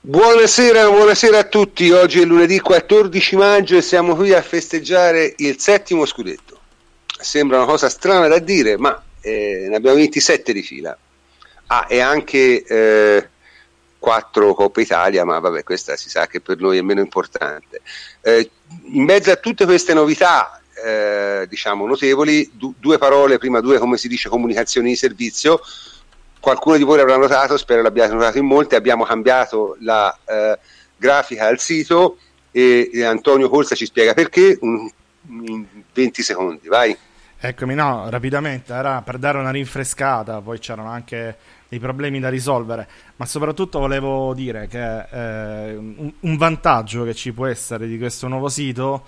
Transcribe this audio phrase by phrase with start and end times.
[0.00, 1.90] Buonasera, buonasera a tutti.
[1.90, 6.60] Oggi è lunedì 14 maggio e siamo qui a festeggiare il settimo scudetto.
[7.18, 10.96] Sembra una cosa strana da dire, ma eh, ne abbiamo 27 di fila.
[11.66, 13.28] Ah, e anche eh,
[13.98, 17.80] 4 Coppa Italia, ma vabbè, questa si sa che per noi è meno importante.
[18.20, 18.50] Eh,
[18.92, 23.96] in mezzo a tutte queste novità, eh, diciamo notevoli, du- due parole, prima due, come
[23.98, 25.60] si dice, comunicazioni di servizio
[26.40, 30.58] qualcuno di voi l'avrà notato, spero l'abbiate notato in molti, abbiamo cambiato la eh,
[30.96, 32.18] grafica al sito
[32.50, 34.90] e, e, Antonio Corsa ci spiega perché un,
[35.28, 36.96] in 20 secondi, vai.
[37.40, 41.36] Eccomi, no, rapidamente, era per dare una rinfrescata, poi c'erano anche
[41.68, 47.32] dei problemi da risolvere, ma soprattutto volevo dire che eh, un, un, vantaggio che ci
[47.32, 49.04] può essere di questo nuovo sito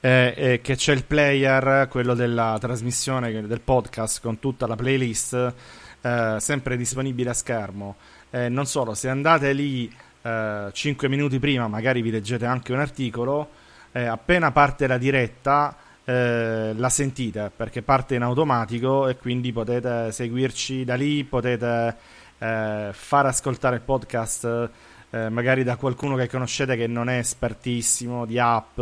[0.00, 5.54] eh, è che c'è il player, quello della trasmissione del podcast con tutta la playlist
[6.04, 7.96] eh, sempre disponibile a schermo.
[8.30, 9.90] Eh, non solo, se andate lì
[10.20, 13.48] eh, 5 minuti prima, magari vi leggete anche un articolo,
[13.92, 15.74] eh, appena parte la diretta
[16.04, 21.96] eh, la sentite perché parte in automatico e quindi potete seguirci da lì, potete
[22.36, 24.70] far ascoltare il podcast
[25.14, 28.80] eh, magari da qualcuno che conoscete che non è espertissimo di app,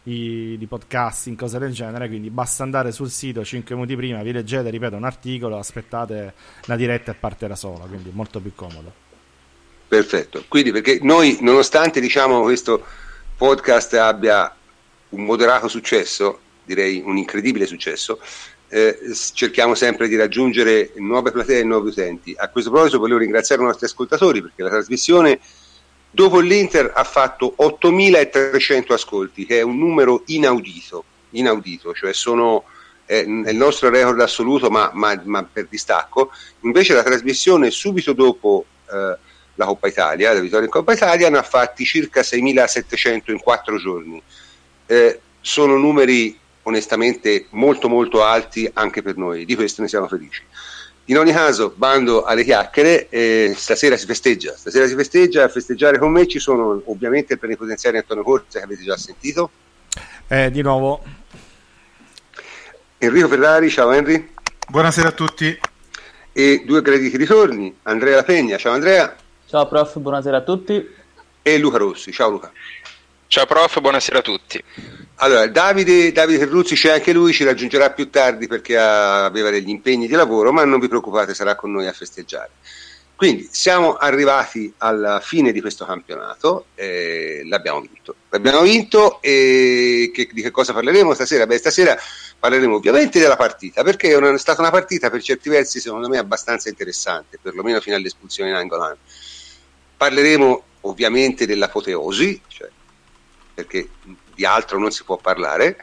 [0.00, 4.30] di, di, podcasting, cose del genere, quindi basta andare sul sito 5 minuti prima, vi
[4.30, 6.34] leggete, ripeto, un articolo, aspettate
[6.66, 8.92] la diretta e parte da sola, quindi molto più comodo.
[9.88, 12.84] Perfetto, quindi perché noi nonostante diciamo questo
[13.36, 14.54] podcast abbia
[15.08, 18.20] un moderato successo, direi un incredibile successo,
[18.68, 18.98] eh,
[19.32, 22.34] cerchiamo sempre di raggiungere nuove platee e nuovi utenti.
[22.36, 25.38] A questo proposito volevo ringraziare i nostri ascoltatori perché la trasmissione
[26.10, 32.64] dopo l'Inter ha fatto 8.300 ascolti, che è un numero inaudito, inaudito cioè sono
[33.06, 36.30] eh, il nostro record assoluto ma, ma, ma, per distacco.
[36.60, 39.18] Invece la trasmissione subito dopo eh,
[39.54, 43.78] la Coppa Italia, la vittoria in Coppa Italia, ne ha fatti circa 6.700 in quattro
[43.78, 44.20] giorni.
[44.86, 50.42] Eh, sono numeri onestamente molto molto alti anche per noi, di questo ne siamo felici.
[51.08, 55.98] In ogni caso, bando alle chiacchiere, eh, stasera si festeggia, stasera si festeggia, a festeggiare
[55.98, 59.50] con me ci sono ovviamente il plenipotenziario Antonio Corsa che avete già sentito.
[60.26, 61.02] Eh, di nuovo.
[62.98, 64.32] Enrico Ferrari, ciao Henry.
[64.68, 65.56] Buonasera a tutti.
[66.32, 69.14] E due graditi ritorni, Andrea La Pegna, ciao Andrea.
[69.46, 70.94] Ciao prof, buonasera a tutti.
[71.42, 72.50] E Luca Rossi, ciao Luca.
[73.28, 74.62] Ciao prof, buonasera a tutti.
[75.16, 80.06] Allora, Davide, Davide Terruzzi c'è anche lui, ci raggiungerà più tardi perché aveva degli impegni
[80.06, 82.50] di lavoro, ma non vi preoccupate, sarà con noi a festeggiare.
[83.16, 88.14] Quindi siamo arrivati alla fine di questo campionato, eh, l'abbiamo vinto.
[88.28, 91.46] L'abbiamo vinto e che, di che cosa parleremo stasera?
[91.46, 91.98] Beh, stasera
[92.38, 96.68] parleremo ovviamente della partita, perché è stata una partita per certi versi secondo me abbastanza
[96.68, 98.96] interessante, perlomeno fino all'espulsione in Angolan.
[99.96, 102.68] Parleremo ovviamente dell'apoteosi, cioè
[103.56, 103.88] perché
[104.34, 105.78] di altro non si può parlare.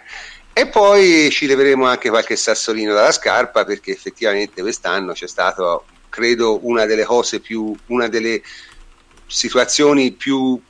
[0.54, 6.60] E poi ci leveremo anche qualche sassolino dalla scarpa perché effettivamente quest'anno c'è stato, credo,
[6.68, 8.42] una delle cose più, una delle
[9.26, 10.62] situazioni più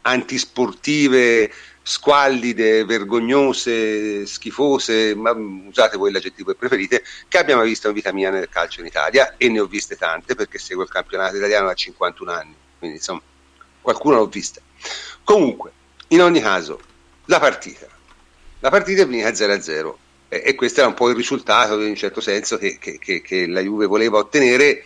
[0.00, 8.12] antisportive, squallide, vergognose, schifose, ma usate voi l'aggettivo che preferite, che abbiamo visto in vita
[8.12, 11.66] mia nel calcio in Italia e ne ho viste tante perché seguo il campionato italiano
[11.66, 13.20] da 51 anni, quindi insomma
[13.80, 14.60] qualcuno l'ho vista.
[15.24, 15.72] Comunque,
[16.08, 16.80] in ogni caso,
[17.26, 17.86] la partita.
[18.60, 19.94] La partita è finita 0-0
[20.28, 23.20] e, e questo era un po' il risultato in un certo senso che, che, che,
[23.22, 24.84] che la Juve voleva ottenere,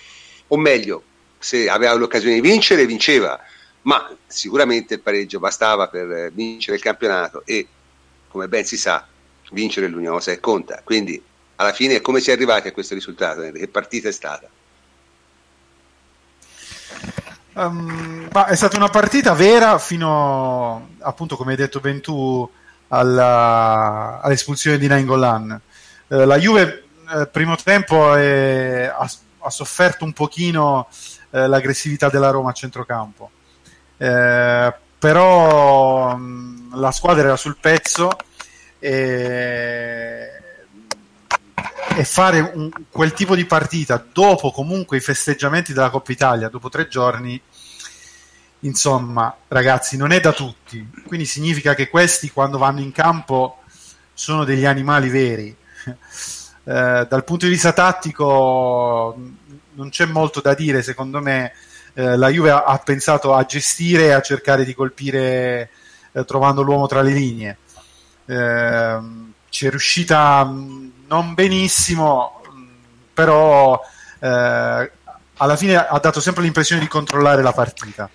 [0.48, 1.02] o meglio,
[1.38, 3.40] se aveva l'occasione di vincere, vinceva,
[3.82, 7.66] ma sicuramente il pareggio bastava per vincere il campionato e,
[8.28, 9.06] come ben si sa,
[9.50, 10.82] vincere l'unica cosa che conta.
[10.84, 11.20] Quindi,
[11.56, 13.40] alla fine, come si è arrivati a questo risultato?
[13.50, 14.48] Che partita è stata?
[17.54, 22.48] Um, ma è stata una partita vera fino, appunto, come hai detto ben tu,
[22.88, 25.60] alla, all'espulsione di Nainggolan.
[26.08, 30.88] Eh, la Juve, eh, primo tempo, è, ha, ha, sofferto un pochino
[31.30, 33.30] eh, l'aggressività della Roma a centrocampo.
[33.98, 38.10] Eh, però mh, la squadra era sul pezzo
[38.78, 40.31] e
[41.96, 46.68] e fare un, quel tipo di partita dopo comunque i festeggiamenti della Coppa Italia, dopo
[46.68, 47.40] tre giorni,
[48.60, 50.88] insomma, ragazzi, non è da tutti.
[51.06, 53.58] Quindi significa che questi, quando vanno in campo,
[54.12, 55.56] sono degli animali veri.
[56.64, 59.16] Eh, dal punto di vista tattico,
[59.72, 61.52] non c'è molto da dire, secondo me.
[61.92, 65.70] Eh, la Juve ha, ha, pensato a gestire e a cercare di colpire
[66.12, 67.58] eh, trovando l'uomo tra le linee.
[68.26, 69.00] Eh,
[69.52, 72.40] ci è riuscita non benissimo,
[73.12, 73.78] però
[74.18, 74.90] eh,
[75.36, 78.08] alla fine ha dato sempre l'impressione di controllare la partita.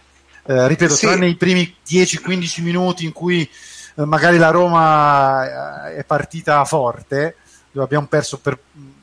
[0.43, 1.05] Eh, ripeto, sì.
[1.05, 3.47] tranne i primi 10-15 minuti in cui
[3.95, 7.35] eh, magari la Roma eh, è partita forte,
[7.71, 8.57] dove abbiamo perso per,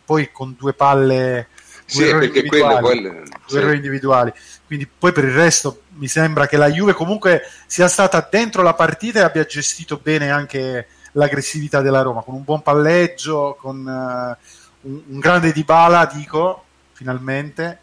[0.04, 1.46] poi con due palle
[1.84, 3.56] sì, perché quello, quello, due sì.
[3.58, 4.32] errori individuali.
[4.66, 8.74] Quindi poi per il resto mi sembra che la Juve comunque sia stata dentro la
[8.74, 14.88] partita e abbia gestito bene anche l'aggressività della Roma, con un buon palleggio, con uh,
[14.88, 17.80] un, un, grande Dybala, dico, finalmente,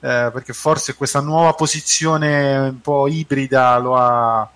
[0.00, 4.50] eh, perché forse questa nuova posizione un po' ibrida lo ha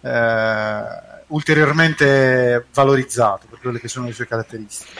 [0.00, 0.82] eh,
[1.28, 4.90] ulteriormente valorizzato per quelle che sono le sue caratteristiche.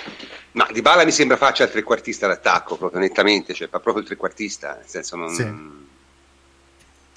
[0.52, 4.08] Ma Di Bala mi sembra faccia il trequartista d'attacco, proprio nettamente, cioè fa proprio il
[4.08, 5.34] trequartista, nel senso non...
[5.34, 5.90] Sì.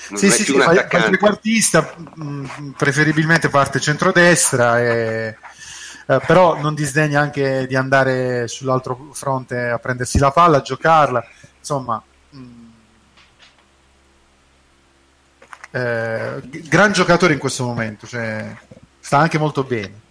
[0.10, 5.38] Non sì, sì, sì, fa, il trequartista, mm, preferibilmente parte centrodestra, e,
[6.07, 11.25] eh, però non disdegna anche di andare sull'altro fronte a prendersi la palla, a giocarla,
[11.60, 12.02] insomma...
[12.36, 12.66] Mm,
[15.72, 18.56] eh, gran giocatore in questo momento, cioè,
[19.00, 20.04] sta anche molto bene.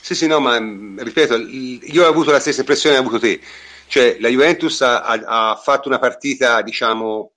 [0.00, 3.22] Sì, sì, no, ma mm, ripeto, io ho avuto la stessa impressione che hai avuto
[3.24, 3.40] te.
[3.86, 7.31] Cioè, la Juventus ha, ha, fatto una partita, diciamo,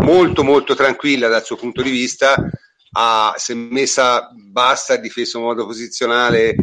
[0.00, 2.36] molto, molto tranquilla dal suo punto di vista,
[2.92, 6.54] ha, si è messa bassa, ha difeso in modo posizionale,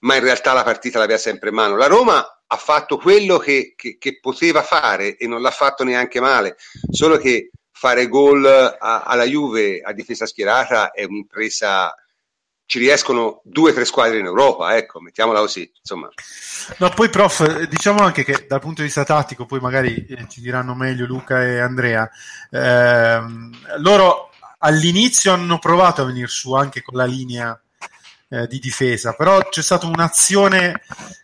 [0.00, 1.76] ma in realtà la partita l'aveva sempre in mano.
[1.76, 6.20] La Roma ha fatto quello che, che, che poteva fare e non l'ha fatto neanche
[6.20, 6.56] male,
[6.90, 8.44] solo che fare gol
[8.78, 11.94] alla Juve a difesa schierata è un'impresa
[12.70, 16.08] ci riescono due o tre squadre in Europa, ecco, mettiamola così, insomma.
[16.76, 20.40] No, poi prof, diciamo anche che dal punto di vista tattico, poi magari eh, ci
[20.40, 22.08] diranno meglio Luca e Andrea,
[22.48, 27.60] ehm, loro all'inizio hanno provato a venire su anche con la linea
[28.28, 30.80] eh, di difesa, però c'è stata un'azione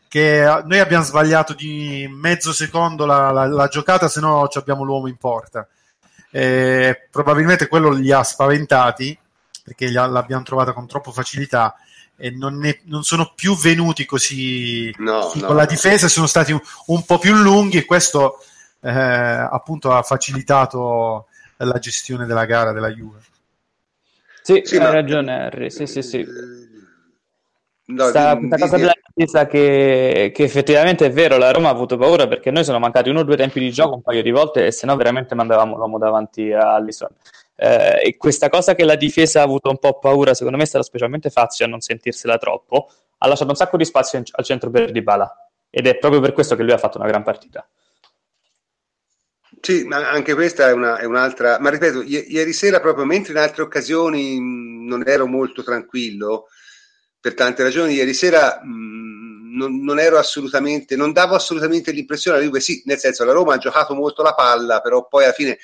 [0.08, 5.06] che noi abbiamo sbagliato di mezzo secondo la, la, la giocata, se no abbiamo l'uomo
[5.06, 5.68] in porta.
[6.32, 9.16] Eh, probabilmente quello li ha spaventati
[9.66, 11.74] perché l'abbiamo trovata con troppa facilità
[12.16, 15.52] e non, ne, non sono più venuti così no, con no.
[15.54, 18.38] la difesa, sono stati un, un, po' più lunghi e questo
[18.80, 21.26] eh, appunto ha facilitato
[21.56, 23.18] la gestione della gara della Juve.
[24.40, 24.90] Sì, sì hai ma...
[24.90, 26.24] ragione Harry, sì sì sì.
[27.88, 31.72] No, Sta, di, questa cosa della difesa che, che, effettivamente è vero, la Roma ha
[31.72, 34.30] avuto paura perché noi sono mancati uno o due tempi di gioco un paio di
[34.30, 37.08] volte e se no veramente mandavamo l'uomo davanti a Allison.
[37.58, 40.84] Eh, e questa cosa che la difesa ha avuto un po' paura, secondo me stata
[40.84, 42.90] specialmente facile a non sentirsela troppo.
[43.18, 46.54] Ha lasciato un sacco di spazio al centro per Dybala ed è proprio per questo
[46.54, 47.66] che lui ha fatto una gran partita.
[49.60, 51.58] Sì, ma anche questa è, una, è un'altra.
[51.58, 56.46] Ma ripeto, i- ieri sera, proprio mentre in altre occasioni mh, non ero molto tranquillo,
[57.18, 62.46] per tante ragioni, ieri sera mh, non, non, ero assolutamente, non davo assolutamente l'impressione alla
[62.46, 65.58] Juve, sì, nel senso la Roma ha giocato molto la palla, però poi alla fine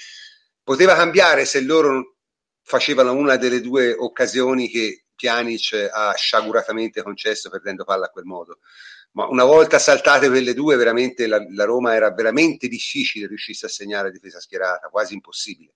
[0.63, 2.17] Poteva cambiare se loro
[2.63, 8.59] facevano una delle due occasioni che Pjanic ha sciaguratamente concesso perdendo palla a quel modo.
[9.13, 13.69] Ma una volta saltate quelle due, veramente la, la Roma era veramente difficile riuscisse a
[13.69, 15.75] segnare a difesa schierata, quasi impossibile.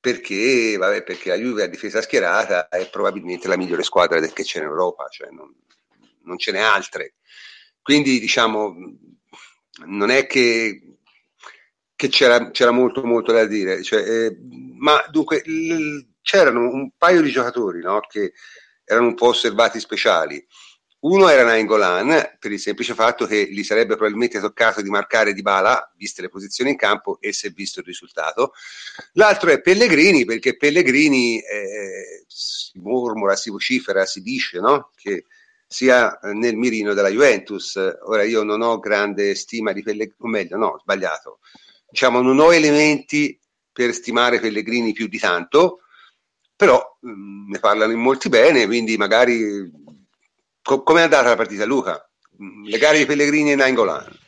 [0.00, 4.58] Perché, vabbè, perché la Juve a difesa schierata è probabilmente la migliore squadra che c'è
[4.58, 5.54] in Europa, cioè non,
[6.22, 7.16] non ce n'è altre.
[7.82, 8.74] Quindi, diciamo,
[9.86, 10.96] non è che
[12.02, 14.36] che c'era, c'era, molto molto da dire, cioè, eh,
[14.76, 18.32] ma dunque l- c'erano un paio di giocatori no, che
[18.82, 20.44] erano un po' osservati speciali.
[21.02, 25.42] Uno era Nainggolan per il semplice fatto che gli sarebbe probabilmente toccato di marcare Di
[25.42, 28.52] Bala, viste le posizioni in campo e se visto il risultato.
[29.12, 34.90] L'altro è Pellegrini, perché Pellegrini eh, si mormora, si vocifera, si dice no?
[34.96, 35.26] che
[35.68, 37.76] sia nel mirino della Juventus.
[38.06, 41.38] Ora io non ho grande stima di Pellegrini, o meglio, no, sbagliato
[41.92, 43.38] diciamo, non ho elementi
[43.70, 45.80] per stimare Pellegrini più di tanto,
[46.56, 49.70] però mh, mm, ne parlano in molti bene, quindi magari...
[50.62, 52.02] Co- com'è andata la partita, Luca?
[52.42, 54.20] Mm, le gare di Pellegrini e Nainggolan?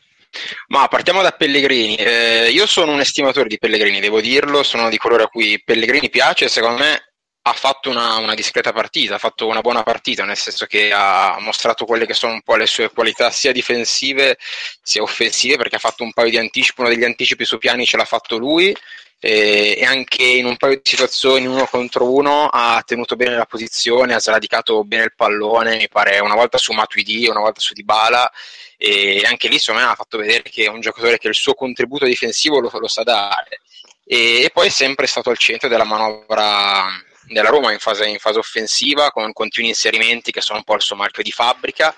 [0.68, 1.94] Ma partiamo da Pellegrini.
[1.94, 6.10] Eh, io sono un estimatore di Pellegrini, devo dirlo, sono di colore a cui Pellegrini
[6.10, 7.13] piace, secondo me
[7.46, 11.36] ha fatto una, una, discreta partita, ha fatto una buona partita, nel senso che ha
[11.40, 14.38] mostrato quelle che sono un po' le sue qualità sia difensive
[14.82, 17.98] sia offensive, perché ha fatto un paio di anticipi, uno degli anticipi su piani ce
[17.98, 18.74] l'ha fatto lui
[19.20, 23.44] e, e anche in un paio di situazioni uno contro uno ha tenuto bene la
[23.44, 27.74] posizione, ha sradicato bene il pallone, mi pare una volta su Matuidi, una volta su
[27.74, 28.32] Dybala
[28.78, 32.06] e anche lì insomma ha fatto vedere che è un giocatore che il suo contributo
[32.06, 33.60] difensivo lo, lo sa dare.
[34.06, 36.86] E poi è sempre stato al centro della manovra
[37.26, 40.82] della Roma in fase, in fase offensiva con continui inserimenti che sono un po' il
[40.82, 41.94] suo marchio di fabbrica.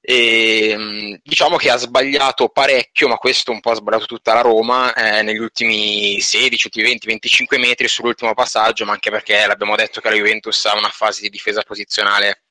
[0.00, 4.94] E, diciamo che ha sbagliato parecchio, ma questo un po' ha sbagliato tutta la Roma
[4.94, 10.08] eh, negli ultimi 16, 20, 25 metri sull'ultimo passaggio, ma anche perché l'abbiamo detto che
[10.08, 12.45] la Juventus ha una fase di difesa posizionale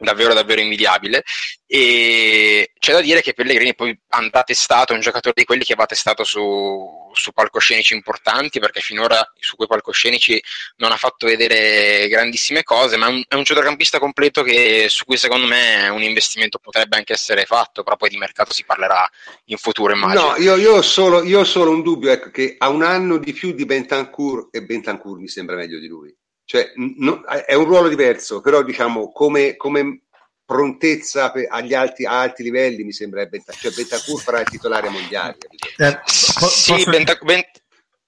[0.00, 1.24] davvero davvero invidiabile
[1.66, 5.76] e c'è da dire che Pellegrini poi andrà testato, è un giocatore di quelli che
[5.76, 10.42] va testato su, su palcoscenici importanti perché finora su quei palcoscenici
[10.78, 15.04] non ha fatto vedere grandissime cose ma è un, è un centrocampista completo che, su
[15.04, 19.08] cui secondo me un investimento potrebbe anche essere fatto però poi di mercato si parlerà
[19.46, 20.30] in futuro immagino.
[20.30, 23.18] No, io, io, ho, solo, io ho solo un dubbio ecco, che ha un anno
[23.18, 26.12] di più di Bentancur e Bentancur mi sembra meglio di lui
[26.50, 30.00] cioè, no, è un ruolo diverso, però diciamo come, come
[30.44, 35.36] prontezza agli alti, alti, livelli mi sembra Bentancur, cioè Bentancur farà il titolare mondiale.
[35.76, 37.62] Eh, sì, Bentac- Bent-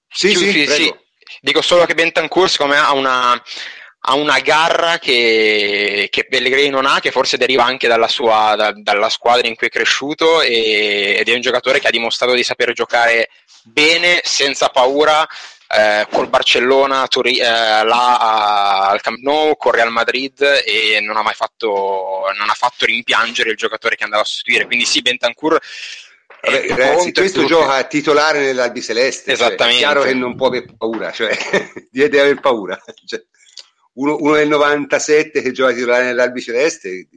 [0.09, 0.93] sì, sì, sì, sì,
[1.39, 6.85] Dico solo che Bentancur secondo me ha una, ha una garra che, che, Pellegrini non
[6.85, 11.15] ha, che forse deriva anche dalla, sua, da, dalla squadra in cui è cresciuto e,
[11.17, 13.29] ed è un giocatore che ha dimostrato di saper giocare
[13.63, 15.25] bene, senza paura,
[15.75, 21.21] eh, col Barcellona Tori- eh, là al Camp Nou, con Real Madrid e non ha
[21.21, 24.65] mai fatto, non ha fatto rimpiangere il giocatore che andava a sostituire.
[24.65, 25.59] Quindi sì, Bentancur
[26.43, 29.31] Vabbè, ragazzi, questo gioca a titolare nell'Albi Celeste.
[29.31, 29.63] Esattamente.
[29.63, 31.37] Cioè, è chiaro che non può aver paura, cioè,
[31.89, 32.77] deve aver paura.
[33.05, 33.23] Cioè,
[33.93, 37.07] uno, uno, del 97 che gioca a titolare nell'Albi Celeste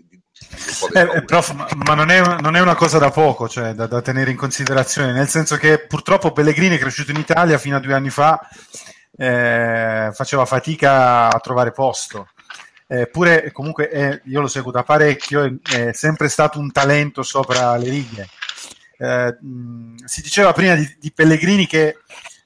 [0.92, 4.02] eh, eh, prof, ma non è, non è, una cosa da poco, cioè, da, da,
[4.02, 7.94] tenere in considerazione, nel senso che purtroppo Pellegrini è cresciuto in Italia fino a due
[7.94, 8.40] anni fa,
[9.16, 12.28] eh, faceva fatica a trovare posto.
[12.88, 17.76] Eppure, comunque, è, io lo seguo da parecchio, è, è, sempre stato un talento sopra
[17.76, 18.28] le righe.
[18.98, 19.36] Eh,
[20.04, 21.98] si diceva prima di, di Pellegrini che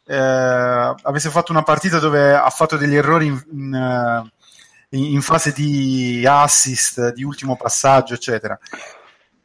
[0.06, 4.30] eh, avesse fatto una partita dove ha fatto degli errori in, in
[4.90, 8.58] in fase di assist, di ultimo passaggio, eccetera.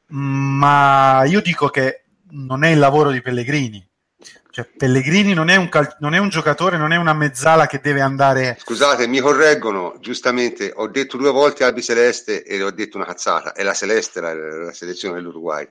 [0.08, 3.88] Ma io dico che non è il lavoro di Pellegrini.
[4.50, 7.82] Cioè, Pellegrini non è, un cal- non è un giocatore, non è una mezzala che
[7.84, 8.56] deve andare.
[8.58, 10.72] Scusate, mi correggono giustamente.
[10.74, 13.52] Ho detto due volte Albi Celeste e ho detto una cazzata.
[13.52, 15.68] È la Celeste la, la selezione dell'Uruguay.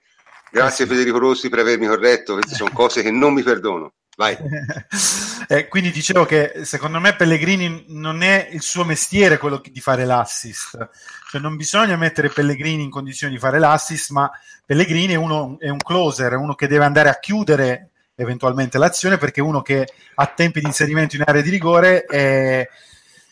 [0.51, 2.35] Grazie Federico Rossi per avermi corretto.
[2.35, 3.95] Queste sono cose che non mi perdono.
[4.17, 4.37] Vai.
[5.49, 10.05] eh, quindi dicevo che secondo me Pellegrini non è il suo mestiere quello di fare
[10.05, 10.89] l'assist,
[11.31, 14.31] cioè non bisogna mettere Pellegrini in condizione di fare l'assist, ma
[14.65, 19.19] Pellegrini è, uno, è un closer, è uno che deve andare a chiudere eventualmente l'azione
[19.19, 22.69] perché è uno che ha tempi di inserimento in area di rigore è,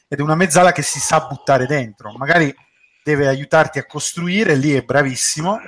[0.09, 2.55] ed è una mezzala che si sa buttare dentro, magari
[3.05, 5.61] deve aiutarti a costruire, lì è bravissimo,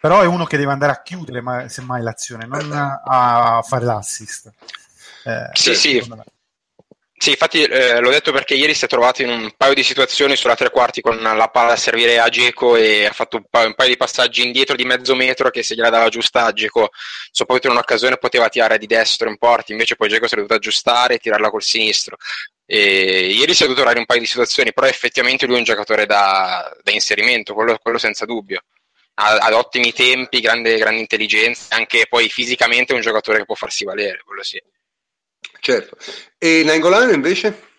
[0.00, 4.52] però è uno che deve andare a chiudere ma, semmai l'azione, non a fare l'assist.
[5.24, 6.02] Eh, sì, sì.
[7.18, 10.36] Sì, infatti eh, l'ho detto perché ieri si è trovato in un paio di situazioni
[10.36, 13.68] sulla tre quarti con la palla a servire a Geco e ha fatto un paio,
[13.68, 16.90] un paio, di passaggi indietro di mezzo metro che se gliela dava giusta a Geco,
[17.30, 20.54] soprattutto in un'occasione poteva tirare di destro in porti, invece poi Geco si è dovuto
[20.54, 22.16] aggiustare e tirarla col sinistro.
[22.66, 25.64] E ieri si è dovuto trovare un paio di situazioni, però effettivamente lui è un
[25.64, 28.60] giocatore da, da inserimento, quello, quello senza dubbio
[29.18, 33.84] ad ottimi tempi, grande, grande intelligenza, anche poi fisicamente è un giocatore che può farsi
[33.84, 34.60] valere, quello sì.
[35.60, 35.96] Certo.
[36.38, 37.74] E Nangolan invece?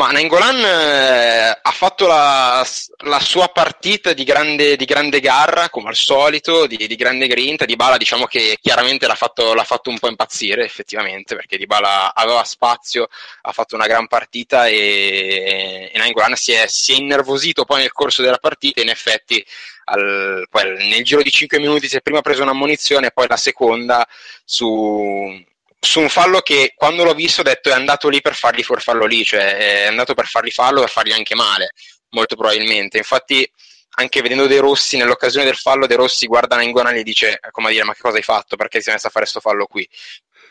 [0.00, 2.66] Ma Nangolan eh, ha fatto la,
[3.04, 7.66] la, sua partita di grande, di grande, garra, come al solito, di, di grande grinta.
[7.66, 11.66] Di Bala diciamo che chiaramente l'ha fatto, l'ha fatto, un po' impazzire, effettivamente, perché Di
[11.66, 13.08] Bala aveva spazio,
[13.42, 17.92] ha fatto una gran partita e, e Nangolan si è, si è innervosito poi nel
[17.92, 18.80] corso della partita.
[18.80, 19.44] In effetti
[19.90, 23.36] al, poi nel giro di 5 minuti si è prima preso un'ammonizione e poi la
[23.36, 24.06] seconda
[24.44, 25.42] su,
[25.78, 28.80] su, un fallo che quando l'ho visto ho detto è andato lì per fargli fuori
[28.80, 31.72] fallo lì, cioè è andato per fargli fallo per fargli anche male,
[32.10, 32.98] molto probabilmente.
[32.98, 33.50] Infatti
[33.94, 37.84] anche vedendo De Rossi nell'occasione del fallo De Rossi guarda Nangolan e dice come dire
[37.84, 39.86] ma che cosa hai fatto perché ti sei messo a fare questo fallo qui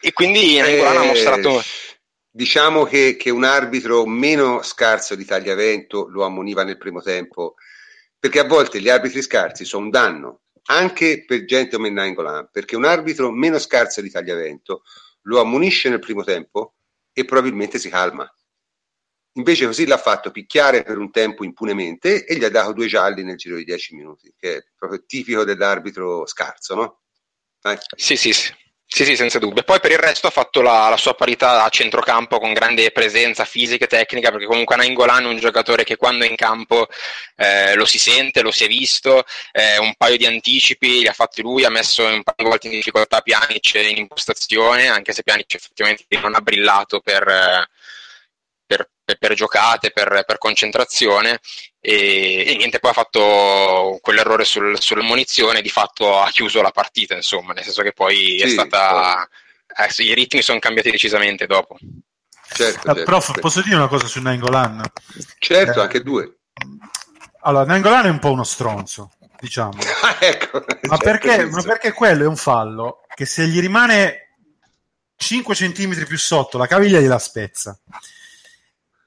[0.01, 1.63] e quindi Nangolan eh, ha mostrato
[2.29, 7.55] diciamo che, che, un arbitro meno scarso di Tagliavento lo ammoniva nel primo tempo
[8.19, 12.75] perché a volte gli arbitri scarsi sono un danno anche per gente come Nangolan, perché
[12.75, 14.83] un arbitro meno scarso di Tagliavento
[15.23, 16.75] lo ammonisce nel primo tempo
[17.11, 18.31] e probabilmente si calma.
[19.33, 23.23] Invece così l'ha fatto picchiare per un tempo impunemente e gli ha dato due gialli
[23.23, 26.99] nel giro di dieci minuti, che è proprio tipico dell'arbitro scarso, no?
[27.59, 27.77] Dai.
[27.95, 28.53] Sì, sì, sì.
[28.91, 29.61] Sì, sì, senza dubbio.
[29.61, 33.45] Poi per il resto ha fatto la, la, sua parità a centrocampo con grande presenza
[33.45, 36.87] fisica e tecnica, perché comunque Nainggolan è un giocatore che quando è in campo
[37.35, 41.13] eh, lo si sente, lo si è visto, eh, un paio di anticipi li ha
[41.13, 45.21] fatti lui, ha messo un paio di volte in difficoltà Pjanic in impostazione, anche se
[45.21, 47.67] Pjanic effettivamente non ha brillato per,
[49.09, 51.39] per, per, per giocate, per, per concentrazione
[51.79, 56.71] e, e, niente, poi ha fatto quell'errore sul, sulla munizione, di fatto ha chiuso la
[56.71, 59.27] partita, insomma, nel senso che poi sì, è stata...
[59.75, 61.77] Eh, i ritmi sono cambiati decisamente dopo.
[62.51, 63.41] Certo, certo, prof, certo.
[63.41, 64.83] posso dire una cosa su Nangolan?
[65.37, 66.39] Certo, eh, anche due.
[67.41, 69.77] Allora, Nangolan è un po' uno stronzo, diciamo.
[70.01, 74.29] Ah, ecco, ma, certo, perché, ma perché quello è un fallo che se gli rimane
[75.15, 77.79] 5 cm più sotto la caviglia gliela spezza.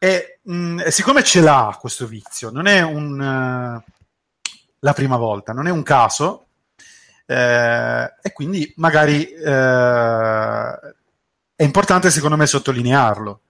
[0.02, 3.92] E mh, mm, siccome ce l'ha questo vizio, non è un, uh,
[4.80, 6.47] la prima volta, non è un caso,
[7.25, 10.78] eh, e quindi magari eh,
[11.54, 13.42] è importante secondo me sottolinearlo.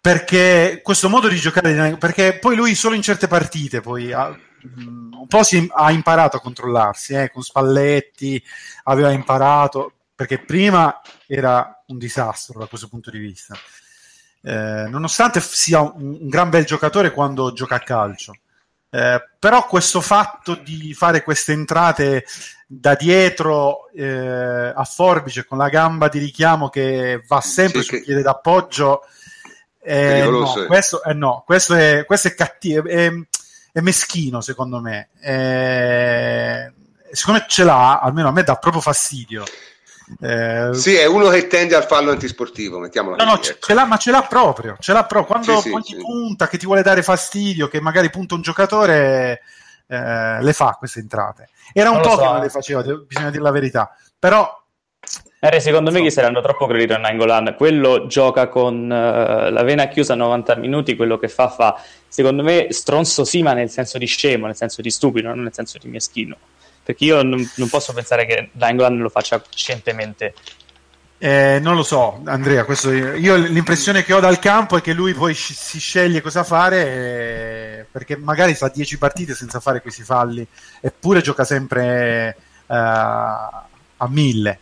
[0.00, 5.12] Perché questo modo di giocare, perché poi lui solo in certe partite poi ha, mm,
[5.12, 8.42] un po' si, ha imparato a controllarsi, eh, con Spalletti
[8.84, 13.54] aveva imparato, perché prima era un disastro da questo punto di vista.
[14.42, 18.34] Eh, nonostante sia un, un, gran bel giocatore quando gioca a calcio.
[18.92, 22.24] Eh, però questo fatto di fare queste entrate
[22.66, 27.98] da dietro eh, a forbice con la gamba di richiamo che va sempre sì, sul
[27.98, 28.04] che...
[28.04, 29.02] piede d'appoggio,
[29.82, 33.10] eh, no, questo, eh, no, questo, è, questo è cattivo, è,
[33.72, 35.08] è, meschino secondo me.
[35.20, 36.72] Eh,
[37.12, 39.44] siccome ce l'ha, almeno a me dà proprio fastidio.
[40.18, 43.24] Eh, sì, è uno che tende al fallo antisportivo, mettiamola no.
[43.24, 43.58] No, ecco.
[43.60, 44.76] ce l'ha, ma ce l'ha proprio.
[44.80, 45.40] Ce l'ha proprio.
[45.40, 49.42] Quando, sì, quando sì, punta, che ti vuole dare fastidio, che magari punta un giocatore,
[49.86, 51.48] eh, le fa queste entrate.
[51.72, 52.18] Era un po' so.
[52.18, 53.94] che non le faceva, bisogna dire la verità.
[54.18, 54.62] Però
[55.38, 57.54] eh, secondo me gli saranno troppo credito a Nangolan.
[57.56, 61.80] Quello gioca con uh, la vena chiusa a 90 minuti, quello che fa fa.
[62.08, 65.54] Secondo me stronzo sì, ma nel senso di scemo, nel senso di stupido, non nel
[65.54, 66.36] senso di meschino
[66.90, 70.34] perché io non, non posso pensare che Langland lo faccia coscientemente.
[71.18, 72.66] Eh, non lo so, Andrea.
[72.66, 76.42] Io, io, l'impressione che ho dal campo è che lui poi sci- si sceglie cosa
[76.42, 80.44] fare eh, perché magari fa 10 partite senza fare questi falli,
[80.80, 84.58] eppure gioca sempre eh, a mille.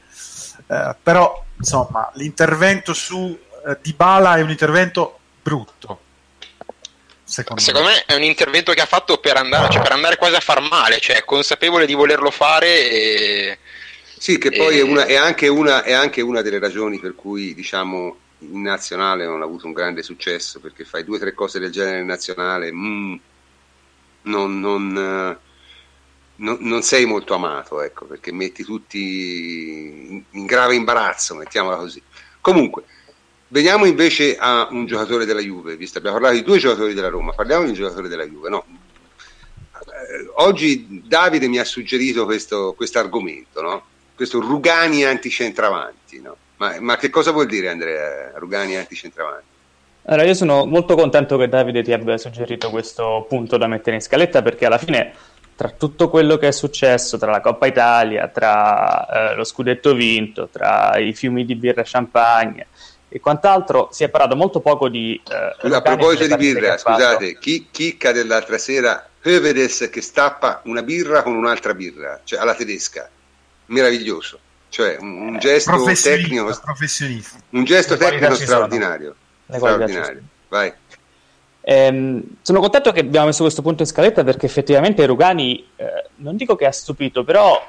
[0.66, 6.00] Eh, però, insomma, l'intervento su eh, Dybala è un intervento brutto
[7.28, 7.94] Secondo, secondo me.
[7.94, 8.04] me.
[8.06, 10.98] è un intervento che ha fatto per andare, cioè per andare quasi a far male,
[10.98, 12.90] cioè consapevole di volerlo fare.
[12.90, 13.58] E,
[14.16, 14.80] sì, che poi e...
[14.80, 19.26] è, una, è, anche una, è, anche una, delle ragioni per cui diciamo in nazionale
[19.26, 22.06] non ha avuto un grande successo perché fai due o tre cose del genere in
[22.06, 23.14] nazionale, mm,
[24.22, 25.38] non, non,
[26.36, 32.02] non, non, sei molto amato, ecco, perché metti tutti in, in grave imbarazzo, mettiamola così.
[32.40, 32.84] Comunque.
[33.50, 37.32] Veniamo invece a un giocatore della Juve, visto abbiamo parlato di due giocatori della Roma,
[37.32, 38.50] parliamo di un giocatore della Juve.
[38.50, 38.64] No?
[39.72, 43.82] Eh, oggi Davide mi ha suggerito questo argomento, no?
[44.14, 46.20] questo Rugani anticentravanti.
[46.20, 46.36] No?
[46.56, 49.56] Ma, ma, che cosa vuol dire Andrea Rugani anticentravanti?
[50.02, 54.02] Allora, io sono molto contento che Davide ti abbia suggerito questo punto da mettere in
[54.02, 55.12] scaletta perché alla fine
[55.54, 60.48] tra tutto quello che è successo, tra la Coppa Italia, tra eh, lo scudetto vinto,
[60.52, 62.66] tra i fiumi di birra e champagne,
[63.08, 65.20] e quant'altro si è parlato molto poco di...
[65.28, 71.22] Eh, a proposito di birra, scusate, chi, chicca dell'altra sera, Hövedes che stappa una birra
[71.22, 73.08] con un'altra birra, cioè alla tedesca,
[73.66, 76.44] meraviglioso, cioè un, un eh, gesto tecnico,
[77.50, 79.14] un gesto tecnico straordinario.
[79.50, 80.22] straordinario.
[80.48, 80.72] Vai.
[81.60, 86.36] Ehm, sono contento che abbiamo messo questo punto in scaletta perché effettivamente Rugani, eh, non
[86.36, 87.62] dico che ha stupito, però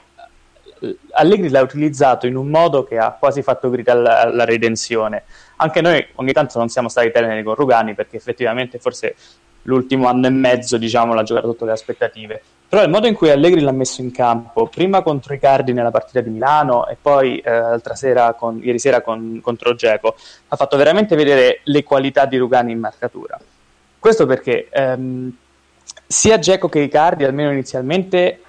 [1.11, 5.23] Allegri l'ha utilizzato in un modo che ha quasi fatto gridare la, la redenzione.
[5.57, 9.15] Anche noi ogni tanto non siamo stati teneri con Rugani perché effettivamente forse
[9.63, 12.41] l'ultimo anno e mezzo diciamo, l'ha giocato sotto le aspettative.
[12.69, 15.89] Però il modo in cui Allegri l'ha messo in campo, prima contro i Cardi nella
[15.89, 20.15] partita di Milano e poi eh, sera con, ieri sera con, contro Geco,
[20.49, 23.39] ha fatto veramente vedere le qualità di Rugani in marcatura.
[23.97, 25.35] Questo perché ehm,
[26.05, 28.41] sia Geco che i Cardi, almeno inizialmente,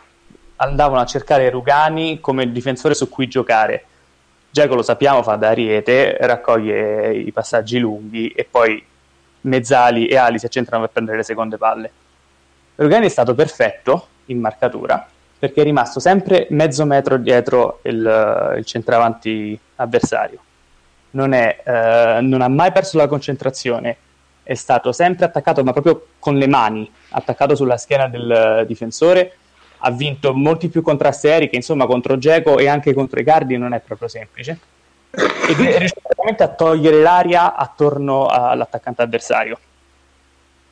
[0.62, 3.84] andavano a cercare Rugani come difensore su cui giocare.
[4.50, 8.84] Giacomo lo sappiamo fa da ariete, raccoglie i passaggi lunghi e poi
[9.42, 11.90] Mezzali e Ali si accentrano per prendere le seconde palle.
[12.74, 15.06] Rugani è stato perfetto in marcatura
[15.38, 20.38] perché è rimasto sempre mezzo metro dietro il, il centravanti avversario.
[21.12, 23.96] Non, è, eh, non ha mai perso la concentrazione,
[24.42, 29.36] è stato sempre attaccato, ma proprio con le mani, attaccato sulla schiena del difensore
[29.80, 33.56] ha vinto molti più contrasti aerei che insomma contro Geco e anche contro i Cardi
[33.56, 34.58] non è proprio semplice
[35.12, 39.58] e quindi è riuscito veramente a togliere l'aria attorno all'attaccante avversario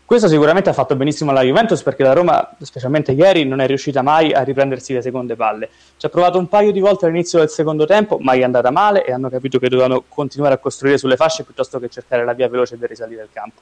[0.09, 4.01] Questo sicuramente ha fatto benissimo la Juventus perché la Roma, specialmente ieri, non è riuscita
[4.01, 5.69] mai a riprendersi le seconde palle.
[5.99, 9.05] Ci ha provato un paio di volte all'inizio del secondo tempo, ma è andata male
[9.05, 12.49] e hanno capito che dovevano continuare a costruire sulle fasce piuttosto che cercare la via
[12.49, 13.61] veloce per risalire il campo.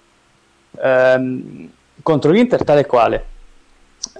[0.80, 3.24] Ehm, contro l'Inter tale e quale.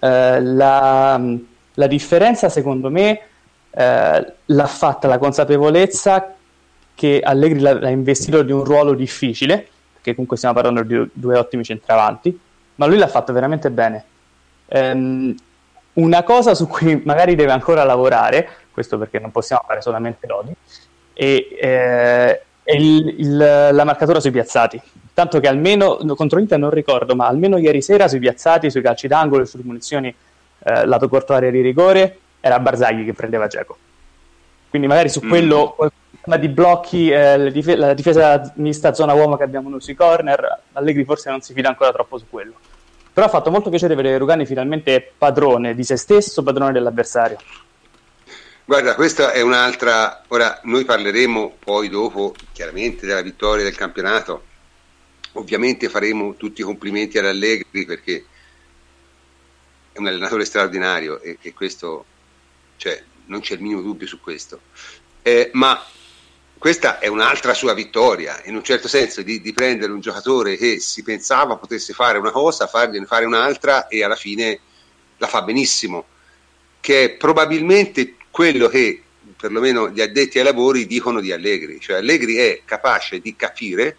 [0.01, 1.20] Eh, la,
[1.75, 3.20] la, differenza, secondo me,
[3.70, 6.35] eh, l'ha fatta la consapevolezza
[6.94, 9.68] che Allegri l'ha, l'ha investito di un ruolo difficile
[10.07, 12.38] che comunque stiamo parlando di due ottimi centravanti,
[12.77, 14.05] ma lui l'ha fatto veramente bene.
[14.66, 15.35] Um,
[15.94, 20.55] una cosa su cui magari deve ancora lavorare, questo perché non possiamo fare solamente lodi,
[21.12, 24.81] è, eh, è il, il, la marcatura sui piazzati.
[25.16, 29.09] Tanto che almeno contro Inter non ricordo, ma almeno ieri sera sui piazzati, sui calci
[29.09, 30.14] d'angolo e sulle munizioni
[30.59, 33.79] eh, lato corto area di rigore, era Barzagli che prendeva Geco.
[34.68, 35.29] Quindi magari su mm.
[35.31, 35.76] quello
[36.26, 40.61] ma di blocchi, eh, dif- la difesa mista zona uomo che abbiamo noi sui corner,
[40.74, 42.52] Allegri forse non si fida ancora troppo su quello.
[43.11, 47.38] Però ha fatto molto piacere vedere Rugani finalmente padrone di se stesso, padrone dell'avversario.
[48.66, 50.24] Guarda, questa è un'altra.
[50.29, 54.42] Ora noi parleremo poi dopo, chiaramente, della vittoria del campionato.
[55.37, 58.25] Ovviamente faremo tutti i complimenti ad Allegri perché
[59.92, 62.05] è un allenatore straordinario e, e questo,
[62.77, 64.61] cioè, non c'è il minimo dubbio su questo.
[65.22, 65.83] Eh, ma
[66.59, 70.81] questa è un'altra sua vittoria, in un certo senso, di, di, prendere un giocatore che
[70.81, 74.61] si pensava potesse fare una cosa, fargliene fare un'altra e alla fine
[75.18, 76.07] la fa benissimo,
[76.81, 79.03] che è probabilmente quello che
[79.37, 83.96] perlomeno gli addetti ai lavori dicono di Allegri, cioè Allegri è capace di capire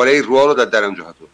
[0.00, 1.30] qual è il ruolo da dare a un giocatore.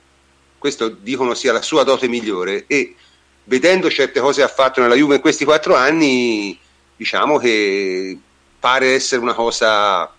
[0.59, 2.97] Questo dicono sia la sua dote migliore e
[3.45, 6.59] vedendo certe cose che ha fatto nella Juve in questi quattro anni,
[6.97, 8.19] diciamo che
[8.59, 10.13] pare essere una cosa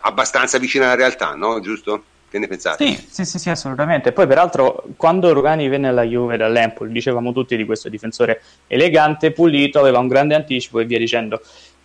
[0.00, 1.60] abbastanza vicina alla realtà, no?
[1.60, 2.02] Giusto?
[2.28, 2.84] Che ne pensate?
[2.84, 4.10] Sì, sì, sì, sì, assolutamente.
[4.10, 9.78] Poi, peraltro, quando Rugani venne alla Juve dall'Empoli, dicevamo tutti di questo difensore elegante, pulito,
[9.78, 11.40] aveva un grande anticipo e via dicendo.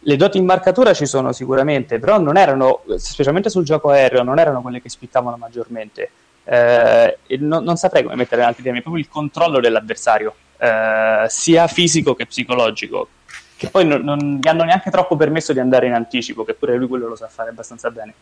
[0.08, 4.40] Le doti in marcatura ci sono sicuramente, però non erano, specialmente sul gioco aereo, non
[4.40, 6.10] erano quelle che spiccavano maggiormente.
[6.46, 11.68] Eh, non, non, saprei come mettere in altri temi, proprio il controllo dell'avversario, eh, sia
[11.68, 13.10] fisico che psicologico,
[13.58, 16.78] che poi non, non, gli hanno neanche troppo permesso di andare in anticipo, che pure
[16.78, 18.14] lui quello lo sa fare abbastanza bene.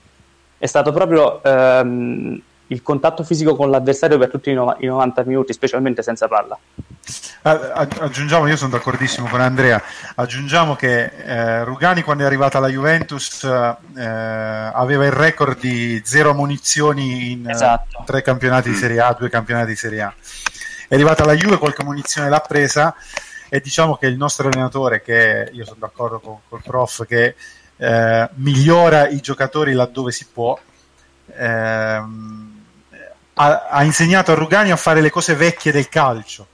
[0.58, 5.24] È stato proprio ehm, il contatto fisico con l'avversario per tutti i, no- i 90
[5.26, 6.58] minuti, specialmente senza palla.
[7.42, 9.80] Aggiungiamo, io sono d'accordissimo con Andrea,
[10.16, 16.34] aggiungiamo che eh, Rugani quando è arrivata alla Juventus eh, aveva il record di zero
[16.34, 18.02] munizioni in esatto.
[18.04, 20.14] tre campionati di Serie A, due campionati di Serie A.
[20.88, 22.96] È arrivata alla Juve, qualche munizione l'ha presa
[23.48, 27.36] e diciamo che il nostro allenatore, che io sono d'accordo con col prof, che
[27.78, 30.58] eh, migliora i giocatori laddove si può,
[31.38, 32.45] ehm,
[33.36, 36.48] ha, ha, insegnato a Rugani a fare le cose vecchie del calcio,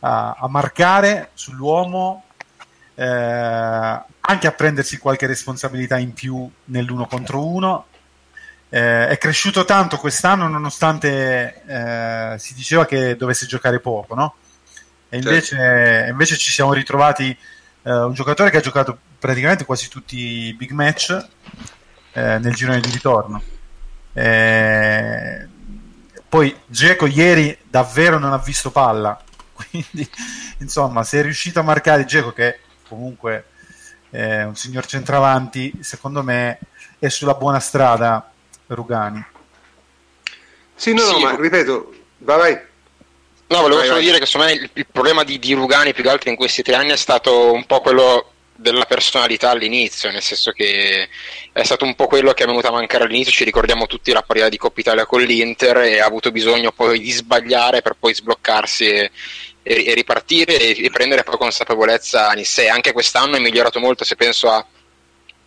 [0.00, 2.24] a, a marcare sull'uomo,
[2.94, 7.86] eh, anche a prendersi qualche responsabilità in più nell'uno contro uno.
[8.68, 14.34] Eh, è cresciuto tanto quest'anno nonostante eh, si diceva che dovesse giocare poco, no?
[15.10, 16.10] E invece, certo.
[16.10, 17.36] invece ci siamo ritrovati
[17.82, 21.10] eh, un giocatore che ha giocato praticamente quasi tutti i big match
[22.12, 23.42] eh, nel girone di ritorno.
[24.14, 25.48] Eh,
[26.32, 30.08] poi Geco ieri davvero non ha visto palla, quindi
[30.60, 33.48] insomma, se è riuscito a marcare Geco, che comunque
[34.08, 36.58] è un signor centravanti, secondo me
[36.98, 38.32] è sulla buona strada
[38.68, 39.22] Rugani.
[40.74, 42.60] Sì, no, no, ma ripeto, vai, vai.
[43.48, 44.04] No, volevo vai, solo vai.
[44.06, 46.62] dire che secondo me il, il problema di, di, Rugani più che altro in questi
[46.62, 48.31] tre anni è stato un po' quello
[48.62, 51.08] della personalità all'inizio, nel senso che
[51.52, 54.22] è stato un po' quello che è venuto a mancare all'inizio, ci ricordiamo tutti la
[54.22, 58.14] partita di Coppa Italia con l'Inter e ha avuto bisogno poi di sbagliare per poi
[58.14, 59.10] sbloccarsi e,
[59.62, 62.68] e, e ripartire e, e, prendere poi consapevolezza in sé.
[62.68, 64.64] Anche quest'anno è migliorato molto se penso a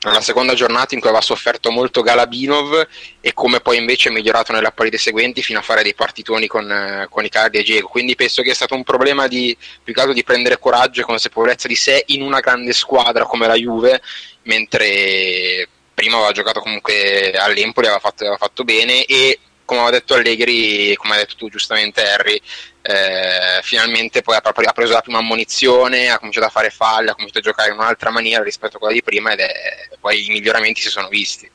[0.09, 2.87] nella seconda giornata in cui aveva sofferto molto Galabinov
[3.19, 6.69] e come poi invece è migliorato nelle partite seguenti fino a fare dei partitoni con,
[6.71, 7.87] eh, con Icardi e Diego.
[7.87, 11.05] Quindi penso che è stato un problema di, più che altro di prendere coraggio e
[11.05, 14.01] consapevolezza di sé in una grande squadra come la Juve,
[14.43, 20.13] mentre prima aveva giocato comunque all'Empoli, aveva fatto, aveva fatto bene e come aveva detto
[20.13, 22.39] Allegri, come hai detto tu giustamente Harry,
[22.88, 27.13] eh, finalmente poi ha, ha, preso la prima ammonizione, ha cominciato a fare falle, ha
[27.13, 29.52] cominciato a giocare in un'altra maniera rispetto a quella di prima ed è,
[30.00, 31.50] poi i miglioramenti si sono visti.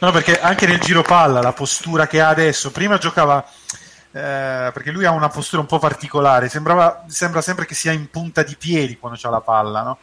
[0.00, 3.46] No, perché anche nel giro palla, la postura che ha adesso, prima giocava...
[4.12, 8.10] Eh, perché lui ha una postura un po' particolare, Sembrava, sembra sempre che sia in
[8.10, 9.98] punta di piedi quando c'ha la palla, no?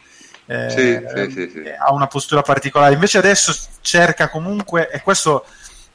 [0.46, 2.94] Eh, sì, sì, sì, ha una postura particolare.
[2.94, 5.44] Invece adesso cerca comunque, e questo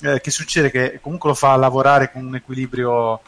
[0.04, 0.70] eh, che succede?
[0.70, 3.22] Che comunque lo fa lavorare con un equilibrio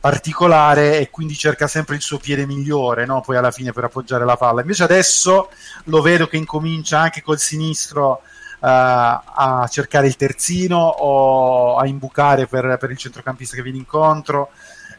[0.00, 3.20] particolare e quindi cerca sempre il suo piede migliore, no?
[3.20, 4.62] poi alla fine per appoggiare la palla.
[4.62, 5.50] Invece adesso
[5.84, 8.22] lo vedo che incomincia anche col sinistro
[8.60, 14.50] uh, a cercare il terzino o a imbucare per, per il centrocampista che viene incontro.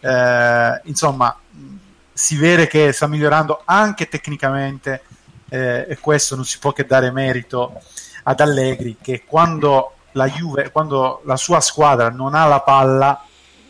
[0.01, 1.35] Uh, insomma,
[2.13, 5.01] si vede che sta migliorando anche tecnicamente
[5.49, 7.81] eh, e questo non si può che dare merito
[8.23, 13.21] ad Allegri che quando la Juve, quando la sua squadra non ha la palla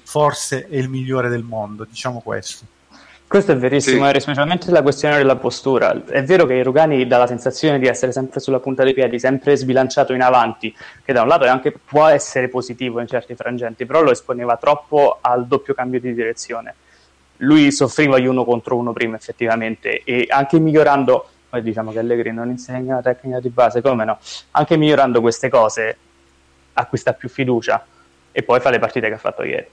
[0.04, 2.66] forse è il migliore del mondo, diciamo questo.
[3.28, 4.20] Questo è verissimo, sì.
[4.20, 6.06] specialmente la questione della postura.
[6.06, 9.58] È vero che Rugani dà la sensazione di essere sempre sulla punta dei piedi, sempre
[9.58, 14.04] sbilanciato in avanti, che da un lato anche, può essere positivo in certi frangenti, però
[14.04, 16.76] lo esponeva troppo al doppio cambio di direzione.
[17.38, 22.32] Lui soffriva gli uno contro uno prima effettivamente e anche migliorando, poi diciamo che Allegri
[22.32, 24.20] non insegna la tecnica di base, come no,
[24.52, 25.98] anche migliorando queste cose
[26.76, 27.86] acquista più fiducia
[28.32, 29.68] e poi fa le partite che ha fatto ieri.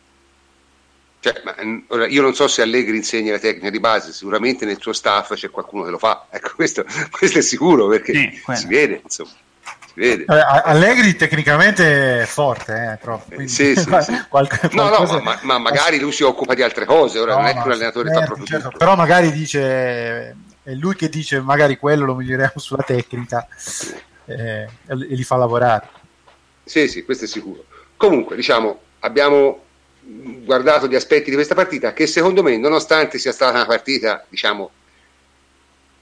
[1.20, 1.54] Cioè, ma,
[1.88, 5.34] ora, io non so se Allegri insegna la tecnica di base, sicuramente nel suo staff
[5.34, 9.30] c'è qualcuno che lo fa, ecco, questo, questo è sicuro perché sì, si vede, insomma.
[9.94, 10.24] Vede.
[10.24, 14.24] Eh, Allegri tecnicamente è forte, eh, però, quindi, sì, sì, sì.
[14.28, 17.48] Qualche, no, no, ma, ma, magari lui si occupa di altre cose, ora no, non
[17.48, 18.78] è che un allenatore certo, fa proprio certo, tutto.
[18.78, 23.46] Però magari dice, è lui che dice magari quello lo miglioriamo sulla tecnica
[24.24, 26.00] eh, e li fa lavorare.
[26.64, 27.64] Sì, sì, questo è sicuro.
[27.96, 29.64] Comunque, diciamo, abbiamo
[30.00, 34.70] guardato gli aspetti di questa partita che secondo me, nonostante sia stata una partita, diciamo,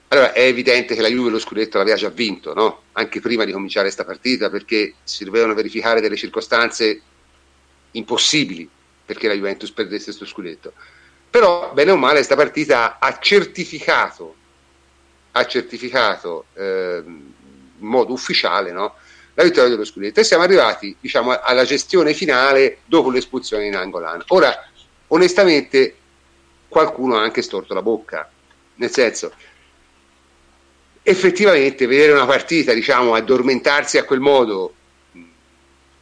[0.09, 2.81] allora è evidente che la Juve lo scudetto l'aveva già vinto, no?
[2.93, 7.01] Anche prima di cominciare questa partita, perché si dovevano verificare delle circostanze
[7.91, 8.69] impossibili
[9.05, 10.73] perché la Juventus perdesse questo scudetto.
[11.29, 14.35] Però, bene o male, questa partita ha certificato,
[15.31, 17.31] ha certificato eh, in
[17.77, 18.95] modo ufficiale, no?
[19.33, 24.23] La vittoria dello scudetto e siamo arrivati diciamo, alla gestione finale dopo l'espulsione in Angolan.
[24.27, 24.53] Ora,
[25.07, 25.95] onestamente,
[26.67, 28.29] qualcuno ha anche storto la bocca,
[28.75, 29.33] nel senso,
[31.03, 34.73] effettivamente vedere una partita, diciamo, addormentarsi a quel modo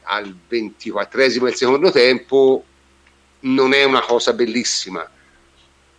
[0.04, 2.63] al 24esimo del secondo tempo
[3.42, 5.08] non è una cosa bellissima.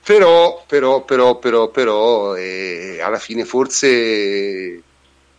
[0.03, 4.83] Però, però, però, però, però, eh, alla fine forse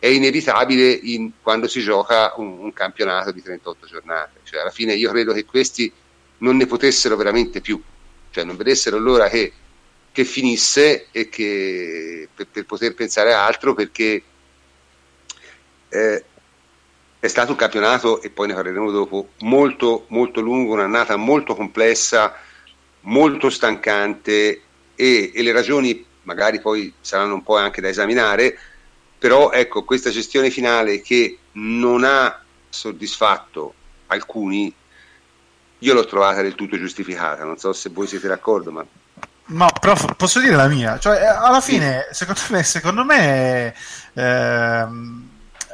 [0.01, 4.39] è inevitabile in, quando si gioca un, un, campionato di 38 giornate.
[4.41, 5.93] Cioè, alla fine io credo che questi
[6.39, 7.79] non ne potessero veramente più,
[8.31, 9.53] cioè non vedessero l'ora che,
[10.11, 14.23] che finisse e che, per, per, poter pensare a altro perché
[15.89, 16.25] eh,
[17.19, 22.35] è stato un campionato, e poi ne parleremo dopo, molto, molto lungo, un'annata molto complessa,
[23.01, 24.61] molto stancante
[24.95, 28.57] e, e le ragioni magari poi saranno un po' anche da esaminare,
[29.21, 33.75] però ecco questa gestione finale che non ha soddisfatto
[34.07, 34.73] alcuni
[35.77, 37.43] io l'ho trovata del tutto giustificata.
[37.43, 38.83] Non so se voi siete d'accordo ma
[39.51, 40.97] ma però posso dire la mia?
[40.97, 43.75] Cioè eh, alla fine secondo me, secondo me
[44.13, 45.29] ehm,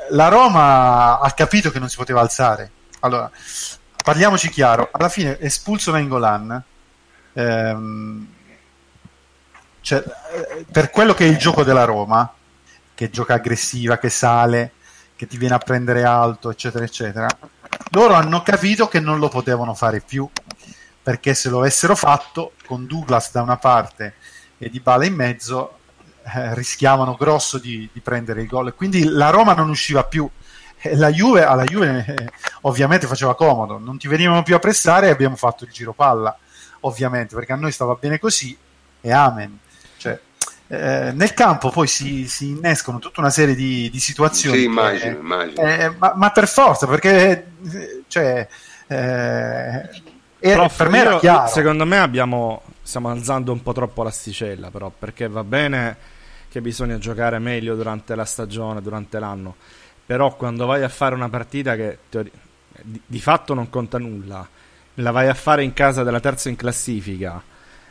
[0.10, 2.69] la Roma ha capito che non si poteva alzare.
[2.99, 3.31] Allora
[4.03, 4.89] parliamoci chiaro.
[4.91, 6.62] Alla fine espulso Vengolan
[7.31, 8.27] ehm,
[9.79, 12.33] cioè, eh, per quello che è il gioco della Roma
[12.97, 14.71] che gioca aggressiva, che sale,
[15.15, 17.27] che ti viene a prendere alto, eccetera, eccetera.
[17.91, 20.27] Loro hanno capito che non lo potevano fare più,
[21.03, 24.15] perché se lo avessero fatto, con Douglas da una parte
[24.57, 25.77] e Di Bala in mezzo,
[26.23, 28.73] eh, rischiavano grosso di, di, prendere il gol.
[28.73, 30.27] Quindi la Roma non usciva più.
[30.93, 32.29] La Juve, alla Juve eh,
[32.62, 36.36] ovviamente faceva comodo, non ti venivano più a pressare e abbiamo fatto il giro palla,
[36.79, 38.57] ovviamente, perché a noi stava bene così
[39.01, 39.60] e amen.
[40.69, 44.58] Eh, nel campo poi si, si, innescono tutta una serie di, di situazioni.
[44.58, 45.62] Sì, immagino, che, immagino.
[45.62, 47.51] Eh, ma, ma, per forza, perché
[48.08, 48.45] cioè,
[48.88, 49.89] eh,
[50.39, 51.47] Prof, per me era chiaro.
[51.47, 55.95] Secondo me abbiamo, stiamo alzando un po' troppo l'asticella, però, perché va bene
[56.49, 59.56] che bisogna giocare meglio durante la stagione, durante l'anno,
[60.06, 62.32] però quando vai a fare una partita che teori-
[62.82, 64.47] di, di fatto non conta nulla,
[64.95, 67.41] la vai a fare in casa della terza in classifica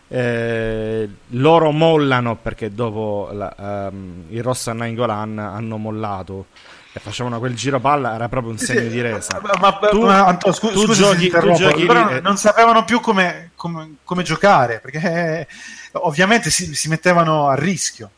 [0.08, 6.46] eh, loro mollano perché dopo la, um, il Rossa Nainggolan hanno mollato
[6.92, 10.04] e facevano quel giro palla era proprio un segno sì, di resa ma, ma, tu,
[10.04, 14.78] ma Anto, scu- tu giochi, tu giochi lì, non sapevano più come, come, come giocare
[14.80, 15.46] perché eh,
[15.94, 18.10] ovviamente si, si, mettevano a rischio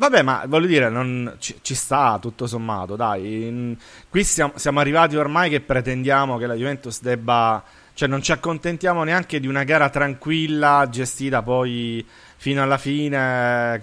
[0.00, 3.46] Vabbè, ma voglio dire, non, ci, ci, sta tutto sommato, dai.
[3.46, 3.76] In,
[4.08, 7.62] qui siamo, siamo arrivati ormai che pretendiamo che la Juventus debba
[8.00, 12.02] cioè non ci accontentiamo neanche di una gara tranquilla, gestita poi
[12.36, 13.78] fino alla fine.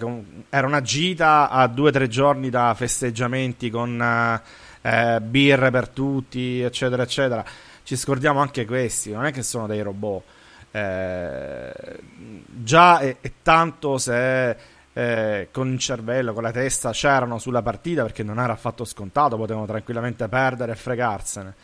[0.48, 4.40] Era una gita a due o tre giorni da festeggiamenti con
[4.82, 7.44] eh, birre per tutti, eccetera, eccetera.
[7.84, 10.24] Ci scordiamo anche questi, non è che sono dei robot.
[10.72, 11.72] Eh,
[12.44, 14.56] già è, è, tanto se
[14.94, 19.36] eh, con il cervello, con la testa c'erano sulla partita perché non era affatto scontato,
[19.36, 21.54] potevano tranquillamente perdere e fregarsene.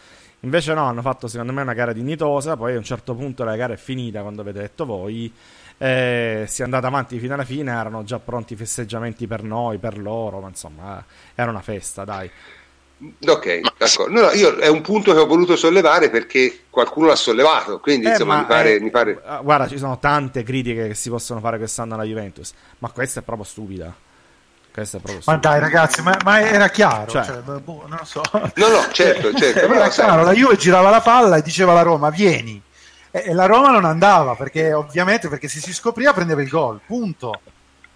[0.45, 3.57] Invece no, hanno fatto secondo me una gara dignitosa, poi a un certo punto la
[3.57, 5.33] gara è finita quando avete detto voi,
[5.79, 9.79] eh, si è andata avanti fino alla fine, erano già pronti i festeggiamenti per noi,
[9.79, 11.03] per loro, ma insomma
[11.35, 12.31] era una festa, dai.
[13.27, 14.13] Ok, d'accordo.
[14.13, 18.07] No, no, io è un punto che ho voluto sollevare perché qualcuno l'ha sollevato, quindi
[18.07, 21.09] eh, insomma mi pare, eh, mi pare, ah, Guarda, ci sono tante critiche che si
[21.09, 24.04] possono fare quest'anno alla Juventus, ma questa è proprio stupida.
[24.75, 28.05] Questa è proprio ma dai ragazzi, ma, ma era chiaro, cioè, cioè, boh, non lo
[28.05, 28.23] so.
[28.33, 29.73] No, no, certo, certo.
[29.73, 32.61] era chiaro, la Juve girava la palla e diceva alla Roma, vieni.
[33.13, 36.81] E, e la Roma non andava, perché ovviamente perché se si scopriva prendeva il gol,
[36.85, 37.41] punto.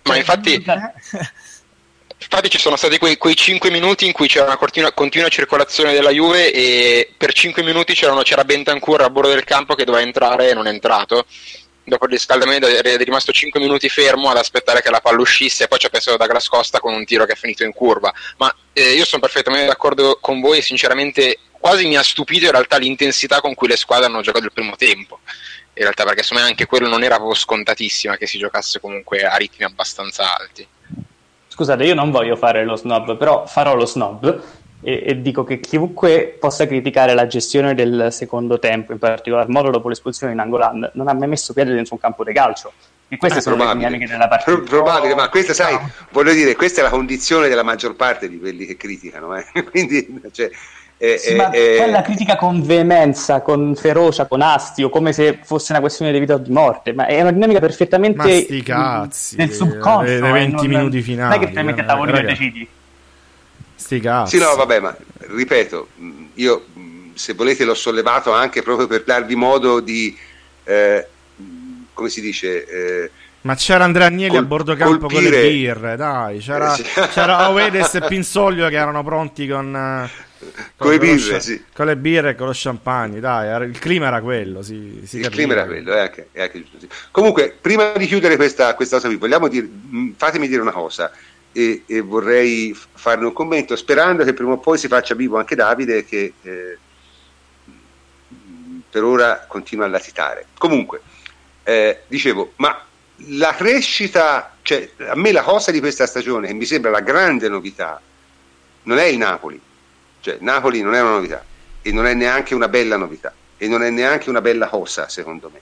[0.05, 0.65] Ma cioè, infatti...
[2.21, 5.93] Infatti ci sono stati quei, quei 5 minuti in cui c'era una continua, continua, circolazione
[5.93, 10.51] della Juve e per 5 minuti c'era Bentancur a bordo del campo che doveva entrare
[10.51, 11.27] e non è entrato
[11.89, 15.69] dopo il riscaldamento è rimasto 5 minuti fermo ad aspettare che la palla uscisse e
[15.69, 18.13] poi ci ha pensato Douglas Costa con un tiro che è finito in curva.
[18.37, 22.77] Ma eh, io sono perfettamente d'accordo con voi sinceramente quasi mi ha stupito in realtà
[22.77, 25.21] l'intensità con cui le squadre hanno giocato il primo tempo.
[25.75, 29.23] In realtà perché secondo me anche quello non era proprio scontatissima che si giocasse comunque
[29.23, 30.67] a ritmi abbastanza alti.
[31.49, 34.43] Scusate, io non voglio fare lo snob, però farò lo snob
[34.81, 39.71] e, e, dico che chiunque possa criticare la gestione del secondo tempo, in particolar modo
[39.71, 42.73] dopo l'espulsione in Angolan, non ha mai messo piede dentro un campo di calcio.
[43.09, 43.85] E queste eh, sono probabile.
[43.85, 44.53] le dinamiche della partita.
[44.53, 45.91] Pro- probabile, ma questa, sai, no.
[46.11, 49.35] voglio dire, questa è la condizione della maggior parte di quelli che criticano.
[49.35, 49.65] Eh?
[49.65, 50.51] Quindi, cioè,
[51.01, 55.39] eh, sì, eh, ma eh, la critica con veemenza, con ferocia, con astio, come se
[55.43, 58.63] fosse una questione di vita o di morte, ma è una dinamica perfettamente ma sti
[58.63, 60.11] cazzi, del subconscio.
[60.11, 61.35] Le, le 20 non, minuti finali.
[61.37, 62.69] Non è che ti metti a tavolino e decidi.
[63.89, 64.37] Sti cazzi.
[64.37, 65.89] Sì, no, vabbè, ma ripeto,
[66.35, 66.67] io
[67.15, 70.15] se volete l'ho sollevato anche proprio per darvi modo di,
[70.65, 71.07] eh,
[71.95, 72.67] come si dice...
[72.67, 75.31] Eh, ma c'era Andrea Agnelli col- a bordo campo colpire.
[75.31, 76.77] con le birre, dai, c'era,
[77.11, 80.11] c'era Oedes e Pinsoglio che erano pronti con, eh,
[80.77, 81.65] con, le birre, sì.
[81.73, 85.31] con le birre e con lo champagne, dai, il clima era quello, si, si Il
[85.31, 86.89] clima era quello, è anche, è anche giusto, sì.
[87.11, 89.67] Comunque, prima di chiudere questa, questa cosa qui, vogliamo dire,
[90.15, 91.11] fatemi dire una cosa
[91.59, 95.57] e, e, vorrei farne un commento sperando che prima o poi si faccia vivo anche
[95.57, 96.79] Davide che eh,
[98.89, 100.47] per ora continua a latitare.
[100.57, 101.01] Comunque,
[101.65, 102.81] eh, dicevo, ma
[103.31, 107.49] la crescita, cioè a me la cosa di questa stagione che mi sembra la grande
[107.49, 108.01] novità
[108.85, 109.61] non è il Napoli,
[110.21, 111.45] cioè Napoli non è una novità
[111.83, 115.51] e non è neanche una bella novità e non è neanche una bella cosa secondo
[115.53, 115.61] me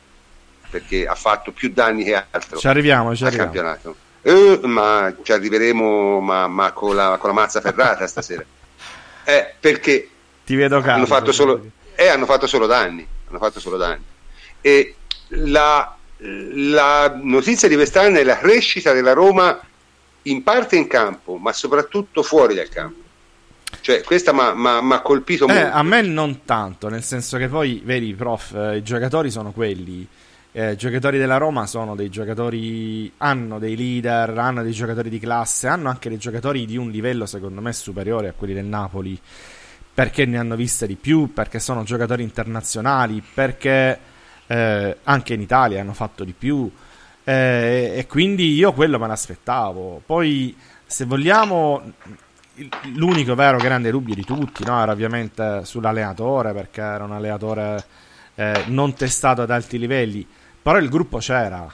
[0.68, 3.52] perché ha fatto più danni che altro ci arriviamo, ci al arriviamo.
[3.52, 8.44] campionato eh, ma ci arriveremo ma, ma con, la, con, la, mazza ferrata stasera.
[9.28, 10.08] Eh, perché
[10.44, 11.60] Ti vedo caldo, hanno, fatto solo,
[11.96, 13.04] eh, hanno fatto solo danni.
[13.28, 14.04] Hanno fatto solo danni.
[14.60, 14.94] E
[15.30, 19.60] la, la notizia di quest'anno è la crescita della Roma
[20.22, 23.02] in parte in campo, ma soprattutto fuori dal campo.
[23.80, 25.76] Cioè, questa mi ha colpito eh, molto.
[25.76, 30.06] A me non tanto, nel senso che poi, vedi, prof, eh, i giocatori sono quelli
[30.56, 35.68] eh, giocatori della Roma sono dei giocatori, hanno dei leader, hanno dei giocatori di classe,
[35.68, 39.20] hanno anche dei giocatori di un livello secondo me superiore a quelli del Napoli,
[39.92, 43.98] perché ne hanno viste di più, perché sono giocatori internazionali, perché
[44.46, 46.70] eh, anche in Italia hanno fatto di più
[47.22, 50.00] eh, e quindi io quello me l'aspettavo.
[50.06, 51.92] Poi se vogliamo
[52.94, 54.80] l'unico vero grande dubbio di tutti no?
[54.80, 57.84] era ovviamente sull'allenatore perché era un allenatore
[58.36, 60.26] eh, non testato ad alti livelli
[60.66, 61.72] però il gruppo c'era,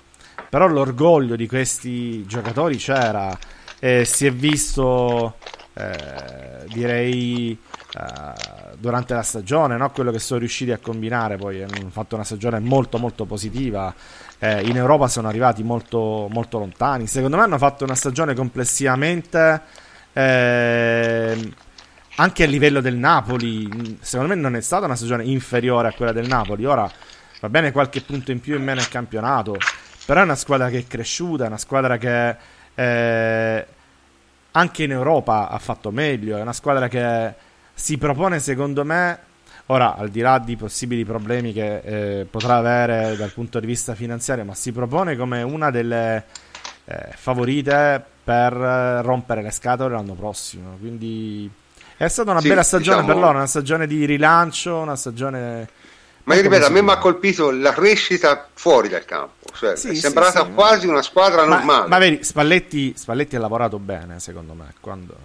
[0.51, 3.35] però l'orgoglio di questi giocatori c'era.
[3.79, 5.37] E si è visto,
[5.73, 9.91] eh, direi, eh, durante la stagione, no?
[9.93, 13.95] quello che sono riusciti a combinare, poi hanno fatto una stagione molto molto positiva,
[14.39, 19.63] eh, in Europa sono arrivati molto, molto lontani, secondo me hanno fatto una stagione complessivamente
[20.13, 21.53] eh,
[22.17, 26.13] anche a livello del Napoli, secondo me non è stata una stagione inferiore a quella
[26.13, 26.67] del Napoli.
[26.67, 26.93] Ora
[27.43, 29.57] Va bene qualche punto in più in meno nel campionato,
[30.07, 32.37] però è una squadra che è cresciuta, è una squadra che
[32.73, 33.67] eh,
[34.53, 37.35] anche in Europa ha fatto meglio, è una squadra che
[37.75, 39.19] si propone secondo me,
[39.67, 41.79] ora al di là di possibili problemi che
[42.21, 46.27] eh, potrà avere dal punto di vista finanziario, ma si propone come una delle
[46.85, 50.77] eh, favorite per rompere le scatole l'anno prossimo.
[50.79, 51.51] Quindi
[51.97, 53.13] è stata una sì, bella stagione diciamo...
[53.13, 55.69] per loro, una stagione di rilancio, una stagione
[56.25, 59.89] ma io ripeto, a me mi ha colpito la crescita fuori dal campo, cioè, sì,
[59.89, 60.53] è sembrata sì, sì.
[60.53, 61.89] quasi una squadra ma, normale.
[61.89, 65.17] Ma vedi, Spalletti, Spalletti, ha lavorato bene, secondo me, quando...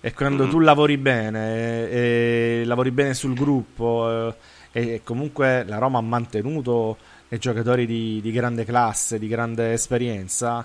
[0.00, 0.52] e quando mm-hmm.
[0.52, 4.34] tu lavori bene e, e, lavori bene sul gruppo
[4.72, 6.96] e, e, comunque la Roma ha mantenuto
[7.28, 10.64] i giocatori di, di grande classe, di grande esperienza,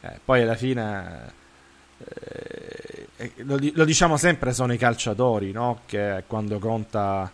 [0.00, 1.32] eh, poi alla fine
[1.98, 5.80] eh, lo, lo, diciamo sempre sono i calciatori no?
[5.86, 7.30] che quando conta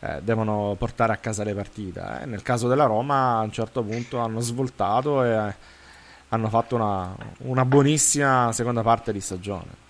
[0.00, 2.00] eh, devono portare a casa le partite.
[2.22, 2.26] Eh.
[2.26, 5.54] Nel caso della Roma a un certo punto hanno svoltato e
[6.28, 9.86] hanno fatto una, una buonissima seconda parte di stagione.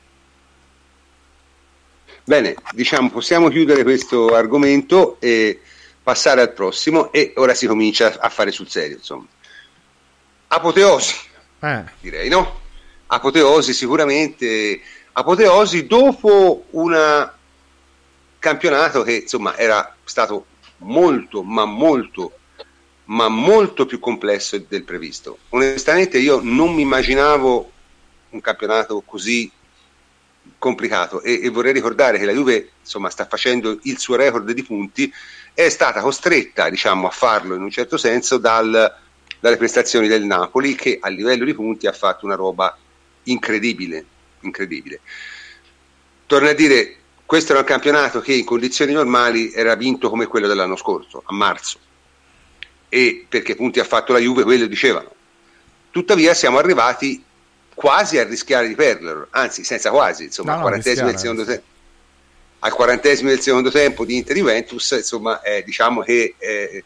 [2.24, 5.61] Bene, diciamo, possiamo chiudere questo argomento e
[6.02, 9.26] passare al prossimo e ora si comincia a fare sul serio, insomma.
[10.48, 11.14] Apoteosi,
[11.61, 11.84] eh.
[12.00, 12.61] direi, no?
[13.06, 14.80] Apoteosi sicuramente,
[15.12, 17.30] apoteosi dopo un
[18.38, 20.46] campionato che insomma era stato
[20.78, 22.38] molto, ma molto,
[23.04, 25.38] ma molto più complesso del previsto.
[25.50, 27.72] Onestamente io non mi immaginavo
[28.30, 29.50] un campionato così
[30.59, 34.62] complicato e, e, vorrei ricordare che la Juve insomma, sta facendo il suo record di
[34.62, 35.12] punti
[35.52, 38.94] è stata costretta diciamo, a farlo in un certo senso dal,
[39.40, 42.76] dalle prestazioni del Napoli che a livello di punti ha fatto una roba
[43.24, 44.04] incredibile,
[44.40, 45.00] incredibile.
[46.26, 46.96] Torno a dire,
[47.29, 51.35] questo era un campionato che in condizioni normali era vinto come quello dell'anno scorso, a
[51.35, 51.79] marzo,
[52.89, 55.12] e perché punti ha fatto la Juve, quello dicevano.
[55.91, 57.22] Tuttavia siamo arrivati
[57.74, 61.62] quasi a rischiare di perderlo, anzi senza quasi, insomma, no, al, quarantesimo del secondo te-
[62.61, 66.85] al quarantesimo del secondo tempo di Inter Juventus, insomma, eh, diciamo che eh,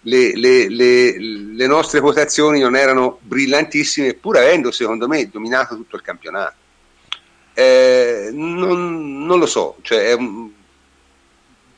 [0.00, 5.94] le, le, le, le, nostre quotazioni non erano brillantissime, pur avendo, secondo me, dominato tutto
[5.94, 6.59] il campionato.
[7.54, 10.50] Eh, non, non, lo so, cioè, un...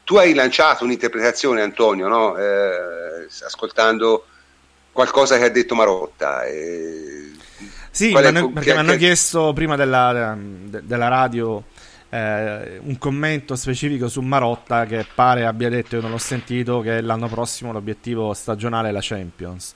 [0.05, 2.37] tu hai lanciato un'interpretazione, Antonio, no?
[2.37, 4.27] Eh, ascoltando
[4.93, 6.45] qualcosa che ha detto Marotta.
[6.45, 7.31] Eh,
[7.91, 11.62] sì, ma ne, perché mi hanno chiesto prima della, della radio
[12.14, 17.01] eh, un commento specifico su Marotta che pare abbia detto, io non l'ho sentito, che
[17.01, 19.75] l'anno prossimo l'obiettivo stagionale è la Champions.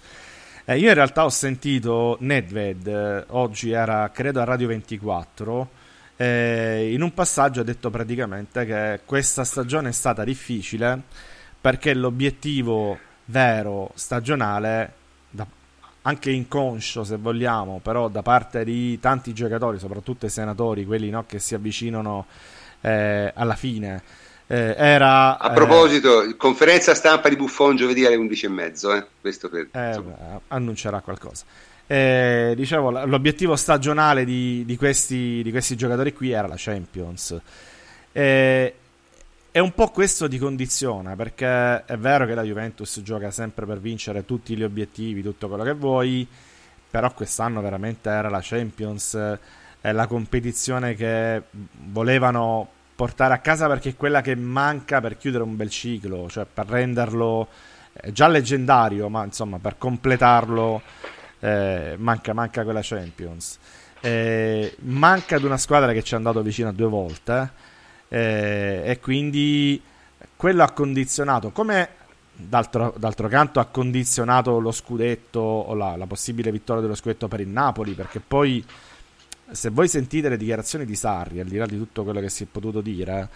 [0.67, 5.69] Eh, io in realtà ho sentito Nedved, eh, oggi era credo a Radio 24,
[6.17, 11.03] eh, in un passaggio ha detto praticamente che questa stagione è stata difficile
[11.61, 15.05] perché l'obiettivo vero stagionale
[16.07, 21.25] anche inconscio se vogliamo, però da parte di tanti giocatori, soprattutto i senatori, quelli no,
[21.27, 22.27] che si avvicinano
[22.81, 24.03] eh, alla fine.
[24.47, 29.07] Eh, era, a proposito, eh, conferenza stampa di Buffon giovedì alle 11.30, eh?
[29.21, 30.01] questo per, eh,
[30.49, 31.45] annuncerà qualcosa.
[31.89, 37.41] Eh, dicevo, l'obiettivo stagionale di, di, questi, di, questi, giocatori qui era la Champions.
[38.13, 38.75] Eh,
[39.53, 43.81] e un po' questo ti condiziona, perché è vero che la Juventus gioca sempre per
[43.81, 46.29] vincere tutti gli obiettivi, tutto quello che vuoi,
[46.91, 49.39] però quest'anno veramente era la Champions,
[49.81, 51.43] è la competizione che
[51.87, 56.47] volevano portare a casa perché è quella che manca per chiudere un bel ciclo, cioè
[56.53, 57.49] per renderlo
[57.93, 60.83] eh, già leggendario, ma insomma per completarlo
[61.47, 63.59] eh, manca, manca quella Champions.
[64.01, 67.51] Eh, manca ad una squadra che ci è andato vicino due volte
[68.09, 69.81] eh, e quindi
[70.37, 71.89] quello ha condizionato come
[72.33, 77.41] d'altro, d'altro, canto ha condizionato lo scudetto o la, la, possibile vittoria dello scudetto per
[77.41, 78.65] il Napoli perché poi
[79.51, 82.43] se voi sentite le dichiarazioni di Sarri al di là di tutto quello che si
[82.43, 83.29] è potuto dire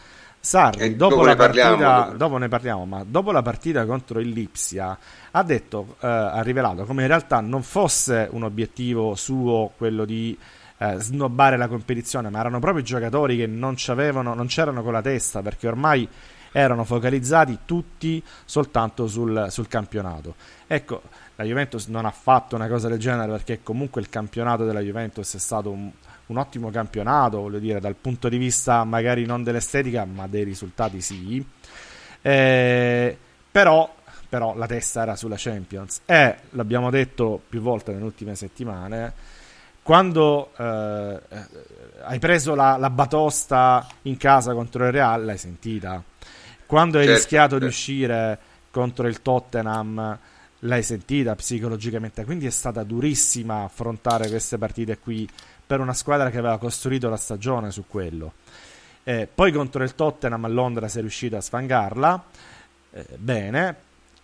[0.42, 4.30] Sarri dopo, dopo, la partita, parliamo, dopo ne parliamo ma dopo la partita contro il
[4.30, 4.98] Lipsia
[5.32, 10.36] ha detto eh, ha rivelato come in realtà non fosse un obiettivo suo quello di
[10.82, 15.02] eh, snobbare la competizione, ma erano proprio i giocatori che non, non c'erano con la
[15.02, 16.08] testa perché ormai
[16.52, 20.34] erano focalizzati tutti soltanto sul, sul, campionato.
[20.66, 21.02] Ecco,
[21.36, 25.34] la Juventus non ha fatto una cosa del genere perché comunque il campionato della Juventus
[25.34, 25.90] è stato un,
[26.30, 31.00] un ottimo campionato, voglio dire, dal punto di vista magari non dell'estetica, ma dei risultati
[31.00, 31.44] sì.
[32.22, 33.18] Eh,
[33.50, 33.94] però,
[34.28, 39.38] però la testa era sulla Champions e l'abbiamo detto più volte nelle ultime settimane
[39.82, 41.20] quando eh,
[42.02, 46.02] hai preso la, la, batosta in casa contro il Real, l'hai sentita.
[46.66, 47.64] Quando hai certo, rischiato certo.
[47.64, 48.38] di uscire
[48.70, 50.18] contro il Tottenham,
[50.60, 52.24] l'hai sentita psicologicamente.
[52.24, 55.28] Quindi è stata durissima affrontare queste partite qui
[55.70, 58.32] per una squadra che aveva costruito la stagione su quello.
[59.04, 62.24] Eh, poi contro il Tottenham a Londra sei riuscito a sfangarla.
[62.90, 63.76] Eh, bene,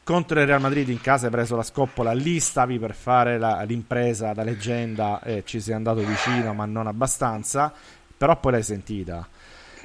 [0.03, 3.63] contro il Real Madrid in casa hai preso la scoppola, lì stavi per fare la,
[3.63, 7.73] l'impresa da leggenda e ci sei andato vicino ma non abbastanza,
[8.17, 9.29] però poi l'hai sentita.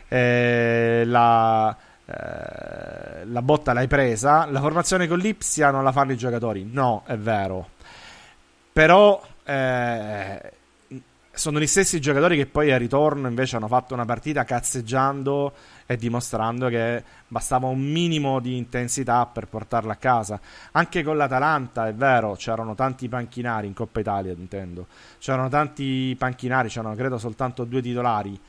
[0.07, 6.17] Eh, la, eh, la, botta l'hai presa, la formazione con l'Ipsia non la fanno i
[6.17, 7.69] giocatori, no, è vero.
[8.73, 10.53] Però eh,
[11.33, 15.53] sono gli stessi giocatori che poi al ritorno invece hanno fatto una partita cazzeggiando
[15.85, 20.39] e dimostrando che bastava un minimo di intensità per portarla a casa.
[20.71, 24.87] Anche con l'Atalanta, è vero, c'erano tanti panchinari in Coppa Italia, intendo.
[25.19, 28.39] C'erano tanti panchinari, c'erano credo soltanto due titolari.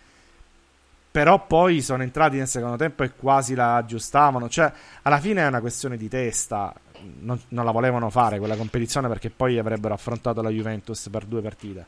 [1.12, 4.48] Però poi sono entrati nel secondo tempo e quasi la aggiustavano.
[4.48, 4.72] Cioè,
[5.02, 6.74] alla fine è una questione di testa.
[7.20, 11.42] Non, non la volevano fare quella competizione perché poi avrebbero affrontato la Juventus per due
[11.42, 11.86] partite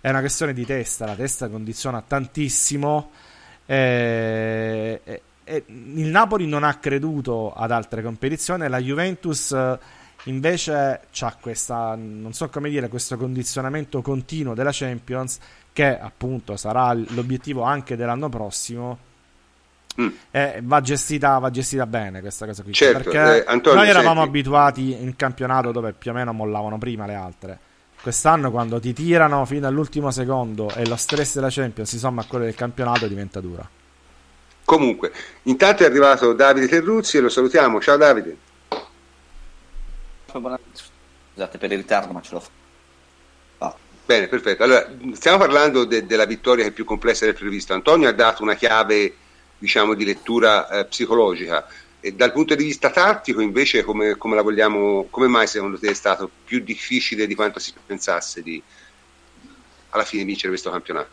[0.00, 3.10] è una questione di testa, la testa condiziona tantissimo.
[3.66, 9.54] E, e, e il Napoli non ha creduto ad altre competizioni, la Juventus
[10.24, 15.38] invece ha questa, non so come dire, questo condizionamento continuo della Champions
[15.72, 18.98] che appunto sarà l'obiettivo anche dell'anno prossimo.
[20.00, 20.08] Mm.
[20.30, 24.20] E va gestita, va gestita bene questa cosa qui certo, perché eh, Antonio, noi eravamo
[24.20, 24.28] senti.
[24.28, 27.58] abituati in campionato dove più o meno mollavano prima le altre
[28.00, 32.24] Quest'anno quando ti tirano fino all'ultimo secondo e lo stress della Champions si somma a
[32.24, 33.68] quello del campionato diventa dura.
[34.64, 35.12] Comunque,
[35.44, 37.80] intanto è arrivato Davide Terruzzi e lo salutiamo.
[37.80, 38.36] Ciao Davide.
[40.26, 42.56] Scusate per il ritardo, ma ce l'ho fatta.
[44.08, 44.62] Bene, perfetto.
[44.62, 47.74] Allora, stiamo parlando de- della vittoria che è più complessa del previsto.
[47.74, 49.14] Antonio ha dato una chiave,
[49.58, 51.66] diciamo, di lettura eh, psicologica.
[52.00, 55.90] E dal punto di vista tattico, invece, come, come, la vogliamo, come mai secondo te
[55.90, 58.62] è stato più difficile di quanto si pensasse di
[59.90, 61.08] alla fine vincere questo campionato?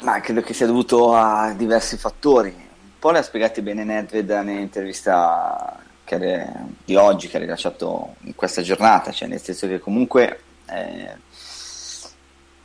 [0.00, 2.48] Ma credo che sia dovuto a diversi fattori.
[2.48, 6.46] Un po' le ha spiegati bene Nedved nell'intervista che
[6.84, 11.16] di oggi che ha rilasciato in questa giornata, cioè nel senso che comunque eh,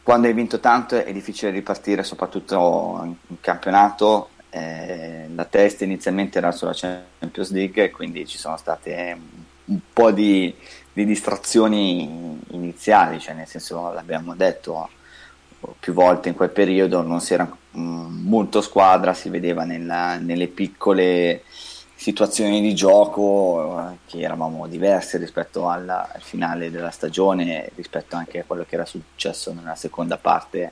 [0.04, 6.52] quando hai vinto tanto è difficile ripartire, soprattutto in campionato eh, la testa inizialmente era
[6.52, 9.18] sulla Champions League quindi ci sono state
[9.66, 10.54] un po' di,
[10.92, 14.90] di distrazioni iniziali, cioè nel senso l'abbiamo detto
[15.80, 17.46] più volte in quel periodo non si era
[17.78, 21.44] mm, molto squadra, si vedeva nella, nelle piccole
[21.96, 28.40] situazioni di gioco eh, che eravamo diverse rispetto alla, al finale della stagione, rispetto anche
[28.40, 30.72] a quello che era successo nella seconda parte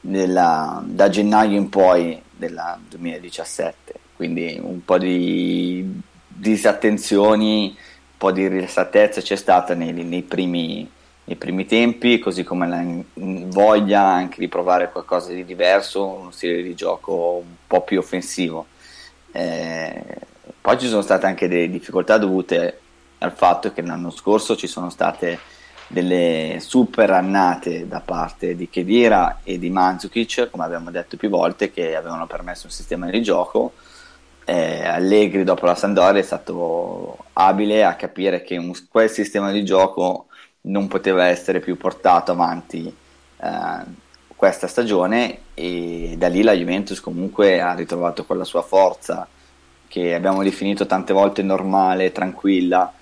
[0.00, 8.48] della, da gennaio in poi del 2017, quindi un po' di disattenzioni, un po' di
[8.48, 10.88] rilassatezza c'è stata nei, nei, primi,
[11.24, 12.84] nei primi, tempi, così come la
[13.14, 18.66] voglia anche di provare qualcosa di diverso, uno stile di gioco un po' più offensivo.
[19.32, 20.02] Eh,
[20.60, 22.80] poi ci sono state anche delle difficoltà dovute
[23.18, 25.38] al fatto che l'anno scorso ci sono state
[25.92, 31.72] delle super annate da parte di Kedira e di Mandzukic, come abbiamo detto più volte,
[31.72, 33.72] che avevano permesso un sistema di gioco.
[34.44, 39.64] Eh, Allegri dopo la Sandoria è stato abile a capire che un, quel sistema di
[39.64, 40.26] gioco
[40.62, 47.60] non poteva essere più portato avanti eh, questa stagione e da lì la Juventus comunque
[47.60, 49.26] ha ritrovato quella sua forza
[49.88, 52.92] che abbiamo definito tante volte normale, tranquilla,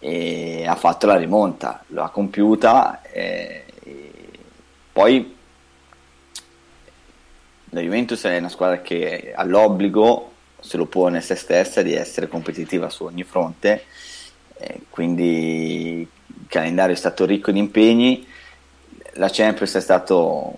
[0.00, 4.10] e ha fatto la rimonta, l'ha compiuta e, e
[4.90, 5.36] poi
[7.72, 12.26] la Juventus è una squadra che ha l'obbligo, se lo pone se stessa, di essere
[12.26, 13.84] competitiva su ogni fronte,
[14.88, 18.26] quindi il calendario è stato ricco di impegni,
[19.14, 20.56] la Champions è, stato,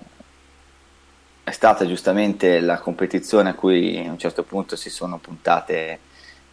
[1.45, 5.99] è stata giustamente la competizione a cui a un certo punto si sono puntate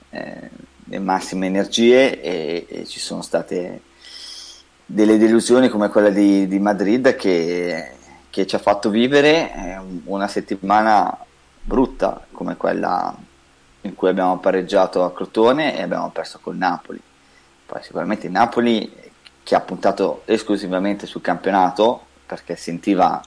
[0.09, 0.49] eh,
[0.89, 3.81] le massime energie e, e, ci sono state
[4.85, 7.91] delle delusioni come quella di, di Madrid che,
[8.29, 11.15] che, ci ha fatto vivere eh, una settimana
[11.61, 13.15] brutta come quella
[13.81, 16.99] in cui abbiamo pareggiato a Crotone e abbiamo perso col Napoli.
[17.65, 18.91] Poi sicuramente Napoli
[19.43, 23.21] che ha puntato esclusivamente sul campionato perché sentiva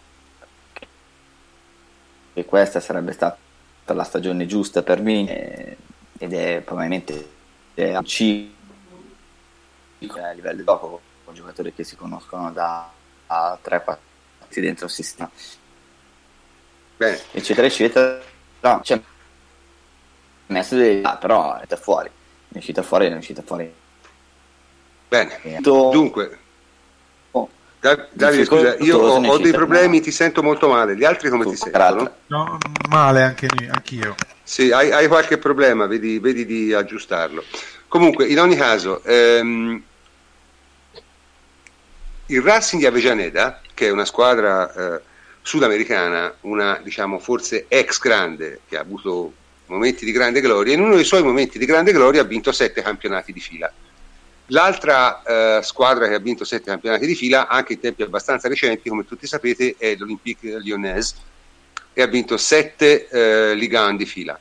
[2.34, 3.38] che questa sarebbe stata
[3.86, 5.76] la stagione giusta per me
[6.18, 7.40] ed è probabilmente
[7.74, 8.48] è un C
[9.98, 12.90] a livello di gioco con giocatori che si conoscono da,
[13.26, 13.96] da 3-4
[14.60, 15.30] dentro il sistema.
[16.96, 17.20] Bene.
[17.30, 18.20] eccetera eccetera.
[18.60, 19.00] No, cioè,
[20.46, 22.10] messo dei, ah, però è fuori.
[22.48, 23.72] È uscita fuori è uscita fuori.
[25.08, 25.58] Bene.
[25.60, 26.41] Dunque
[28.12, 31.50] Davide scusa io ho, ho dei problemi ti sento molto male gli altri come tu,
[31.50, 32.14] ti sentono?
[32.28, 32.58] no
[32.88, 34.14] male anche anch'io
[34.44, 37.44] sì, hai, hai qualche problema, vedi, vedi, di aggiustarlo.
[37.88, 39.82] Comunque, in ogni caso, ehm,
[42.26, 45.00] il Racing di Avellaneda, che è una squadra eh,
[45.42, 49.32] sudamericana, una diciamo forse ex grande, che ha avuto
[49.66, 52.82] momenti di grande gloria, in uno dei suoi momenti di grande gloria ha vinto sette
[52.82, 53.72] campionati di fila.
[54.46, 58.88] L'altra eh, squadra che ha vinto sette campionati di fila, anche in tempi abbastanza recenti,
[58.88, 61.14] come tutti sapete, è l'Olympique Lyonnaise
[61.92, 64.38] e ha vinto sette eh, Ligue di fila.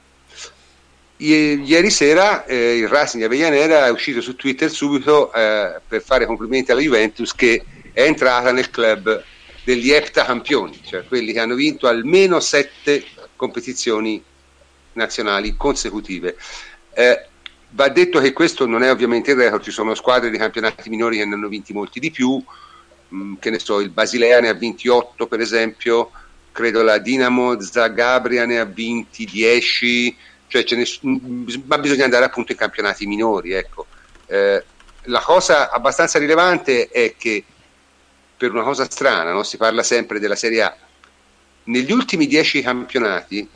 [1.18, 6.26] I- ieri sera eh, il Racing Avellanera è uscito su Twitter subito eh, per fare
[6.26, 9.24] complimenti alla Juventus che è entrata nel club
[9.64, 13.04] degli campioni, cioè quelli che hanno vinto almeno sette
[13.36, 14.24] competizioni
[14.94, 16.36] nazionali consecutive.
[16.94, 17.28] Eh,
[17.72, 21.18] va detto che questo non è ovviamente il record, ci sono squadre di campionati minori
[21.18, 22.42] che ne hanno vinti molti di più,
[23.14, 26.12] mm, che ne so, il Basilea ne ha vinti 8 per esempio,
[26.52, 30.16] credo la Dinamo Zagabria ne ha vinti 10,
[30.48, 33.54] cioè ne, mm, ma bisogna andare appunto ai campionati minori.
[33.54, 33.86] Ecco.
[34.28, 34.64] Eh,
[35.06, 37.44] la cosa abbastanza rilevante è che
[38.38, 39.44] per una cosa strana, no?
[39.44, 40.76] si parla sempre della Serie A,
[41.66, 43.48] negli ultimi 10 campionati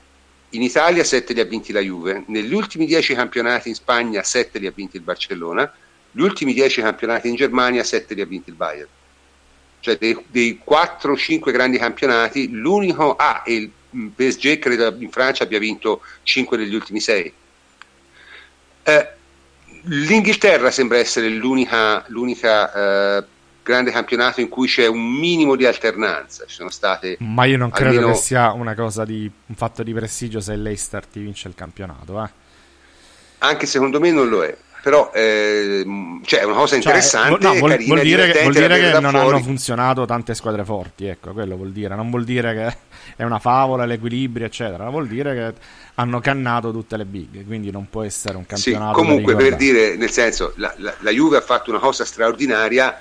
[0.55, 4.59] in Italia 7 li ha vinti la Juve, negli ultimi 10 campionati in Spagna 7
[4.59, 5.71] li ha vinti il Barcellona,
[6.11, 8.87] gli ultimi 10 campionati in Germania 7 li ha vinti il Bayern.
[9.79, 13.71] Cioè dei, dei 4-5 grandi campionati, l'unico A ah, e il
[14.15, 17.33] PSG credo in Francia abbia vinto 5 degli ultimi 6.
[18.83, 19.09] Eh,
[19.87, 23.23] L'Inghilterra sembra essere l'unica, l'unica eh,
[23.65, 26.45] grande campionato in cui c'è un minimo di alternanza.
[26.45, 27.17] Ci sono state.
[27.19, 28.11] Ma io non credo almeno...
[28.11, 32.23] che sia una cosa di un fatto di prestigio se Leicester ti vince il campionato.
[32.23, 32.29] Eh?
[33.39, 34.55] Anche secondo me non lo è.
[34.83, 35.83] Però eh,
[36.25, 37.41] cioè, è una cosa cioè, interessante.
[37.41, 39.17] Cioè, no, vuol, carina, vuol, dire che, vuol dire che non fuori.
[39.17, 41.07] hanno funzionato tante squadre forti.
[41.07, 41.95] Ecco, quello vuol dire.
[41.95, 42.77] Non vuol dire che
[43.15, 44.87] è una favola, l'equilibrio, eccetera.
[44.91, 45.53] Vuol dire che
[45.95, 47.47] hanno cannato tutte le big.
[47.47, 48.99] Quindi non può essere un campionato.
[48.99, 52.95] Sì, comunque, per dire, nel senso, la, la, la Juve ha fatto una cosa straordinaria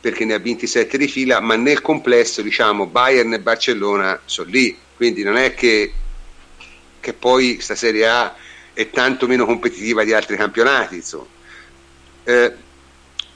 [0.00, 4.50] perché ne ha vinti sette di fila, ma nel complesso diciamo Bayern e Barcellona sono
[4.50, 5.92] lì, quindi non è che,
[7.00, 8.34] che poi questa Serie A
[8.72, 10.96] è tanto meno competitiva di altri campionati.
[10.96, 11.26] Insomma.
[12.24, 12.52] Eh,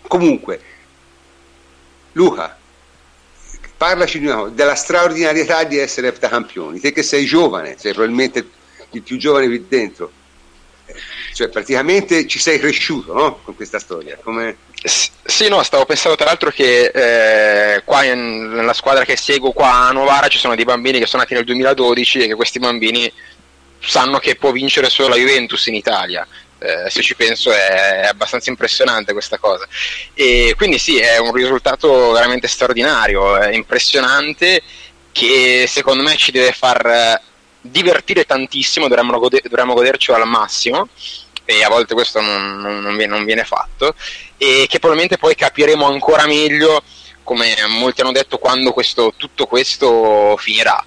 [0.06, 0.60] comunque,
[2.12, 2.58] Luca,
[3.76, 8.50] parlaci della straordinarietà di essere eftacampioni, te che sei giovane, sei probabilmente
[8.90, 10.12] il più giovane qui dentro,
[11.32, 13.40] cioè praticamente ci sei cresciuto no?
[13.42, 14.18] con questa storia.
[14.22, 14.56] Come...
[14.82, 19.88] Sì, no, stavo pensando tra l'altro che eh, qua in, nella squadra che seguo qua
[19.88, 23.12] a Novara ci sono dei bambini che sono nati nel 2012 e che questi bambini
[23.78, 26.26] sanno che può vincere solo la Juventus in Italia.
[26.62, 29.66] Eh, se ci penso è, è, abbastanza impressionante questa cosa.
[30.14, 34.62] E quindi sì, è un risultato veramente straordinario, impressionante
[35.12, 37.20] che secondo me ci deve far
[37.60, 40.88] divertire tantissimo, dovremmo, gode- dovremmo godercelo al massimo
[41.44, 43.94] e a volte questo non, non, non, viene, non, viene, fatto
[44.36, 46.82] e che probabilmente poi capiremo ancora meglio
[47.24, 50.84] come molti hanno detto quando questo, tutto questo finirà.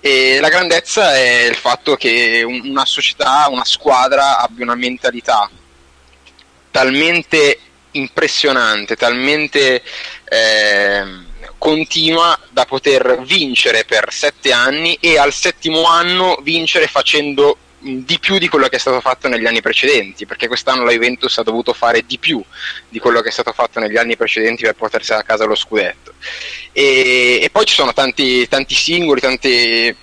[0.00, 5.48] E la grandezza è il fatto che una società, una squadra abbia una mentalità
[6.70, 7.58] talmente
[7.92, 9.82] impressionante, talmente
[10.24, 11.04] eh,
[11.64, 18.36] continua da poter vincere per sette anni e al settimo anno vincere facendo di più
[18.36, 21.72] di quello che è stato fatto negli anni precedenti, perché quest'anno la Juventus ha dovuto
[21.72, 22.44] fare di più
[22.86, 26.12] di quello che è stato fatto negli anni precedenti per portarsi a casa lo scudetto.
[26.70, 29.96] E, e poi ci sono tanti, tanti singoli, tanti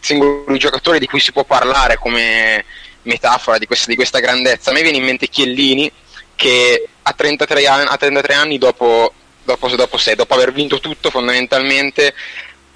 [0.00, 2.64] singoli giocatori di cui si può parlare come
[3.02, 4.70] metafora di questa, di questa grandezza.
[4.70, 5.88] A me viene in mente Chiellini
[6.34, 9.12] che a 33 anni, a 33 anni dopo,
[9.44, 12.14] dopo, dopo, sé, dopo aver vinto tutto fondamentalmente,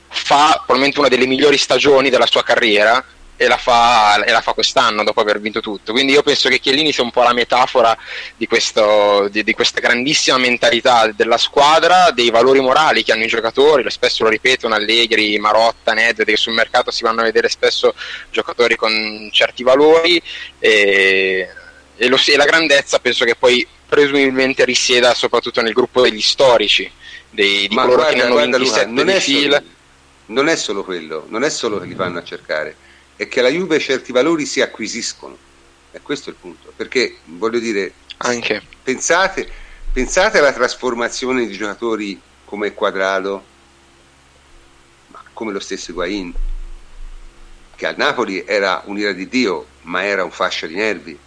[0.08, 3.04] fa probabilmente una delle migliori stagioni della sua carriera
[3.40, 5.92] e la, fa, e la, fa, quest'anno dopo aver vinto tutto.
[5.92, 7.96] Quindi io penso che Chiellini sia un po' la metafora
[8.36, 13.28] di, questo, di, di, questa grandissima mentalità della squadra, dei valori morali che hanno i
[13.28, 17.94] giocatori, spesso lo ripetono Allegri, Marotta, Nedved, che sul mercato si vanno a vedere spesso
[18.30, 20.20] giocatori con certi valori
[20.58, 21.48] e,
[21.98, 26.90] e, lo, e la grandezza penso che poi presumibilmente risieda soprattutto nel gruppo degli storici,
[27.28, 29.62] dei, di Ma coloro guarda, che ne hanno vinti sette di fila.
[30.26, 32.76] Non è solo quello, non è solo che li vanno a cercare
[33.18, 35.36] è che alla Juve certi valori si acquisiscono.
[35.90, 36.72] E questo è il punto.
[36.76, 38.62] Perché, voglio dire, Anche.
[38.82, 39.48] Pensate,
[39.92, 43.44] pensate alla trasformazione di giocatori come Quadrado,
[45.08, 46.32] ma come lo stesso Higuain,
[47.74, 51.18] che al Napoli era un'ira di Dio, ma era un fascio di nervi.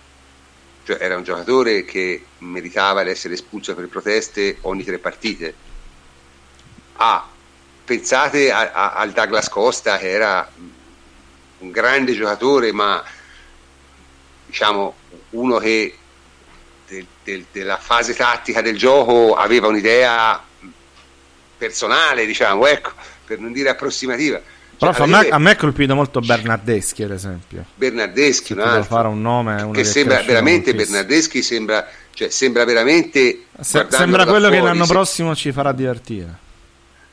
[0.84, 5.54] Cioè era un giocatore che meritava di essere espulso per proteste ogni tre partite.
[6.94, 7.28] Ah,
[7.86, 10.50] pensate a, a, al Douglas Costa che era
[11.60, 13.04] un grande giocatore, ma
[14.46, 14.96] diciamo
[15.32, 15.98] uno che
[16.88, 20.44] de, de, della fase tattica del gioco aveva un'idea
[21.58, 22.92] personale, diciamo, ecco,
[23.26, 24.42] per non dire approssimativa.
[24.82, 27.66] Però cioè, a, me, a me ha colpito molto Bernardeschi, ad esempio.
[27.76, 28.84] Bernardeschi, un altro.
[28.84, 34.56] fare un nome, che sembra veramente Bernardeschi sembra, cioè, sembra veramente Se, sembra quello fuori,
[34.56, 34.92] che l'anno se...
[34.92, 36.36] prossimo ci farà divertire.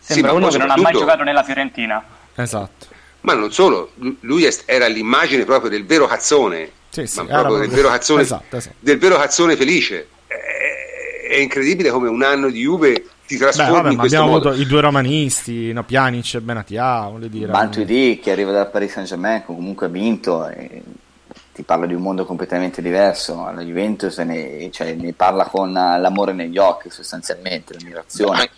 [0.00, 2.02] Sembra sì, uno che non ha mai giocato nella Fiorentina.
[2.36, 2.86] Esatto.
[3.20, 7.90] Ma non solo, lui era l'immagine proprio del vero cazzone, sì, sì, proprio del, vero
[7.90, 8.76] cazzone esatto, esatto.
[8.80, 10.08] del vero cazzone felice.
[10.26, 14.48] È, è incredibile come un anno di Juve ti trasformi Beh, vabbè, in abbiamo modo.
[14.48, 17.52] avuto i due romanisti, no, Pjanic e Benatia, voglio dire.
[17.52, 20.82] Bantuidi che arriva dal Paris Saint-Germain, comunque ha vinto e
[21.52, 26.32] ti parla di un mondo completamente diverso, la Juventus ne, cioè, ne parla con l'amore
[26.32, 28.48] negli occhi sostanzialmente, l'ammirazione.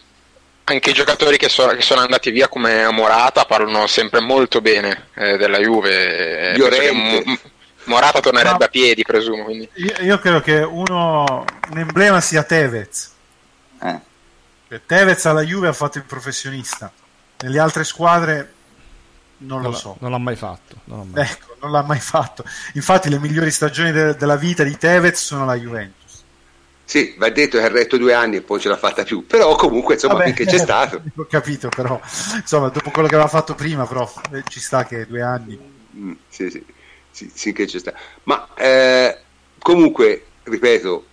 [0.64, 5.06] Anche i giocatori che, so, che sono andati via come Morata parlano sempre molto bene
[5.14, 6.52] eh, della Juve.
[6.52, 7.38] Eh,
[7.84, 9.48] Morata tornerebbe no, a piedi, presumo.
[9.48, 9.68] Io,
[10.00, 13.10] io, credo che uno, un emblema sia Tevez.
[13.82, 14.08] Eh
[14.86, 16.92] Tevez alla Juve ha fatto il professionista,
[17.40, 18.52] nelle altre squadre
[19.38, 19.96] non, non lo so.
[20.00, 20.76] Non l'ha mai fatto.
[20.84, 21.24] Non mai.
[21.24, 22.44] Ecco, non l'ha mai fatto.
[22.74, 26.22] Infatti le migliori stagioni de- della vita di Tevez sono la Juventus.
[26.84, 29.54] Sì, va detto che ha retto due anni e poi ce l'ha fatta più, però
[29.54, 31.02] comunque insomma Vabbè, finché c'è stato.
[31.16, 32.00] Ho capito, però
[32.34, 35.58] insomma dopo quello che aveva fatto prima, però eh, ci sta che due anni.
[35.96, 36.64] Mm, sì, sì,
[37.10, 37.96] sì, sì, che c'è stato.
[38.24, 39.18] Ma eh,
[39.58, 41.06] comunque, ripeto,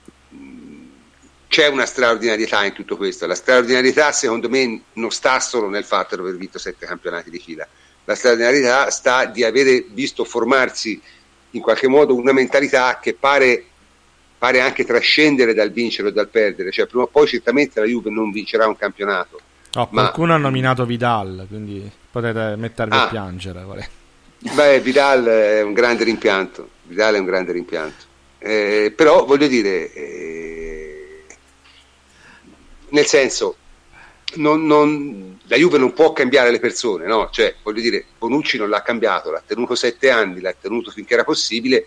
[1.47, 3.25] c'è una straordinarietà in tutto questo.
[3.25, 7.39] La straordinarietà, secondo me, non sta solo nel fatto di aver vinto sette campionati di
[7.39, 7.67] fila.
[8.05, 11.01] La straordinarietà sta di avere visto formarsi
[11.51, 13.63] in qualche modo una mentalità che pare,
[14.37, 16.71] pare anche trascendere dal vincere o dal perdere.
[16.71, 19.39] Cioè, prima o poi certamente la Juve non vincerà un campionato.
[19.73, 20.01] No, ma...
[20.01, 23.03] qualcuno ha nominato Vidal, quindi potete mettervi ah.
[23.03, 23.63] a piangere.
[23.63, 23.89] Vale.
[24.39, 26.69] Beh, Vidal è un grande rimpianto.
[26.83, 28.05] Vidal è un grande rimpianto.
[28.39, 30.56] Eh, però voglio dire, eh,
[32.89, 33.57] nel senso,
[34.35, 37.29] non, non, la Juve non può cambiare le persone, no?
[37.31, 41.23] Cioè, voglio dire, Bonucci non l'ha cambiato, l'ha tenuto sette anni, l'ha tenuto finché era
[41.23, 41.85] possibile,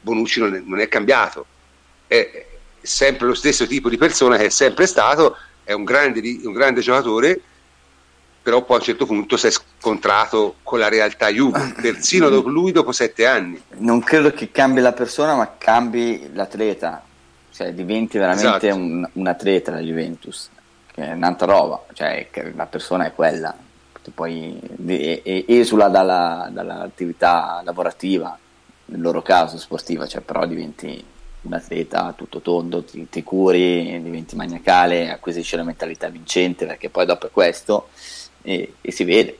[0.00, 1.46] Bonucci non è, non è cambiato,
[2.06, 2.46] è
[2.80, 6.80] sempre lo stesso tipo di persona che è sempre stato, è un grande, un grande
[6.80, 7.40] giocatore,
[8.42, 12.48] però poi a un certo punto si è scontrato con la realtà Juve, persino dopo
[12.48, 13.60] lui dopo sette anni.
[13.78, 17.04] Non credo che cambi la persona, ma cambi l'atleta
[17.60, 18.74] cioè diventi veramente esatto.
[18.74, 20.48] un, un, atleta la Juventus,
[20.90, 23.54] che è un'altra roba, cioè la persona è quella,
[24.14, 24.58] poi
[25.46, 28.36] esula dalla, dall'attività lavorativa,
[28.86, 31.04] nel loro caso sportiva, cioè però diventi
[31.42, 37.04] un atleta tutto tondo, ti, ti curi, diventi maniacale, acquisisci la mentalità vincente, perché poi
[37.04, 37.90] dopo è questo
[38.40, 39.38] e, e si vede,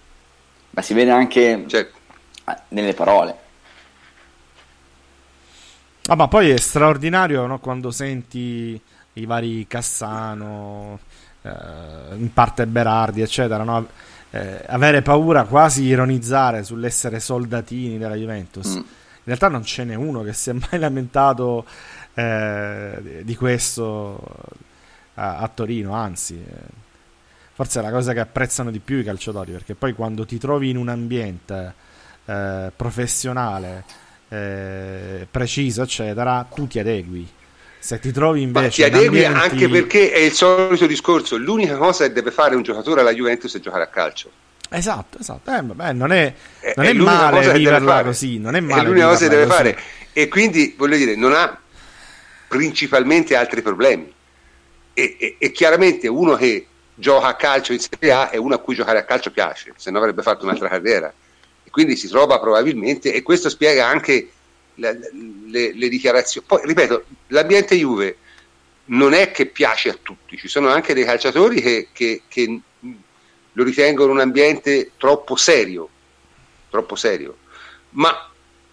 [0.71, 1.99] ma si vede anche certo.
[2.68, 3.49] nelle parole
[6.11, 7.61] Ah, ma poi è straordinario no?
[7.61, 8.81] quando senti
[9.13, 10.99] i vari Cassano,
[11.41, 11.51] eh,
[12.17, 13.87] in parte Berardi, eccetera, no?
[14.31, 18.71] eh, avere paura, quasi ironizzare sull'essere soldatini della Juventus.
[18.71, 18.79] Mm.
[18.79, 21.65] In realtà non ce n'è uno che si è mai lamentato
[22.15, 24.21] eh, di questo
[25.15, 26.55] a, a Torino, anzi, eh,
[27.53, 30.71] forse è la cosa che apprezzano di più i calciatori, perché poi quando ti trovi
[30.71, 31.73] in un ambiente
[32.25, 37.28] eh, professionale eh, preciso, eccetera, tu ti adegui.
[37.78, 38.83] Se ti trovi invece.
[38.83, 39.49] Ma ti adegui ambienti...
[39.53, 43.57] anche perché è il solito discorso: l'unica cosa che deve fare un giocatore alla Juventus
[43.57, 44.31] è giocare a calcio.
[44.68, 45.51] Esatto, esatto.
[45.51, 46.33] Eh, vabbè, non è,
[46.76, 48.39] non è, è male viverla così.
[48.39, 48.83] Non è male.
[48.83, 49.57] È l'unica cosa che deve così.
[49.57, 49.78] fare.
[50.12, 51.59] E quindi voglio dire, non ha
[52.47, 54.12] principalmente altri problemi.
[54.93, 58.59] E, e, e, chiaramente uno che gioca a calcio in Serie A è uno a
[58.59, 61.12] cui giocare a calcio piace, se no avrebbe fatto un'altra carriera
[61.71, 64.31] quindi si trova probabilmente, e questo spiega anche
[64.75, 64.99] le,
[65.47, 66.47] le, le dichiarazioni.
[66.47, 68.17] Poi, ripeto, l'ambiente Juve
[68.87, 72.61] non è che piace a tutti, ci sono anche dei calciatori che, che, che
[73.53, 75.89] lo ritengono un ambiente troppo serio,
[76.71, 77.37] troppo serio.
[77.91, 78.31] Ma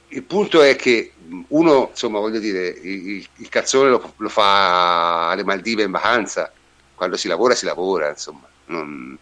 [0.10, 1.12] il punto è che
[1.50, 6.52] uno, insomma, voglio dire, il, il cazzone lo, lo, fa alle Maldive in vacanza,
[6.96, 8.48] quando si lavora si lavora, insomma.
[8.68, 9.18] Non,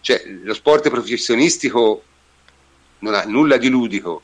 [0.00, 2.04] cioè, lo sport professionistico
[3.00, 4.22] non ha nulla di ludico,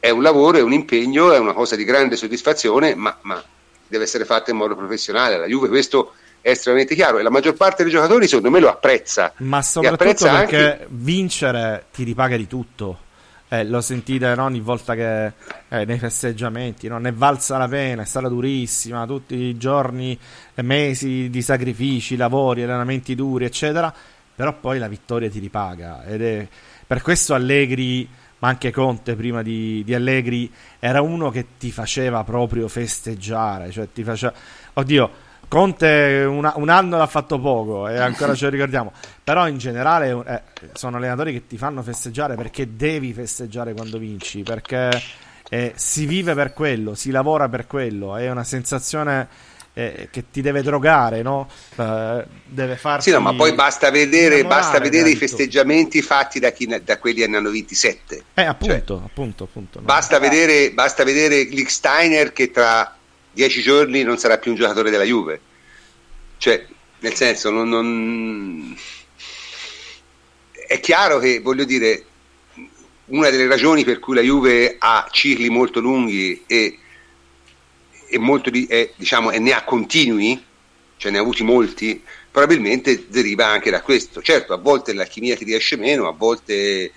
[0.00, 3.42] è un lavoro, è un impegno, è una cosa di grande soddisfazione, ma, ma
[3.86, 5.36] deve essere fatta in modo professionale.
[5.36, 8.68] La Juve questo è estremamente chiaro e la maggior parte dei giocatori secondo me lo
[8.68, 9.32] apprezza.
[9.38, 10.86] Ma soprattutto perché anche...
[10.90, 13.06] vincere ti ripaga di tutto.
[13.50, 14.44] Eh, lo sentite no?
[14.44, 15.32] ogni volta che
[15.68, 16.98] eh, nei festeggiamenti no?
[16.98, 20.18] ne valsa la pena, è stata durissima, tutti i giorni
[20.54, 23.92] e mesi di sacrifici, lavori, allenamenti duri, eccetera.
[24.34, 26.48] Però poi la vittoria ti ripaga ed è
[26.88, 28.08] per questo Allegri,
[28.38, 33.70] ma anche Conte prima di, di Allegri, era uno che ti faceva proprio festeggiare.
[33.70, 34.32] Cioè ti faceva...
[34.72, 35.10] Oddio,
[35.48, 38.92] Conte una, un anno l'ha fatto poco e ancora ce lo ricordiamo.
[39.22, 44.42] Però in generale eh, sono allenatori che ti fanno festeggiare perché devi festeggiare quando vinci,
[44.42, 44.90] perché
[45.50, 49.28] eh, si vive per quello, si lavora per quello, è una sensazione
[49.78, 51.48] eh, che ti deve drogare, no?
[51.76, 56.50] Uh, deve farti Sì, no, ma poi basta vedere, basta vedere i festeggiamenti fatti da,
[56.50, 58.24] chi, da quelli che ne hanno vinti sette.
[58.34, 59.78] Eh, appunto, cioè, appunto, appunto.
[59.78, 59.84] No?
[59.84, 62.96] Basta, vedere, basta vedere Licksteiner che tra
[63.30, 65.40] dieci giorni non sarà più un giocatore della Juve.
[66.38, 66.66] Cioè,
[66.98, 68.76] nel senso, non, non...
[70.66, 72.04] è chiaro che, voglio dire,
[73.06, 76.78] una delle ragioni per cui la Juve ha cicli molto lunghi e,
[78.08, 80.42] e, molto di, e, diciamo, e ne ha continui,
[80.96, 84.22] cioè ne ha avuti molti, probabilmente deriva anche da questo.
[84.22, 86.92] Certo, a volte l'alchimia ti riesce meno, a volte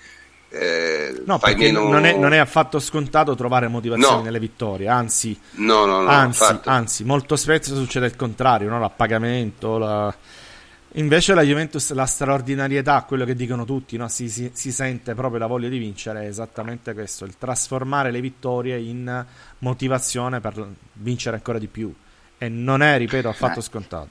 [0.54, 1.88] eh, no, perché meno...
[1.88, 4.22] non, è, non, è, affatto scontato trovare motivazioni no.
[4.22, 8.78] nelle vittorie, anzi, no, no, anzi, anzi, molto spesso succede il contrario, no?
[8.78, 9.78] l'appagamento.
[9.78, 10.14] La...
[10.96, 15.46] Invece la Juventus, la straordinarietà, quello che dicono tutti, si, si, si, sente proprio la
[15.46, 19.24] voglia di vincere, è esattamente questo, il trasformare le vittorie in
[19.58, 21.94] motivazione per vincere ancora di più.
[22.36, 23.62] E non è, ripeto, affatto eh.
[23.62, 24.10] scontato.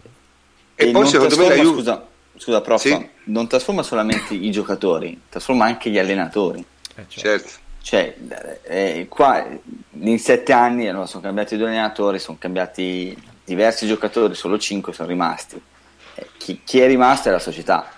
[0.73, 1.75] E, e poi secondo me la Juve...
[1.75, 2.05] Scusa
[2.41, 3.09] scusa prof, sì?
[3.25, 6.59] non trasforma solamente i giocatori, trasforma anche gli allenatori.
[6.95, 7.19] Eh, certo.
[7.19, 7.59] certo.
[7.83, 8.15] Cioè,
[8.63, 9.45] eh, qua
[9.91, 15.07] in sette anni allora, sono cambiati due allenatori, sono cambiati diversi giocatori, solo cinque sono
[15.07, 15.61] rimasti.
[16.15, 17.89] Eh, chi, chi, è rimasto è la società.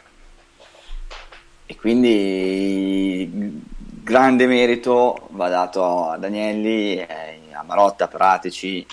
[1.66, 3.62] E quindi
[4.04, 8.86] grande merito va dato a Danielli, eh, a Marotta, a Pratici,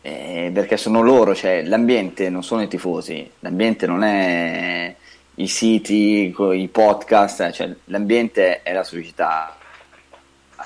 [0.00, 4.94] eh, perché sono loro, cioè l'ambiente non sono i tifosi, l'ambiente non è
[5.36, 9.56] i siti, i podcast, cioè l'ambiente è la società.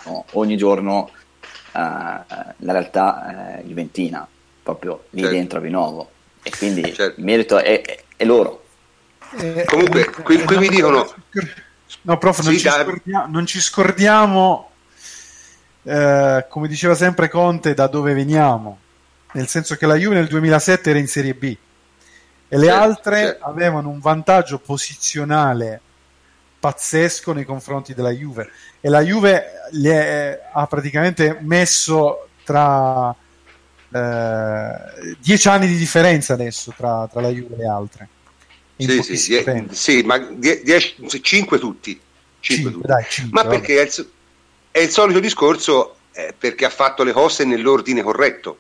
[0.06, 0.24] No?
[0.32, 1.10] Ogni giorno uh,
[1.72, 2.24] la
[2.58, 4.26] realtà è juventina,
[4.62, 5.36] proprio lì certo.
[5.36, 6.10] dentro a Vinovo.
[6.46, 7.18] E quindi certo.
[7.18, 8.64] il merito è, è, è loro.
[9.38, 11.12] Eh, Comunque, qui, qui mi dicono...
[12.02, 14.70] No, prof, non, sì, ci, scordiamo, non ci scordiamo,
[15.82, 18.78] eh, come diceva sempre Conte, da dove veniamo
[19.36, 21.56] nel senso che la Juve nel 2007 era in Serie B
[22.48, 23.44] e le certo, altre certo.
[23.44, 25.80] avevano un vantaggio posizionale
[26.58, 33.14] pazzesco nei confronti della Juve e la Juve è, ha praticamente messo tra
[33.92, 38.08] eh, dieci anni di differenza adesso tra, tra la Juve e le altre
[38.76, 41.98] sì, sì, die, sì, ma 5 tutti,
[42.40, 42.86] cinque tutti.
[42.86, 44.10] Dai, cinque, ma perché è il,
[44.70, 48.58] è il, solito discorso eh, perché ha fatto le cose nell'ordine corretto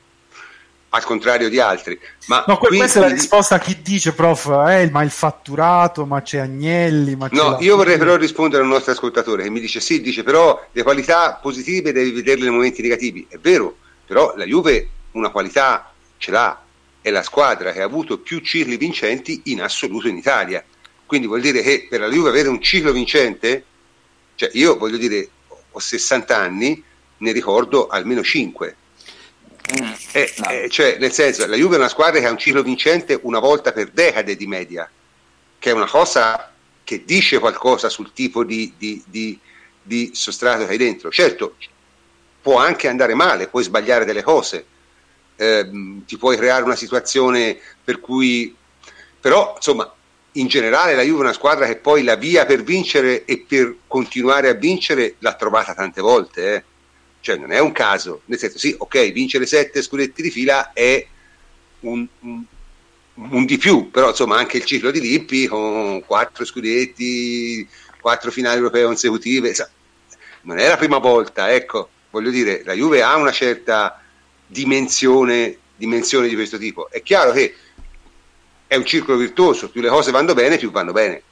[0.90, 1.98] al contrario di altri.
[2.28, 3.14] Ma no, qui, questa quindi...
[3.14, 7.28] è la risposta a chi dice, prof, eh, ma il fatturato, ma c'è Agnelli, ma
[7.28, 10.66] c'è No, io vorrei però rispondere al nostro ascoltatore che mi dice sì, dice però
[10.72, 13.26] le qualità positive devi vederle nei momenti negativi.
[13.28, 16.62] È vero, però la Juve una qualità ce l'ha,
[17.00, 20.64] è la squadra che ha avuto più cicli vincenti in assoluto in Italia.
[21.04, 23.64] Quindi vuol dire che per la Juve avere un ciclo vincente,
[24.34, 25.28] cioè io voglio dire,
[25.70, 26.82] ho 60 anni,
[27.18, 28.76] ne ricordo almeno 5
[30.12, 30.50] eh, no.
[30.50, 33.40] eh, cioè, nel senso, la Juve è una squadra che ha un ciclo vincente una
[33.40, 34.88] volta per decade di media,
[35.58, 36.52] che è una cosa
[36.84, 39.38] che dice qualcosa sul tipo di, di, di,
[39.82, 41.10] di sostrato che hai dentro.
[41.10, 41.56] Certo,
[42.40, 44.64] può anche andare male, puoi sbagliare delle cose,
[45.36, 45.70] eh,
[46.06, 48.54] ti puoi creare una situazione per cui...
[49.20, 49.92] Però, insomma,
[50.32, 53.76] in generale la Juve è una squadra che poi la via per vincere e per
[53.86, 56.54] continuare a vincere l'ha trovata tante volte.
[56.54, 56.64] Eh
[57.26, 61.04] cioè non è un caso, nel senso sì, ok, vincere sette scudetti di fila è
[61.80, 62.44] un, un,
[63.14, 67.68] un di più, però insomma anche il ciclo di Lippi con quattro scudetti,
[68.00, 69.52] quattro finali europee consecutive,
[70.42, 74.00] non è la prima volta, ecco, voglio dire, la Juve ha una certa
[74.46, 76.88] dimensione, dimensione di questo tipo.
[76.90, 77.54] È chiaro che
[78.66, 81.22] è un circolo virtuoso, più le cose vanno bene, più vanno bene.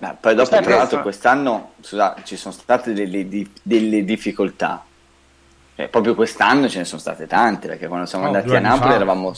[0.00, 3.28] Eh, poi dopo, tra l'altro, quest'anno scusa, ci sono state delle,
[3.62, 4.84] delle difficoltà
[5.80, 8.90] eh, proprio quest'anno ce ne sono state tante, perché quando siamo oh, andati a Napoli
[8.90, 8.96] fa.
[8.96, 9.34] eravamo,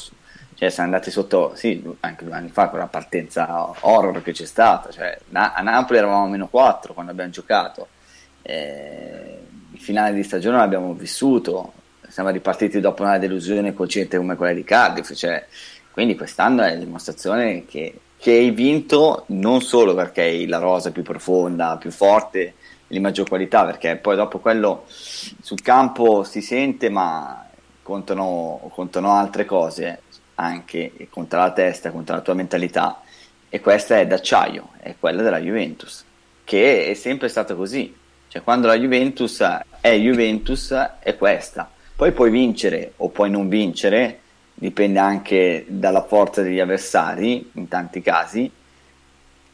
[0.54, 4.44] cioè siamo andati sotto, sì, anche due anni fa, con la partenza horror che c'è
[4.44, 7.88] stata, cioè, na- a Napoli eravamo a meno 4 quando abbiamo giocato,
[8.42, 9.38] eh,
[9.70, 11.74] il finale di stagione l'abbiamo vissuto,
[12.12, 15.46] siamo ripartiti dopo una delusione cocente come quella di Cardiff, cioè,
[15.92, 20.90] quindi quest'anno è la dimostrazione che, che hai vinto non solo perché hai la rosa
[20.90, 22.52] più profonda, più forte,
[22.86, 27.48] di maggior qualità perché poi dopo quello sul campo si sente ma
[27.82, 30.02] contano, contano altre cose
[30.34, 33.00] anche conta la testa, conta la tua mentalità
[33.48, 36.04] e questa è d'acciaio, è quella della Juventus
[36.44, 37.96] che è sempre stata così.
[38.28, 39.42] Cioè quando la Juventus
[39.80, 41.70] è Juventus è questa
[42.02, 44.18] poi puoi vincere o puoi non vincere
[44.54, 48.50] dipende anche dalla forza degli avversari in tanti casi,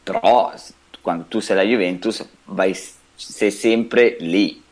[0.01, 0.51] però
[0.99, 2.75] quando tu sei la Juventus vai,
[3.13, 4.63] sei sempre lì,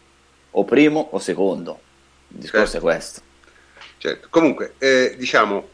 [0.49, 1.79] o primo o secondo.
[2.29, 2.77] Il discorso certo.
[2.77, 3.21] è questo.
[3.99, 4.27] Certo.
[4.31, 5.69] Comunque, eh, diciamo,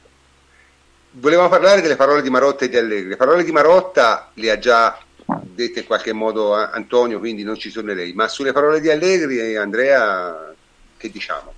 [1.11, 3.07] volevamo parlare delle parole di Marotta e di Allegri.
[3.07, 5.01] Le parole di Marotta le ha già
[5.41, 9.57] dette in qualche modo Antonio, quindi non ci tornerei, ma sulle parole di Allegri e
[9.57, 10.53] Andrea,
[10.97, 11.53] che diciamo?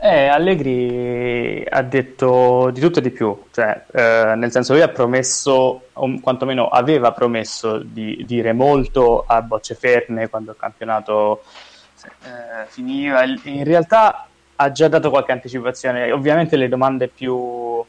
[0.00, 4.88] Eh, Allegri ha detto di tutto e di più, cioè, eh, nel senso lui ha
[4.88, 11.42] promesso, o quantomeno aveva promesso di dire molto a bocce ferme quando il campionato
[12.04, 13.24] eh, finiva.
[13.24, 17.84] In realtà ha già dato qualche anticipazione, ovviamente le domande più,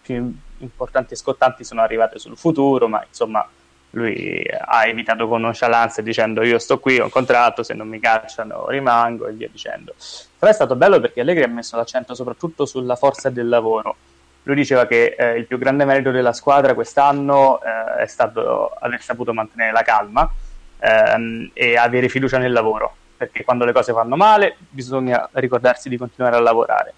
[0.00, 3.44] più importanti e scottanti sono arrivate sul futuro, ma insomma
[3.90, 7.98] lui ha evitato con nonchalance dicendo io sto qui, ho un contratto, se non mi
[8.00, 9.94] cacciano rimango e via dicendo.
[10.38, 13.96] Però è stato bello perché Allegri ha messo l'accento soprattutto sulla forza del lavoro.
[14.42, 19.02] Lui diceva che eh, il più grande merito della squadra quest'anno eh, è stato aver
[19.02, 20.30] saputo mantenere la calma
[20.78, 25.96] ehm, e avere fiducia nel lavoro, perché quando le cose vanno male bisogna ricordarsi di
[25.96, 26.94] continuare a lavorare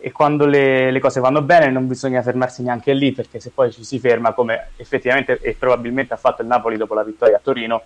[0.00, 3.70] e quando le, le, cose vanno bene non bisogna fermarsi neanche lì perché se poi
[3.70, 7.40] ci si ferma come effettivamente e probabilmente ha fatto il Napoli dopo la vittoria a
[7.42, 7.82] Torino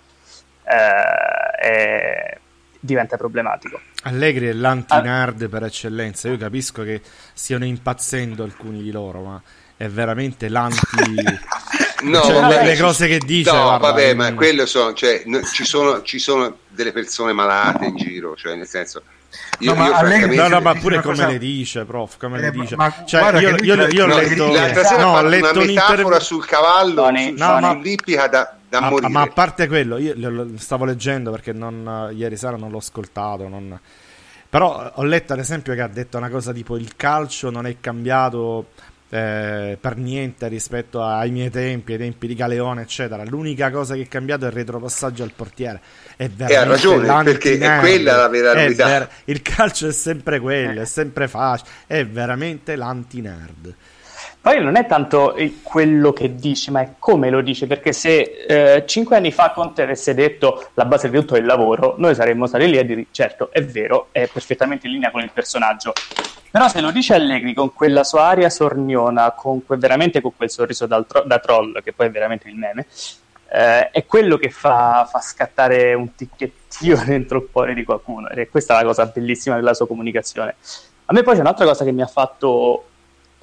[0.65, 2.39] eh, è,
[2.79, 3.81] diventa problematico.
[4.05, 5.49] Allegri è l'anti-nerd ah.
[5.49, 7.01] per eccellenza, io capisco che
[7.33, 9.43] stiano impazzendo alcuni di loro ma
[9.77, 10.79] è veramente l'anti...
[12.05, 13.51] no, cioè, vabbè, le, le, cose che dice...
[13.51, 14.17] No, guarda, vabbè, in...
[14.17, 18.55] ma quello sono, cioè, no, ci, sono, ci sono delle persone malate in giro, cioè
[18.55, 19.03] nel senso
[19.59, 20.37] io, no, io francamente...
[20.37, 21.27] no, no, ma pure come cosa...
[21.29, 22.77] le dice, prof, come eh, le dice.
[22.77, 24.53] Ma, cioè, io, io, io, ho letto...
[24.53, 28.27] L'altra sera no, ho letto una metafora sul cavallo, no, su, ma...
[28.29, 29.11] da, da ma, morire.
[29.11, 33.49] Ma a parte quello, io lo stavo leggendo perché non, ieri sera non l'ho ascoltato,
[33.49, 33.79] non...
[34.49, 37.81] Però ho letto ad esempio che ha detto una cosa tipo il calcio non è
[37.81, 38.67] cambiato
[39.11, 43.25] eh, per niente rispetto ai miei tempi, ai tempi di Galeone, eccetera.
[43.25, 45.81] L'unica cosa che è cambiato è il retropassaggio al portiere.
[46.17, 48.87] È e ha ragione, perché è quella la vera verità.
[48.87, 53.75] Ver- il calcio è sempre quello, è sempre facile, è veramente l'anti-nerd.
[54.45, 58.85] Poi non è tanto quello che dici, ma è come lo dici, perché se eh,
[58.85, 62.47] cinque anni fa Conte avesse detto la base di tutto è il lavoro, noi saremmo
[62.47, 65.95] stati lì a dire certo, è vero, è perfettamente in linea con il personaggio.
[66.51, 70.51] Però se lo dice Allegri con quella sua aria sorniona, con que- veramente con quel
[70.51, 72.85] sorriso tro- da troll, che poi è veramente il meme,
[73.49, 78.37] eh, è quello che fa, fa, scattare un ticchettio dentro il cuore di qualcuno ed
[78.37, 80.57] è questa la cosa bellissima della sua comunicazione.
[81.07, 82.89] A me poi c'è un'altra cosa che mi ha fatto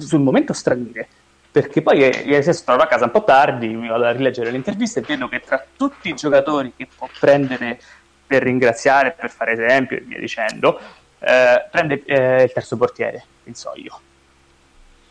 [0.05, 1.07] sul momento stranire,
[1.51, 4.57] perché poi ieri sera sono a casa un po' tardi, mi vado a rileggere le
[4.57, 7.79] interviste e vedo che tra tutti i giocatori che può prendere
[8.25, 10.79] per ringraziare, per fare esempio e via dicendo,
[11.19, 13.99] eh, prende eh, il terzo portiere, penso io.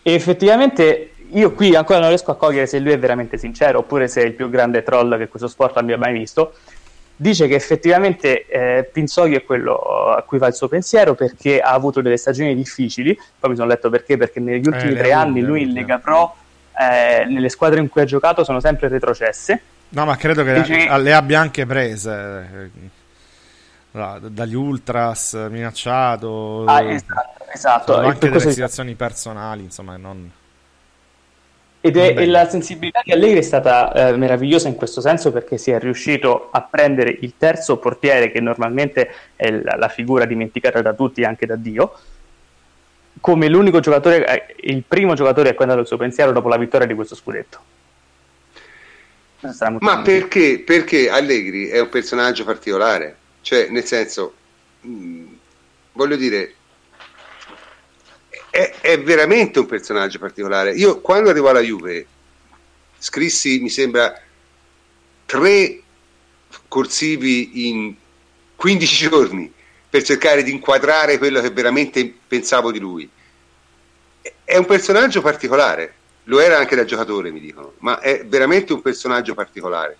[0.03, 4.09] E effettivamente io qui ancora non riesco a cogliere se lui è veramente sincero oppure
[4.09, 6.55] se è il più grande troll che questo sport abbia mai visto.
[7.21, 11.73] Dice che effettivamente eh, Pinzoghi è quello a cui va il suo pensiero perché ha
[11.73, 13.15] avuto delle stagioni difficili.
[13.39, 16.35] Poi mi sono letto perché, perché negli ultimi eh, tre anni lui in Lega Pro,
[16.79, 19.61] eh, nelle squadre in cui ha giocato, sono sempre retrocesse.
[19.91, 20.97] No, ma credo che Dice...
[20.97, 22.71] le abbia anche prese
[23.93, 26.65] eh, dagli ultras minacciato.
[26.65, 27.97] Ah, esatto, esatto.
[27.99, 30.31] Anche delle situazioni personali, insomma, non
[31.83, 35.57] ed è, e la sensibilità di Allegri è stata eh, meravigliosa in questo senso perché
[35.57, 40.83] si è riuscito a prendere il terzo portiere, che normalmente è la, la figura dimenticata
[40.83, 41.93] da tutti, anche da Dio,
[43.21, 46.49] come l'unico giocatore, eh, il primo giocatore a cui è andato il suo pensiero dopo
[46.49, 47.59] la vittoria di questo scudetto.
[49.79, 53.17] Ma perché, perché, Allegri è un personaggio particolare?
[53.41, 54.35] Cioè, nel senso,
[54.83, 55.27] mh, mm,
[55.93, 56.55] voglio dire,
[58.51, 60.73] è, è, veramente un personaggio particolare.
[60.73, 62.07] Io quando arrivo alla Juve
[62.99, 64.21] scrissi, mi sembra,
[65.25, 65.83] tre
[66.67, 67.95] corsivi in
[68.57, 69.53] 15 giorni
[69.89, 73.09] per cercare di inquadrare quello che veramente pensavo di lui.
[74.45, 75.95] È un personaggio particolare,
[76.25, 79.97] lo era anche da giocatore, mi dicono, ma è veramente un personaggio particolare.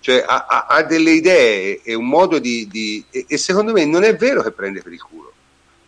[0.00, 3.86] Cioè ha, ha, ha delle idee e un modo di, di e, e secondo me
[3.86, 5.33] non è vero che prende per il culo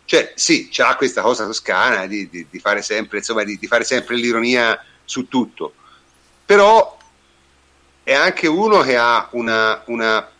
[0.07, 3.83] cioè, sì, c'ha questa cosa toscana di, di, di fare sempre, insomma, di, di, fare
[3.83, 5.73] sempre l'ironia su tutto,
[6.45, 6.97] però
[8.03, 10.31] è anche uno che ha una, una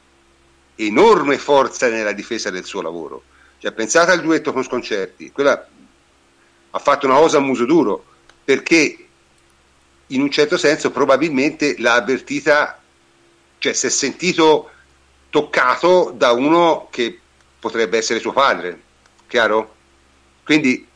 [0.76, 3.24] enorme forza nella difesa del suo lavoro.
[3.58, 5.68] Cioè, pensate al duetto con Sconcerti, quella
[6.70, 8.06] ha fatto una cosa a muso duro,
[8.46, 9.06] perché
[10.08, 12.80] in un certo senso probabilmente l'ha avvertita,
[13.58, 14.72] cioè si è sentito
[15.30, 17.20] toccato da uno che
[17.60, 18.86] potrebbe essere suo padre,
[19.28, 19.76] chiaro?
[20.44, 20.88] Quindi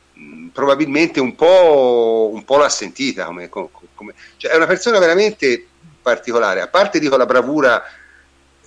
[0.52, 5.66] probabilmente un po', un po', l'ha sentita come, come cioè è una persona veramente
[6.02, 7.84] particolare a parte dico la bravura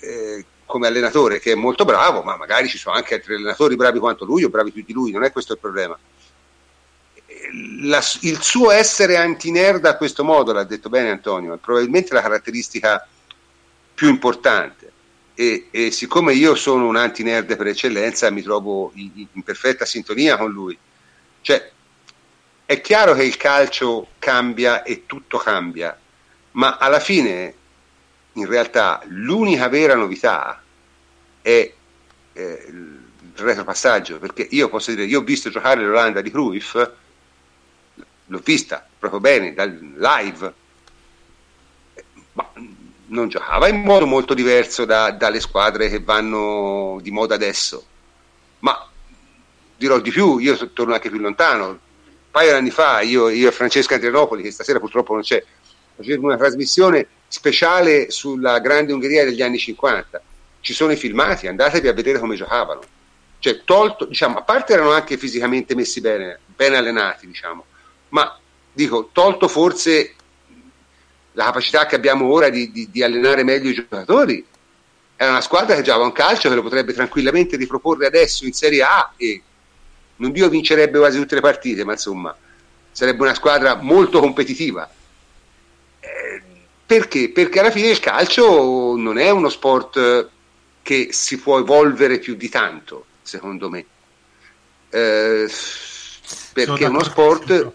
[0.01, 3.99] eh, come allenatore che è molto bravo ma magari ci sono anche altri allenatori bravi
[3.99, 5.99] quanto lui o bravi più di lui non è questo il problema
[7.83, 12.23] la, il suo essere anti-nerd a questo modo l'ha detto bene Antonio è probabilmente la
[12.23, 13.07] caratteristica
[13.95, 14.93] più importante
[15.35, 20.37] e, e, siccome io sono un anti-nerd per eccellenza mi trovo in, in, perfetta sintonia
[20.37, 20.77] con lui.
[21.41, 21.71] Cioè
[22.67, 25.99] è chiaro che il calcio cambia e tutto cambia
[26.53, 27.55] ma alla fine
[28.33, 30.63] in realtà l'unica vera novità
[31.43, 31.73] è
[32.33, 33.01] eh, il
[33.35, 36.77] retropassaggio perché io posso dire io ho visto giocare l'Olanda di Cruyff
[38.27, 40.55] l'ho vista proprio bene dal live.
[42.33, 42.53] Ma
[43.15, 47.85] non giocava in modo molto diverso da, dalle squadre che vanno di moda adesso.
[48.59, 48.87] Ma
[49.77, 51.69] dirò di più, io torno anche più lontano.
[51.69, 51.79] Un
[52.31, 55.43] paio di anni fa, io, io e Francesca Adrianopoli, che stasera purtroppo non c'è,
[55.97, 60.21] facevo una trasmissione speciale sulla grande Ungheria degli anni 50.
[60.61, 62.81] Ci sono i filmati, andatevi a vedere come giocavano.
[63.39, 67.65] Cioè, tolto, diciamo, a parte erano anche fisicamente messi bene, ben allenati, diciamo,
[68.09, 68.39] ma
[68.73, 70.15] dico, tolto forse
[71.35, 74.45] la capacità che abbiamo ora di, di, di, allenare meglio i giocatori.
[75.17, 78.83] È una squadra che giocava un calcio che lo potrebbe tranquillamente riproporre adesso in Serie
[78.83, 79.43] A e
[80.17, 82.35] non dico vincerebbe quasi tutte le partite, ma insomma
[82.91, 84.89] sarebbe una squadra molto competitiva.
[86.01, 86.43] Eh,
[86.87, 87.31] perché?
[87.31, 90.29] Perché alla fine il calcio non è uno sport
[90.83, 93.87] che si può evolvere più di tanto, secondo me.
[94.91, 95.51] Eh,
[96.53, 97.73] perché, è uno sport,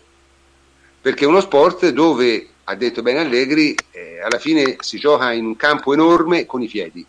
[1.02, 5.44] perché è uno sport dove ha detto bene Allegri, eh, alla fine si gioca in
[5.44, 7.04] un campo enorme con i piedi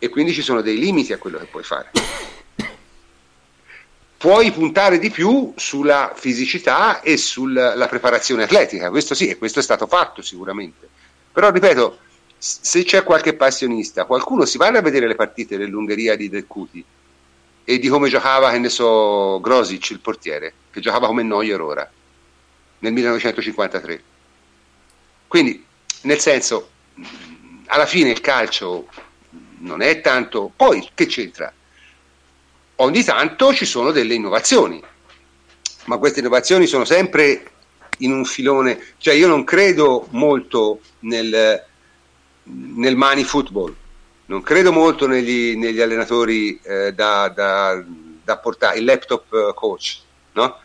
[0.00, 1.92] e quindi ci sono dei limiti a quello che puoi fare.
[4.16, 9.62] Puoi puntare di più sulla fisicità e sulla preparazione atletica, questo sì, e questo è
[9.62, 10.88] stato fatto sicuramente.
[11.30, 11.98] Però ripeto,
[12.36, 16.84] se c'è qualche passionista, qualcuno si va a vedere le partite dell'Ungheria di Del Cuti
[17.62, 21.88] e di come giocava, che ne so, Grosic, il portiere, che giocava come Neuer ora,
[22.80, 24.12] nel 1953
[25.26, 25.64] quindi,
[26.02, 26.70] nel senso,
[27.66, 28.88] alla fine il calcio
[29.58, 30.52] non è tanto...
[30.54, 31.52] Poi, che c'entra?
[32.76, 34.82] Ogni tanto ci sono delle innovazioni,
[35.84, 37.50] ma queste innovazioni sono sempre
[37.98, 38.94] in un filone...
[38.98, 41.64] Cioè io non credo molto nel,
[42.42, 43.74] nel money football,
[44.26, 47.82] non credo molto negli, negli allenatori eh, da, da,
[48.22, 49.98] da, portare, il laptop coach,
[50.32, 50.58] no?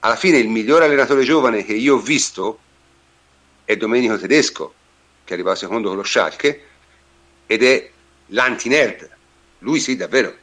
[0.00, 2.60] Alla fine il miglior allenatore giovane che io ho visto
[3.68, 4.72] è Domenico Tedesco,
[5.24, 6.62] che arriva secondo con lo Schalke,
[7.44, 7.90] ed è
[8.28, 9.10] l'anti-nerd.
[9.58, 10.34] Lui sì, davvero.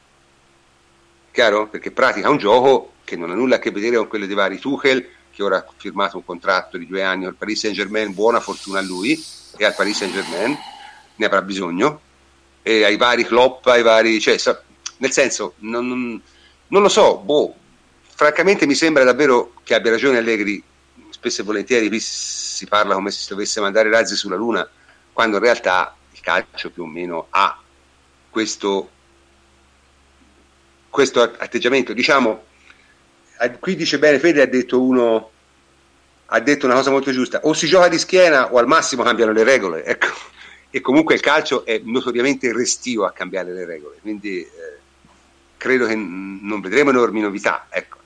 [1.32, 1.68] Chiaro?
[1.68, 4.60] Perché pratica un gioco che non ha nulla a che vedere con quello dei vari
[4.60, 8.40] Tuchel, che ora ha firmato un contratto di due anni al Paris Saint Germain, buona
[8.40, 9.20] fortuna a lui,
[9.58, 10.56] e al Paris Saint Germain,
[11.16, 12.02] ne avrà bisogno,
[12.62, 14.22] e ai vari Klopp, ai vari...
[14.22, 14.38] Cioè,
[14.98, 16.22] nel senso, non,
[16.68, 17.56] non lo so, boh,
[18.04, 20.64] francamente mi sembra davvero che abbia ragione Allegri
[21.26, 24.68] spesso e volentieri qui si parla come se si dovesse mandare razzi sulla Luna,
[25.12, 27.60] quando in realtà il calcio più o meno ha
[28.30, 28.90] questo,
[30.90, 31.94] questo atteggiamento.
[31.94, 32.44] Diciamo,
[33.60, 35.32] qui dice bene Fede, ha detto uno,
[36.28, 39.32] ha detto una cosa molto giusta, o si gioca di schiena o al massimo cambiano
[39.32, 40.08] le regole, ecco.
[40.70, 44.50] E comunque il calcio è notoriamente restio a cambiare le regole, quindi eh,
[45.58, 48.04] credo che non vedremo enormi novità, ecco.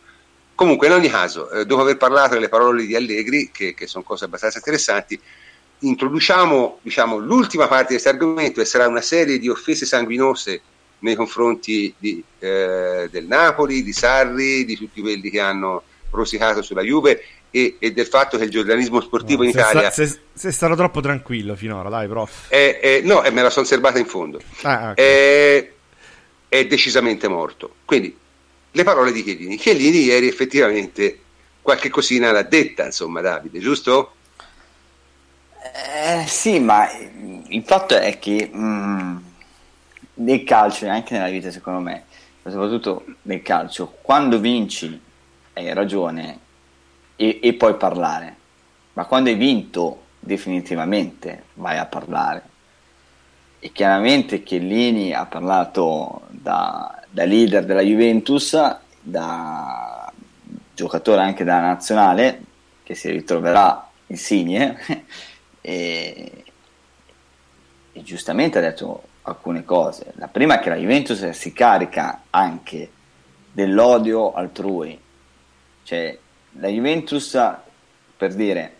[0.60, 4.03] Comunque, in ogni caso, eh, dopo aver parlato delle parole di Allegri, che, che sono
[4.03, 5.18] cose abbastanza interessanti,
[5.80, 10.62] introduciamo diciamo, l'ultima parte di questo argomento e sarà una serie di offese sanguinose
[10.99, 16.82] nei confronti di, eh, del Napoli, di Sarri, di tutti quelli che hanno rosicato sulla
[16.82, 19.89] Juve e, e del fatto che il giornalismo sportivo no, in Italia...
[19.89, 22.49] Sta, sei, sei, stato troppo tranquillo finora, dai prof.
[22.49, 24.41] È, è, no, me la sono serbata in fondo.
[24.64, 25.05] Ah, okay.
[25.05, 25.72] è,
[26.49, 27.76] è decisamente morto.
[27.86, 28.28] Quindi
[28.72, 29.57] le parole di Chiellini.
[29.57, 31.20] Chiellini ieri effettivamente
[31.61, 34.13] qualche cosina l'ha detta, insomma, Davide, giusto?
[35.76, 36.88] Eh, sì, ma
[37.48, 39.18] il fatto è che mh, mm,
[40.15, 42.06] nel calcio e anche nella vita, secondo me,
[42.44, 44.99] soprattutto nel calcio, quando vinci
[45.53, 46.39] hai ragione
[47.15, 48.35] e, e puoi parlare,
[48.94, 52.48] ma quando hai vinto definitivamente vai a parlare.
[53.60, 58.57] E chiaramente Chiellini ha parlato da, da leader della Juventus,
[59.02, 60.11] da
[60.73, 62.41] giocatore anche della nazionale,
[62.84, 64.80] che si ritroverà insigne,
[65.61, 66.44] e,
[67.91, 70.14] e giustamente ha detto alcune cose.
[70.15, 72.90] La prima è che la Juventus si carica anche
[73.52, 74.98] dell'odio altrui,
[75.84, 76.18] Cioè,
[76.53, 77.38] la Juventus,
[78.15, 78.77] per dire,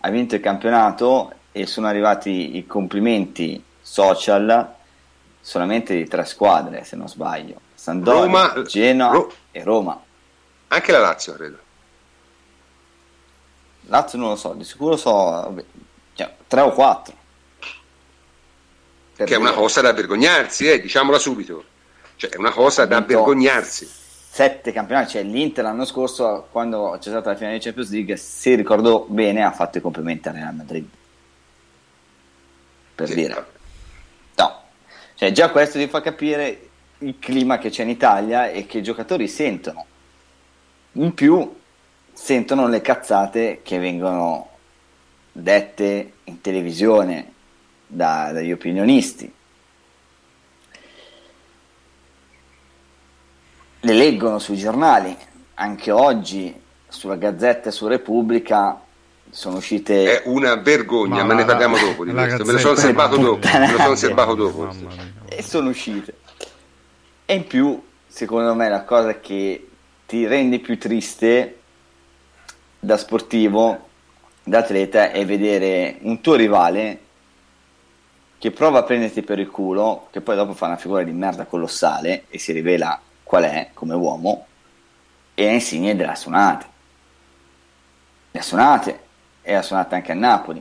[0.00, 4.74] ha vinto il campionato e sono arrivati i complimenti social
[5.40, 7.60] solamente di tre squadre, se non sbaglio.
[7.80, 10.04] Sampdoria, Roma, Genoa Ro- e Roma.
[10.68, 11.58] Anche la Lazio, credo.
[13.86, 15.64] Lazio non lo so, di sicuro so
[16.12, 17.16] cioè, tre o quattro.
[19.16, 21.64] Che è una cosa da vergognarsi, eh, diciamola subito.
[22.16, 23.88] Cioè, è una cosa da vergognarsi.
[23.88, 28.56] Sette campionati, cioè l'Inter l'anno scorso, quando c'è stata la finale di Champions League, se
[28.56, 30.86] ricordo bene, ha fatto i complimenti al Real Madrid.
[32.94, 33.46] Per sì, dire.
[34.34, 34.62] No.
[35.14, 36.69] Cioè, già questo ti fa capire
[37.00, 39.86] il clima che c'è in Italia e che i giocatori sentono.
[40.92, 41.58] In più,
[42.12, 44.48] sentono le cazzate che vengono
[45.32, 47.32] dette in televisione
[47.86, 49.32] da, dagli opinionisti.
[53.82, 55.16] Le leggono sui giornali,
[55.54, 56.54] anche oggi
[56.86, 58.78] sulla Gazzetta e su Repubblica
[59.30, 60.22] sono uscite...
[60.22, 63.48] È una vergogna, ma, ma ne parliamo dopo di questo, me lo sono osservato dopo,
[63.50, 64.68] me lo sono osservato dopo.
[65.26, 66.14] E sono uscite.
[67.30, 69.68] E in più, secondo me, la cosa che
[70.04, 71.60] ti rende più triste
[72.80, 73.88] da sportivo,
[74.42, 77.00] da atleta, è vedere un tuo rivale
[78.36, 81.44] che prova a prenderti per il culo, che poi dopo fa una figura di merda
[81.44, 84.46] colossale e si rivela qual è come uomo,
[85.32, 86.66] e è insigne della suonate.
[88.32, 89.00] Le ha suonate,
[89.42, 90.60] e ha suonato anche a Napoli,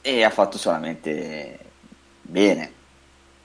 [0.00, 1.58] e ha fatto solamente
[2.20, 2.82] bene,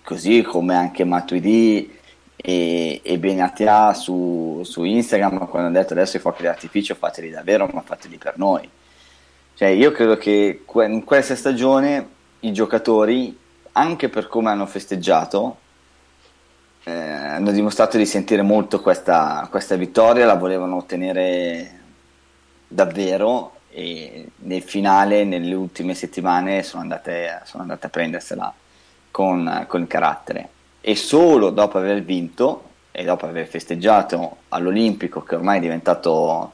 [0.09, 1.95] così come anche Matuidi
[2.35, 7.69] e, e Benatia su, su Instagram quando hanno detto adesso i fuochi d'artificio fateli davvero
[7.71, 8.67] ma fateli per noi.
[9.53, 12.07] Cioè io credo che in questa stagione
[12.39, 13.37] i giocatori
[13.73, 15.57] anche per come hanno festeggiato
[16.85, 21.81] eh, hanno dimostrato di sentire molto questa, questa vittoria la volevano ottenere
[22.67, 28.51] davvero e nel finale nelle ultime settimane sono andate, sono andate a prendersela
[29.11, 30.49] con, con il carattere
[30.81, 36.53] e solo dopo aver vinto e dopo aver festeggiato all'Olimpico, che ormai è diventato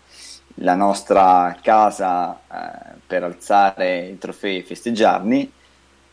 [0.60, 5.52] la nostra casa eh, per alzare i trofei e festeggiarli,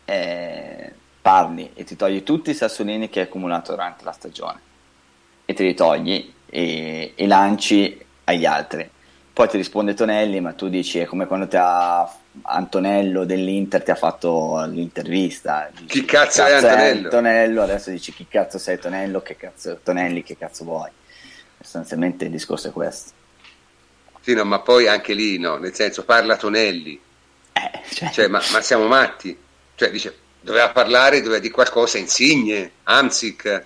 [0.05, 4.61] eh, parli e ti togli tutti i sassolini che hai accumulato durante la stagione
[5.45, 8.89] e te li togli e, e lanci agli altri.
[9.33, 12.07] Poi ti risponde Tonelli, ma tu dici è come quando ti ha
[12.43, 15.71] Antonello dell'Inter ti ha fatto l'intervista.
[15.73, 17.05] Dici, chi cazzo, cazzo è Antonello?
[17.05, 17.63] Antonello?
[17.63, 20.91] Adesso dici chi cazzo sei Tonello, che cazzo, Tonelli, che cazzo vuoi?
[21.59, 23.11] Sostanzialmente il discorso è questo.
[24.21, 27.01] Sì, no, ma poi anche lì, no, nel senso parla Tonelli.
[27.53, 28.11] Eh, cioè...
[28.11, 29.37] Cioè, ma, ma, siamo matti.
[29.75, 33.65] Cioè, dice, doveva parlare, doveva dire qualcosa Insigne, Amsic,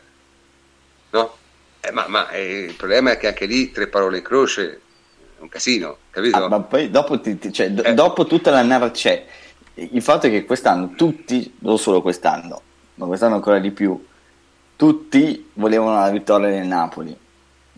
[1.11, 1.37] no?
[1.81, 4.81] Eh, ma, ma eh, il problema è che anche lì tre parole in croce
[5.39, 6.37] un casino, capito?
[6.37, 7.95] Ah, ma poi dopo, ti, ti, cioè, eh.
[7.95, 9.25] dopo tutta la narrazione,
[9.75, 12.63] cioè, il fatto è che quest'anno tutti, non solo quest'anno,
[12.95, 14.03] ma quest'anno ancora di più,
[14.77, 17.17] tutti volevano la vittoria del Napoli.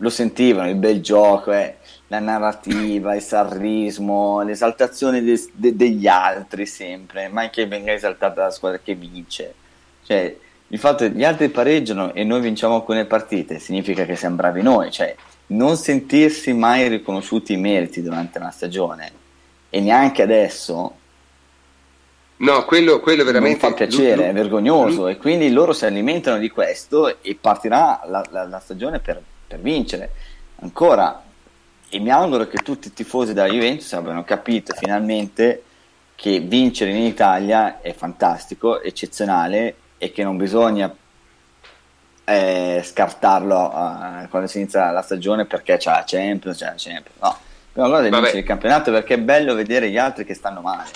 [0.01, 1.75] Lo sentivano, il bel gioco, eh,
[2.07, 8.51] la narrativa, il sarrismo, l'esaltazione de, de, degli altri sempre, mai che venga esaltata la
[8.51, 9.53] squadra che vince.
[10.03, 10.37] Cioè,
[10.71, 14.61] il fatto che gli altri pareggiano e noi vinciamo alcune partite significa che siamo bravi
[14.61, 15.15] noi, cioè
[15.49, 19.11] non sentirsi mai riconosciuti i meriti durante una stagione
[19.69, 20.95] e neanche adesso
[22.37, 26.49] no quello, quello veramente non fa piacere, è vergognoso e quindi loro si alimentano di
[26.49, 30.11] questo e partirà la, la, la stagione per, per, vincere.
[30.61, 31.23] Ancora
[31.89, 35.63] e mi auguro che tutti i tifosi della Juventus abbiano capito finalmente
[36.15, 40.93] che vincere in Italia è fantastico, eccezionale e che non bisogna
[42.29, 47.17] eh, scartarlo eh, quando si inizia la stagione perché c'è la Champions, c'è la Champions.
[47.21, 47.37] No,
[47.71, 50.89] prima cosa è vincere il campionato perché è bello vedere gli altri che stanno male.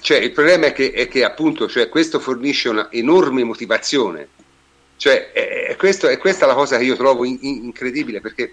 [0.00, 4.28] Cioè, il problema è che, è che appunto cioè, questo fornisce una enorme motivazione.
[4.96, 8.52] Cioè, è, questo, è questa la cosa che io trovo in, in, incredibile perché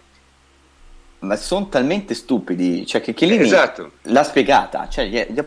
[1.20, 3.94] ma sono talmente stupidi, cioè che Chiellini esatto.
[4.04, 5.40] l'ha spiegata, cioè gli, gli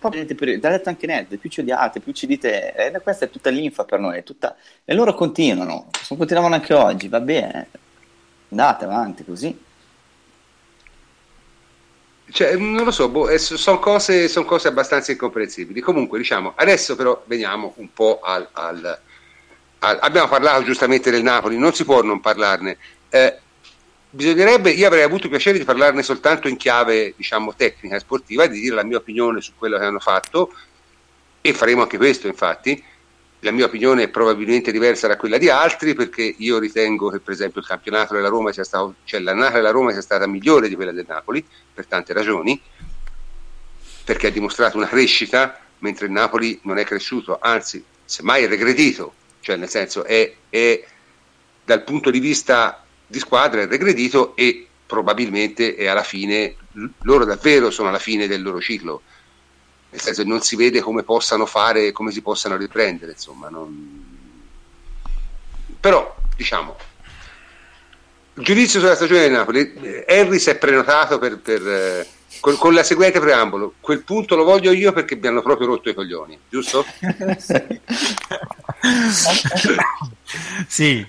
[0.00, 3.84] l'ha detto anche Ned, più ci odiate, più ci dite, eh, questa è tutta l'infa
[3.84, 4.56] per noi, tutta...
[4.84, 7.68] e loro continuano, continuavano anche oggi, va bene,
[8.48, 9.68] andate avanti così.
[12.32, 15.80] Cioè, non lo so, boh, sono cose, son cose, abbastanza incomprensibili.
[15.80, 18.98] Comunque, diciamo, adesso però veniamo un po' al, al,
[19.80, 22.78] al, Abbiamo parlato giustamente del Napoli, non si può non parlarne.
[23.08, 23.38] Eh,
[24.10, 28.60] bisognerebbe, io avrei avuto piacere di parlarne soltanto in chiave diciamo tecnica e sportiva, di
[28.60, 30.52] dire la mia opinione su quello che hanno fatto
[31.40, 32.82] e faremo anche questo infatti.
[33.42, 37.32] La mia opinione è probabilmente diversa da quella di altri perché io ritengo che per
[37.32, 40.74] esempio il campionato della Roma sia stato, cioè l'annata della Roma sia stata migliore di
[40.74, 41.42] quella del Napoli
[41.72, 42.60] per tante ragioni,
[44.04, 49.14] perché ha dimostrato una crescita mentre il Napoli non è cresciuto, anzi semmai è regredito,
[49.40, 50.84] cioè nel senso è, è
[51.64, 56.54] dal punto di vista di squadra è regredito e probabilmente è alla fine,
[57.02, 59.02] loro davvero sono alla fine del loro ciclo
[59.90, 64.04] nel senso non si vede come possano fare, come si possano riprendere, insomma, non...
[65.80, 66.76] però diciamo
[68.34, 72.06] giudizio sulla stagione di Napoli Henry si è prenotato per, per eh,
[72.40, 75.90] con, con, la seguente preambolo quel punto lo voglio io perché mi hanno proprio rotto
[75.90, 76.86] i coglioni giusto?
[80.66, 81.04] sì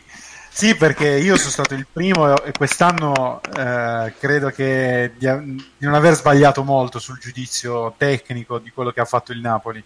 [0.53, 5.93] sì, perché io sono stato il primo e quest'anno eh, credo che di, di, non
[5.93, 9.81] aver sbagliato molto sul giudizio tecnico di quello che ha fatto il Napoli.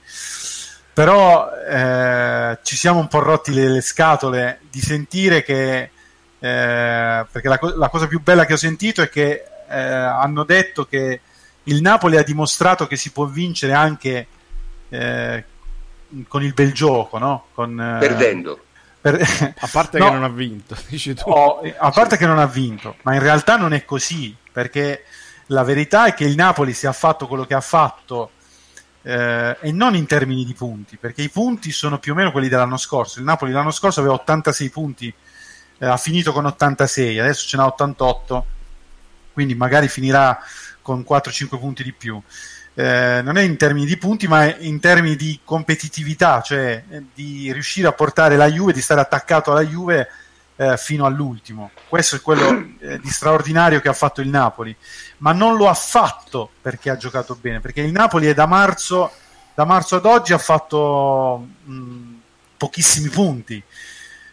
[0.91, 5.81] Però eh, ci siamo un po' rotti le, le scatole di sentire che,
[6.39, 10.85] eh, perché la, la, cosa più bella che ho sentito è che eh, hanno detto
[10.85, 11.21] che
[11.63, 14.27] il Napoli ha dimostrato che si può vincere anche
[14.89, 15.43] eh,
[16.27, 17.45] con il bel gioco, no?
[17.53, 18.64] con, eh, perdendo
[19.05, 19.21] per...
[19.59, 21.29] A parte no, che non ha vinto, dici tu.
[21.29, 25.03] Oh, a parte che non ha vinto, ma in realtà non è così, perché
[25.47, 28.31] la verità è che il Napoli si è fatto quello che ha fatto
[29.03, 32.49] eh, e non in termini di punti, perché i punti sono più o meno quelli
[32.49, 33.19] dell'anno scorso.
[33.19, 35.13] Il Napoli l'anno scorso aveva 86 punti,
[35.77, 38.45] eh, ha finito con 86, adesso ce n'ha 88,
[39.33, 40.39] quindi magari finirà
[40.81, 42.19] con 4-5 punti di più
[42.77, 47.51] eh, non è in termini di punti, ma in termini di competitività, cioè eh, di
[47.53, 50.09] riuscire a portare la Juve, di stare attaccato alla Juve
[50.57, 51.71] eh, fino all'ultimo.
[51.87, 54.75] Questo è quello eh, di straordinario che ha fatto il Napoli,
[55.19, 59.09] ma non lo ha fatto perché ha giocato bene, perché il Napoli è da marzo,
[59.53, 62.13] da marzo ad oggi ha fatto mh,
[62.57, 63.63] pochissimi punti.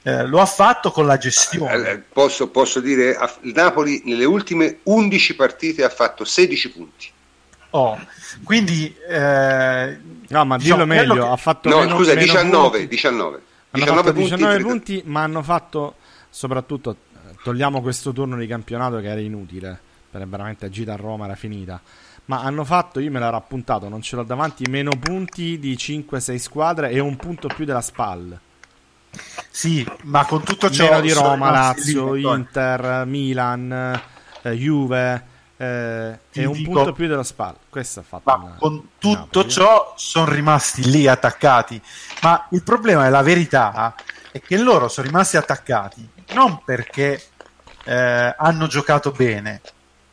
[0.04, 1.88] Eh, lo ha fatto con la gestione.
[1.88, 7.10] Eh, posso, posso dire, il Napoli nelle ultime 11 partite ha fatto 16 punti.
[7.74, 7.98] Oh,
[8.44, 11.20] quindi eh, no, ma dillo diciamo, meglio, che...
[11.20, 12.88] ha fatto No, meno, scusa, meno 19, punti.
[12.88, 13.42] 19.
[13.70, 15.94] Hanno 19 fatto 19 punti, punti, ma hanno fatto
[16.28, 16.96] soprattutto
[17.42, 19.78] togliamo questo turno di campionato che era inutile,
[20.10, 21.80] per veramente gita a Roma era finita.
[22.26, 26.36] Ma hanno fatto, io me l'ero appuntato, non ce l'ho davanti, meno punti di 5-6
[26.36, 28.38] squadre e un punto più della SPAL.
[29.50, 34.00] Sì, ma con tutto ciò meno di Roma, Lazio, Inter, Milan,
[34.42, 35.30] eh, Juve
[35.62, 37.56] eh, è un dico, punto più della spalla.
[37.68, 38.22] Questo ha fatto.
[38.24, 41.80] Ma una, con tutto una ciò sono rimasti lì attaccati.
[42.22, 43.94] Ma il problema è la verità
[44.32, 47.22] è che loro sono rimasti attaccati non perché
[47.84, 49.60] eh, hanno giocato bene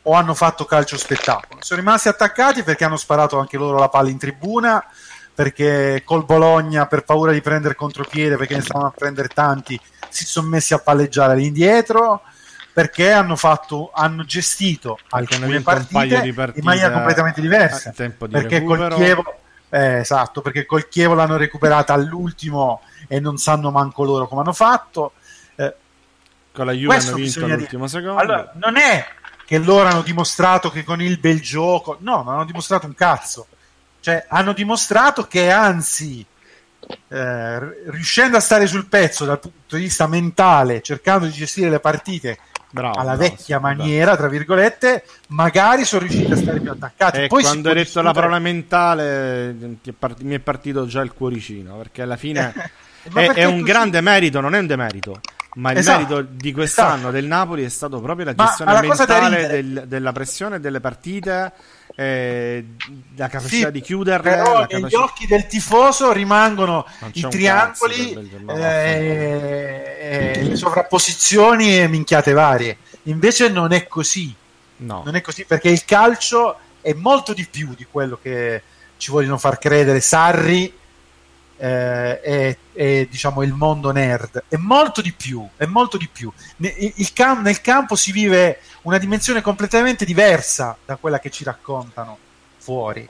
[0.02, 1.60] o hanno fatto calcio spettacolo.
[1.62, 4.84] Sono rimasti attaccati perché hanno sparato anche loro la palla in tribuna.
[5.32, 10.26] Perché col Bologna, per paura di prendere contropiede, perché ne stavano a prendere tanti, si
[10.26, 12.22] sono messi a palleggiare all'indietro
[12.72, 17.92] perché hanno, fatto, hanno gestito alcune partite, partite, in maniera completamente diversa.
[17.92, 24.04] perché col Chievo, eh, esatto, perché col Chievo l'hanno recuperata all'ultimo e non sanno manco
[24.04, 25.12] loro come hanno fatto.
[25.56, 25.74] Eh,
[26.52, 28.20] con la Juve hanno vinto all'ultimo secondo.
[28.20, 29.04] Allora, non è
[29.44, 33.48] che loro hanno dimostrato che con il bel gioco, no, non hanno dimostrato un cazzo.
[33.98, 36.24] Cioè, hanno dimostrato che anzi,
[37.08, 37.58] eh,
[37.90, 42.38] riuscendo a stare sul pezzo dal punto di vista mentale, cercando di gestire le partite
[42.70, 47.22] bravo, alla bravo, vecchia sì, maniera, tra virgolette, magari sono riusciti a stare più attaccati.
[47.22, 48.06] E Poi quando hai detto discutere...
[48.06, 49.56] la parola mentale
[49.98, 52.52] part- mi è partito già il cuoricino, perché alla fine
[53.12, 55.20] è, è, un grande merito, non è un demerito.
[55.54, 57.10] Ma il esatto, merito di quest'anno esatto.
[57.10, 61.52] del Napoli è stato proprio la gestione la mentale del, della pressione delle partite,
[62.00, 62.64] eh,
[63.14, 64.30] la capacità sì, di chiuderle.
[64.30, 64.78] Però capacità...
[64.78, 72.78] negli occhi del tifoso rimangono i triangoli, cazzo, eh, eh, le sovrapposizioni e minchiate varie.
[73.04, 74.34] Invece non è così.
[74.78, 75.02] No.
[75.04, 78.62] Non è così perché il calcio è molto di più di quello che
[78.96, 80.72] ci vogliono far credere Sarri
[81.60, 84.44] eh, e, e, diciamo il mondo nerd.
[84.48, 86.32] È molto di più, è molto di più.
[86.56, 92.16] Ne, cam- nel campo si vive una dimensione completamente diversa da quella che ci raccontano
[92.56, 93.06] fuori.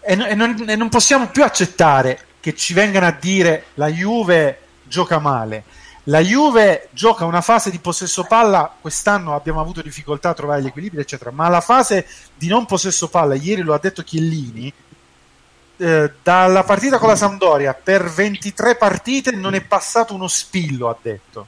[0.00, 4.58] E, e, non, e non possiamo più accettare che ci vengano a dire la Juve
[4.84, 5.64] gioca male.
[6.08, 10.66] La Juve gioca una fase di possesso palla, quest'anno abbiamo avuto difficoltà a trovare gli
[10.66, 12.06] equilibri, eccetera, ma la fase
[12.36, 14.72] di non possesso palla, ieri lo ha detto Chiellini,
[15.78, 20.96] eh, dalla partita con la Sampdoria per 23 partite non è passato uno spillo, ha
[21.00, 21.46] detto.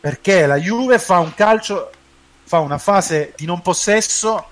[0.00, 1.90] Perché la Juve fa un calcio,
[2.44, 4.46] fa una fase di non possesso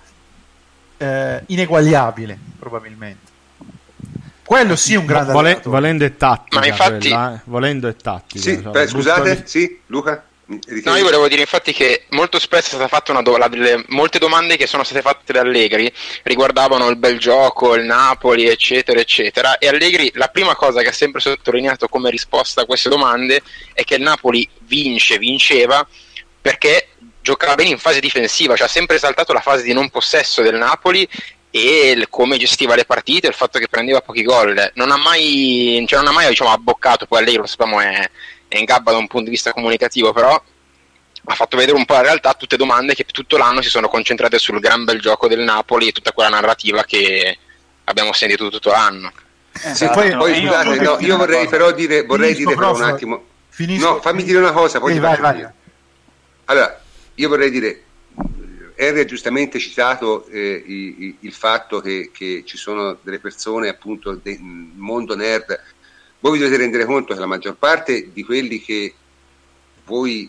[0.96, 3.30] eh, ineguagliabile, probabilmente.
[4.44, 7.40] quello sì è un grande Vole, volendo è tattica ma infatti quella, eh?
[7.44, 12.04] volendo è tattica sì, cioè, beh, scusate sì Luca No, io volevo dire infatti che
[12.10, 15.40] molto spesso è stata fatta una do- delle, molte domande che sono state fatte da
[15.40, 15.92] Allegri
[16.22, 19.58] riguardavano il bel gioco, il Napoli, eccetera, eccetera.
[19.58, 23.42] E Allegri la prima cosa che ha sempre sottolineato come risposta a queste domande
[23.72, 25.84] è che il Napoli vince, vinceva
[26.40, 26.90] perché
[27.20, 30.54] giocava bene in fase difensiva, cioè ha sempre esaltato la fase di non possesso del
[30.54, 31.08] Napoli
[31.50, 34.70] e il, come gestiva le partite, il fatto che prendeva pochi gol.
[34.74, 38.08] Non ha mai, cioè non ha mai diciamo, abboccato, poi Allegri lo sappiamo è
[38.48, 40.40] è in gabba da un punto di vista comunicativo, però
[41.28, 44.38] ha fatto vedere un po' la realtà tutte domande che tutto l'anno si sono concentrate
[44.38, 47.38] sul gran bel gioco del Napoli e tutta quella narrativa che
[47.84, 49.12] abbiamo sentito tutto l'anno.
[49.64, 52.74] Eh, sì, poi, poi io, scusate, no, io vorrei però dire, vorrei finisco, dire però
[52.76, 53.24] un attimo.
[53.48, 55.46] Finisco, no, fammi dire una cosa, poi sì, vai, vai.
[56.44, 56.80] Allora,
[57.14, 57.82] io vorrei dire,
[58.74, 64.20] Henry ha giustamente citato eh, il, il, fatto che, che, ci sono delle persone, appunto,
[64.22, 65.58] del mondo nerd
[66.20, 68.94] voi vi dovete rendere conto che la maggior parte di quelli che
[69.84, 70.28] voi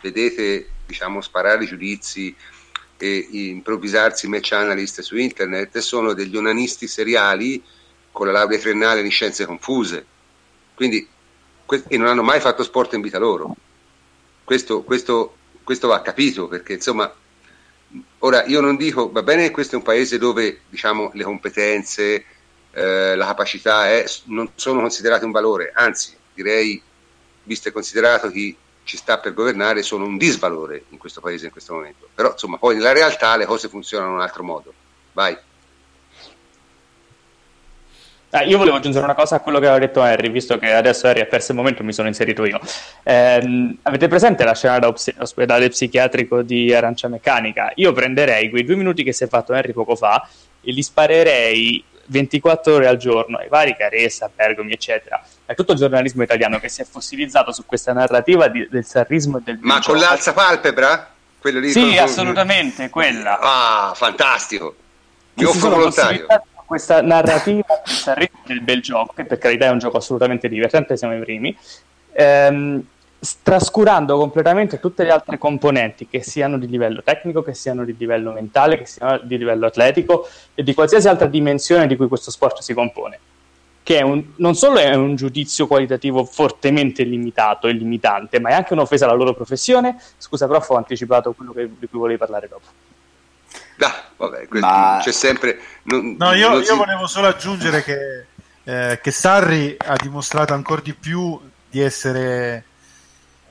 [0.00, 2.34] vedete diciamo, sparare giudizi
[2.96, 7.62] e improvvisarsi match analyst su internet sono degli onanisti seriali
[8.12, 10.06] con la laurea triennale in scienze confuse.
[10.74, 11.06] Quindi,
[11.88, 13.56] e non hanno mai fatto sport in vita loro.
[14.44, 17.12] Questo, questo, questo va capito perché insomma
[18.20, 22.24] ora io non dico va bene che questo è un paese dove diciamo le competenze
[22.72, 26.80] eh, la capacità è, non sono considerate un valore, anzi direi,
[27.44, 31.52] visto e considerato chi ci sta per governare, sono un disvalore in questo paese in
[31.52, 32.08] questo momento.
[32.14, 34.72] Però insomma poi nella realtà le cose funzionano in un altro modo.
[35.12, 35.36] Vai.
[38.34, 41.06] Ah, io volevo aggiungere una cosa a quello che aveva detto Harry, visto che adesso
[41.06, 42.58] Harry ha perso il momento, mi sono inserito io.
[43.02, 47.72] Eh, avete presente la scena dall'ospedale psichiatrico di Arancia Meccanica?
[47.74, 50.26] Io prenderei quei due minuti che si è fatto Harry poco fa
[50.62, 55.22] e li sparerei 24 ore al giorno ai vari Caressa, Bergomi, eccetera.
[55.44, 59.38] È tutto il giornalismo italiano che si è fossilizzato su questa narrativa di, del sarrismo
[59.38, 61.10] e del Ma con l'alza palpebra?
[61.38, 63.38] Quello lì sì, assolutamente, quella.
[63.40, 64.76] Ah, fantastico.
[65.34, 66.26] Mi offro volontario.
[66.64, 67.82] Questa narrativa
[68.46, 71.56] del bel gioco, che per carità è un gioco assolutamente divertente, siamo i primi.
[72.12, 72.86] Ehm,
[73.42, 78.32] trascurando completamente tutte le altre componenti che siano di livello tecnico, che siano di livello
[78.32, 82.60] mentale, che siano di livello atletico e di qualsiasi altra dimensione di cui questo sport
[82.60, 83.18] si compone.
[83.84, 88.72] Che un, non solo è un giudizio qualitativo fortemente limitato e limitante, ma è anche
[88.72, 90.00] un'offesa alla loro professione.
[90.18, 92.66] Scusa, prof, ho anticipato quello che, di cui volevi parlare dopo.
[93.78, 95.00] Ah, vabbè, ma...
[95.00, 95.58] c'è sempre.
[95.84, 98.26] Non, no, io, io, volevo solo aggiungere che,
[98.64, 102.64] eh, che Sarri ha dimostrato ancora di più di essere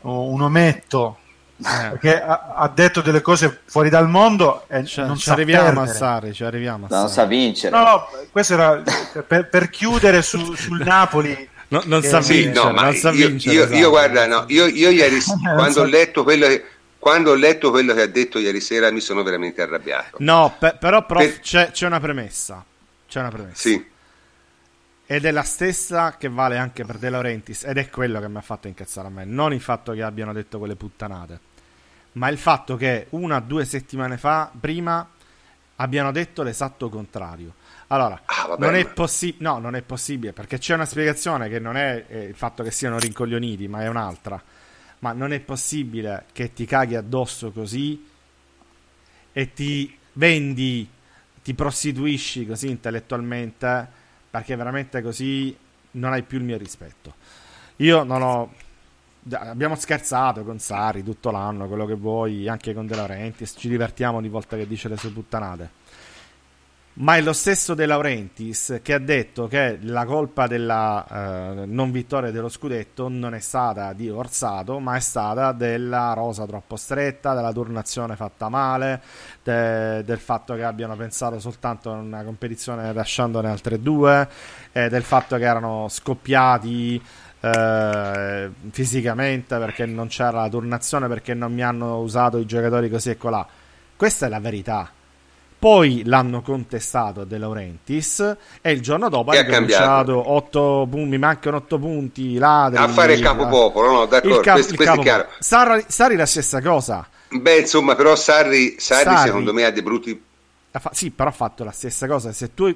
[0.02, 1.18] un ometto
[1.58, 1.90] eh.
[1.92, 5.88] perché ha, ha, detto delle cose fuori dal mondo e cioè, non ci arriviamo a
[5.88, 7.76] Sari, ci arriviamo a non sa vincere.
[7.76, 8.82] No, no questo era
[9.28, 13.56] per, per chiudere su, sul Napoli no, non sa vincere, no, non sa io, vincere
[13.56, 13.90] io, io, esatto.
[13.90, 15.20] guarda no, io, io ieri
[15.56, 16.66] quando ho letto quello che
[16.98, 20.18] quando ho letto quello che ha detto ieri sera mi sono veramente arrabbiato.
[20.20, 21.40] No pe- però prof, per...
[21.40, 22.64] c'è, c'è una premessa
[23.08, 23.56] c'è una premessa.
[23.56, 23.90] Sì
[25.12, 28.38] ed è la stessa che vale anche per De Laurentiis ed è quello che mi
[28.38, 29.26] ha fatto incazzare a me.
[29.26, 31.40] Non il fatto che abbiano detto quelle puttanate
[32.14, 35.06] ma il fatto che una o due settimane fa prima
[35.76, 37.56] abbiano detto l'esatto contrario.
[37.88, 41.76] Allora ah, non, è possi- no, non è possibile perché c'è una spiegazione che non
[41.76, 44.42] è eh, il fatto che siano rincoglioniti ma è un'altra.
[45.00, 48.08] Ma non è possibile che ti caghi addosso così
[49.34, 50.88] e ti vendi
[51.44, 54.00] ti prostituisci così intellettualmente
[54.32, 55.56] perché veramente così
[55.92, 57.14] non hai più il mio rispetto.
[57.78, 58.54] Io non ho.
[59.32, 63.54] Abbiamo scherzato con Sari tutto l'anno, quello che vuoi, anche con De Laurentiis.
[63.58, 65.70] Ci divertiamo ogni volta che dice le sue puttanate.
[66.94, 71.06] Ma è lo stesso De Laurentiis che ha detto che la colpa della
[71.62, 76.46] eh, non vittoria dello scudetto non è stata di Orsato, ma è stata della rosa
[76.46, 79.02] troppo stretta, della turnazione fatta male,
[79.42, 84.28] de, del fatto che abbiano pensato soltanto a una competizione lasciandone altre due,
[84.74, 87.02] eh, del fatto che erano scoppiati
[87.40, 93.12] eh, fisicamente perché non c'era la turnazione, perché non mi hanno usato i giocatori così
[93.12, 93.48] e colà.
[93.96, 94.92] Questa è la verità
[95.62, 101.20] poi l'hanno contestato a De Laurentiis e il giorno dopo ha cominciato 8 punti, mi
[101.20, 105.04] mancano 8 punti ladri, a fare il capopopolo, no, d'accordo, il cap- questo, questo è
[105.04, 105.28] chiaro.
[105.38, 107.08] Sarri, Sarri la stessa cosa.
[107.30, 110.20] Beh, insomma, però Sarri, Sarri, Sarri secondo me ha dei brutti
[110.80, 112.32] Fa- sì, però ha fatto la stessa cosa.
[112.32, 112.74] Se tu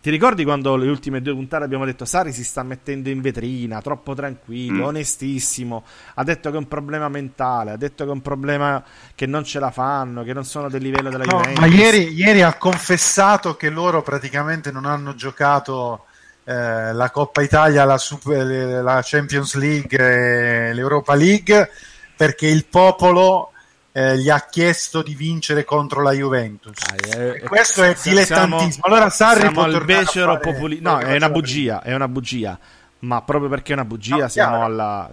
[0.00, 3.80] ti ricordi quando le ultime due puntate abbiamo detto Sari si sta mettendo in vetrina,
[3.80, 4.88] troppo tranquillo, mm.
[4.88, 5.84] onestissimo,
[6.14, 8.84] ha detto che è un problema mentale, ha detto che è un problema
[9.14, 11.58] che non ce la fanno, che non sono del livello della no, Juventus.
[11.58, 16.04] Ma ieri, ieri, ha confessato che loro praticamente non hanno giocato
[16.44, 21.70] eh, la Coppa Italia, la, Super, la Champions League, l'Europa League,
[22.14, 23.51] perché il popolo
[23.92, 26.76] eh, gli ha chiesto di vincere contro la Juventus.
[26.90, 28.84] Ah, eh, questo è dilettantismo.
[28.84, 32.58] Allora Sarri siamo al becero populi- No, è una bugia, è una bugia.
[33.00, 34.64] Ma proprio perché è una bugia no, siamo chiaro.
[34.64, 35.10] alla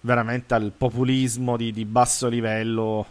[0.00, 3.06] veramente al populismo di, di basso livello.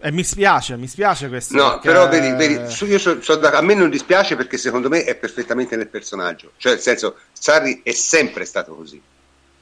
[0.00, 1.56] E mi spiace, mi spiace questo.
[1.56, 1.88] No, perché...
[1.88, 5.76] però vedi, vedi io so, so, a me non dispiace perché secondo me è perfettamente
[5.76, 6.52] nel personaggio.
[6.56, 9.00] Cioè, nel senso, Sarri è sempre stato così.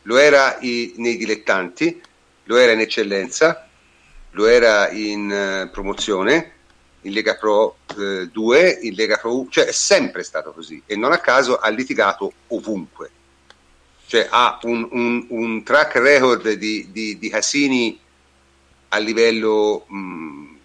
[0.02, 2.00] Lo era i, nei dilettanti,
[2.44, 3.65] lo era in eccellenza,
[4.36, 6.52] lo era in uh, promozione,
[7.00, 10.94] in Lega Pro uh, 2, in Lega Pro 1, cioè è sempre stato così e
[10.94, 13.10] non a caso ha litigato ovunque.
[14.06, 17.98] Cioè ha un, un, un track record di, di, di, Cassini
[18.88, 20.56] a livello mh, mm,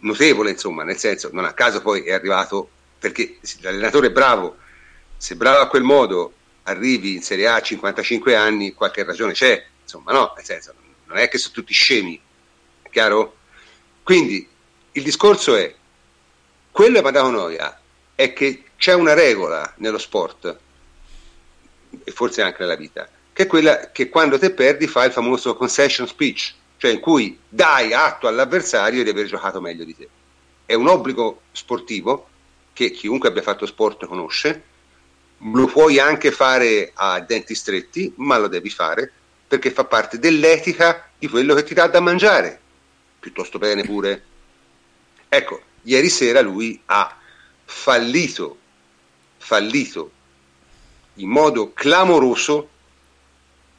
[0.00, 2.68] notevole, insomma, nel senso, non a caso poi è arrivato,
[2.98, 4.56] perché l'allenatore è bravo,
[5.16, 6.32] se bravo a quel modo
[6.64, 10.74] arrivi in Serie A a 55 anni, qualche ragione c'è, insomma, no, nel senso,
[11.08, 12.20] non è che sono tutti scemi,
[12.82, 13.36] è chiaro?
[14.02, 14.46] Quindi
[14.92, 15.74] il discorso è,
[16.70, 17.80] quello dato noia
[18.14, 20.58] è che c'è una regola nello sport
[22.04, 25.56] e forse anche nella vita, che è quella che quando te perdi fai il famoso
[25.56, 30.08] concession speech, cioè in cui dai atto all'avversario di aver giocato meglio di te.
[30.66, 32.28] È un obbligo sportivo
[32.74, 34.62] che chiunque abbia fatto sport conosce,
[35.38, 39.12] lo puoi anche fare a denti stretti, ma lo devi fare
[39.48, 42.60] perché fa parte dell'etica di quello che ti dà da mangiare.
[43.18, 44.22] Piuttosto bene pure.
[45.28, 47.16] Ecco, ieri sera lui ha
[47.64, 48.58] fallito,
[49.38, 50.12] fallito
[51.14, 52.68] in modo clamoroso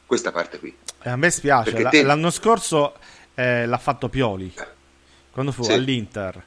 [0.06, 0.76] questa parte qui.
[1.02, 2.02] E a me spiace, L- te...
[2.02, 2.96] l'anno scorso
[3.34, 4.52] eh, l'ha fatto Pioli,
[5.30, 5.72] quando fu sì.
[5.72, 6.44] all'Inter,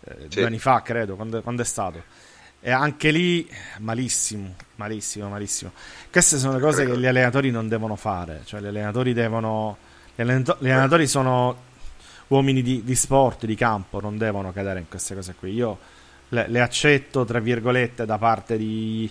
[0.00, 0.28] eh, sì.
[0.28, 2.02] due anni fa credo, quando, quando, è stato.
[2.66, 3.48] E anche lì
[3.78, 5.70] malissimo, malissimo, malissimo.
[6.10, 9.76] Queste sono le cose che gli allenatori non devono fare, cioè gli allenatori devono...
[10.16, 11.56] Gli, allenato- gli allenatori sono
[12.26, 15.52] uomini di, di, sport, di campo, non devono cadere in queste cose qui.
[15.52, 15.78] Io
[16.30, 19.08] le, le accetto, tra virgolette, da parte di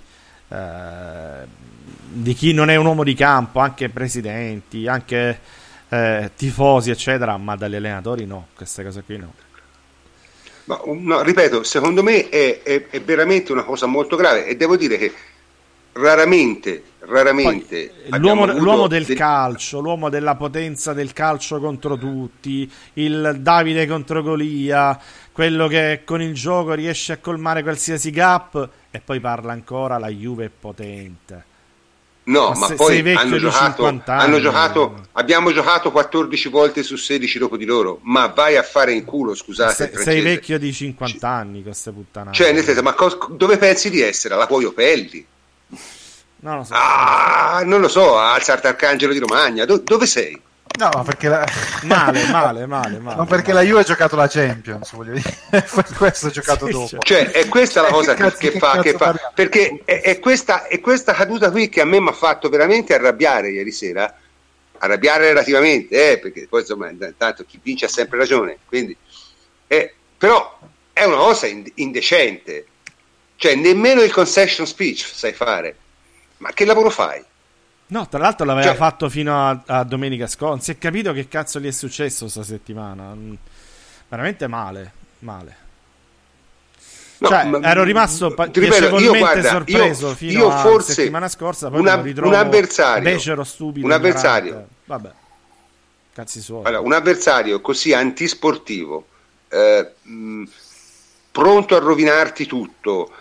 [0.50, 1.48] eh,
[2.08, 5.40] di chi non è un uomo di campo, anche presidenti, anche
[5.88, 9.45] eh, tifosi, eccetera, ma dagli allenatori no, queste cose qui no.
[10.66, 14.76] Ma, no ripeto, secondo me è, è, è, veramente una cosa molto grave e devo
[14.76, 15.14] dire che
[15.94, 23.38] raramente, raramente l'uomo, l'uomo, del, del calcio, l'uomo della potenza del calcio contro tutti, il
[23.40, 25.00] Davide contro Golia,
[25.32, 30.10] quello che con il gioco riesce a colmare qualsiasi gap e poi parla ancora la
[30.10, 31.54] Juve è potente.
[32.28, 36.96] No, ma, ma se, poi hanno giocato, anni, hanno giocato, abbiamo giocato 14 volte su
[36.96, 39.92] 16 dopo di loro, ma vai a fare in culo, scusate.
[39.94, 42.36] Se, sei vecchio di 50 anni, queste puttanate.
[42.36, 44.34] Cioè, nel senso, ma cos- dove pensi di essere?
[44.34, 45.24] Alla Puoio Pelli?
[46.38, 46.74] Non lo so.
[46.76, 49.66] Ah, non lo so, a Alzarte Arcangelo di Romagna.
[49.66, 50.40] Do- dove sei?
[50.78, 51.46] No, ma perché la...
[51.84, 53.16] male, male, male, male.
[53.18, 53.64] No, perché male.
[53.64, 55.36] la Juve ha giocato la Champions, voglio dire.
[55.98, 56.98] questo ha giocato sì, dopo.
[57.00, 59.32] Cioè, è questa la cosa che, che, che, fa, che fa.
[59.34, 62.94] Perché è, è, questa, è questa caduta qui che a me mi ha fatto veramente
[62.94, 64.14] arrabbiare ieri sera.
[64.78, 68.58] Arrabbiare relativamente, eh, perché poi insomma, intanto chi vince ha sempre ragione.
[68.66, 68.96] Quindi,
[69.68, 70.60] eh, però
[70.92, 72.66] è una cosa indecente.
[73.38, 75.76] Cioè, nemmeno il concession speech sai fare.
[76.38, 77.24] Ma che lavoro fai?
[77.88, 80.54] No, tra l'altro l'aveva cioè, fatto fino a, a, domenica scorsa.
[80.54, 83.14] Non si è capito che cazzo gli è successo questa settimana.
[83.14, 83.34] Mm,
[84.08, 85.64] veramente male, male.
[87.18, 91.28] No, cioè, ma, ero rimasto pa- ripeto, io, guarda, sorpreso io, fino io a settimana
[91.28, 91.70] scorsa.
[91.70, 93.86] Poi una, un avversario, becero stupido.
[93.86, 94.68] Un avversario.
[94.86, 95.12] Vabbè,
[96.12, 96.66] cazzi suoi.
[96.66, 99.06] Allora, un avversario così antisportivo,
[99.48, 100.44] eh, mh,
[101.32, 103.12] pronto a rovinarti tutto.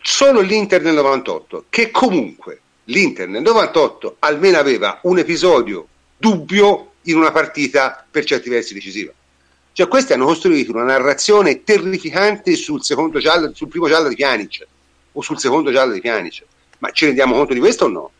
[0.00, 2.60] Solo l'Inter del 98, che comunque
[2.90, 5.86] l'Inter nel 98 almeno aveva un episodio
[6.16, 9.12] dubbio in una partita per certi versi decisiva.
[9.72, 14.66] Cioè questi hanno costruito una narrazione terrificante sul, giallo, sul primo giallo di Pjanic
[15.12, 16.44] o sul secondo giallo di Pjanic.
[16.78, 18.10] Ma ci rendiamo conto di questo o no?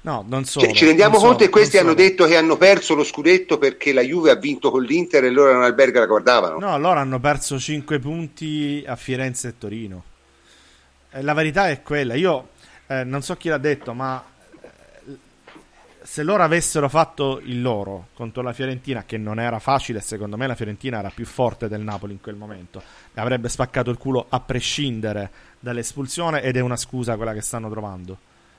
[0.00, 0.60] No, non so.
[0.60, 4.02] Cioè, ci rendiamo conto che questi hanno detto che hanno perso lo scudetto perché la
[4.02, 6.58] Juve ha vinto con l'Inter e loro erano alberga la guardavano.
[6.58, 10.04] No, loro hanno perso 5 punti a Firenze e Torino.
[11.10, 12.14] E la verità è quella.
[12.14, 12.48] Io
[12.88, 14.24] eh, non so chi l'ha detto, ma
[14.60, 15.16] eh,
[16.02, 20.46] se loro avessero fatto il loro contro la Fiorentina, che non era facile, secondo me
[20.46, 22.82] la Fiorentina era più forte del Napoli in quel momento,
[23.14, 28.18] avrebbe spaccato il culo a prescindere dall'espulsione ed è una scusa quella che stanno trovando.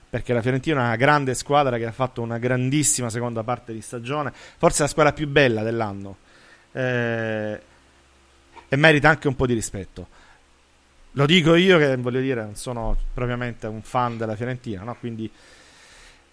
[0.09, 3.81] Perché la Fiorentina è una grande squadra che ha fatto una grandissima seconda parte di
[3.81, 6.17] stagione, forse la squadra più bella dell'anno.
[6.71, 7.61] Eh,
[8.69, 10.07] e merita anche un po' di rispetto.
[11.13, 14.95] Lo dico io che voglio dire, non sono propriamente un fan della Fiorentina, no?
[14.95, 15.31] Quindi...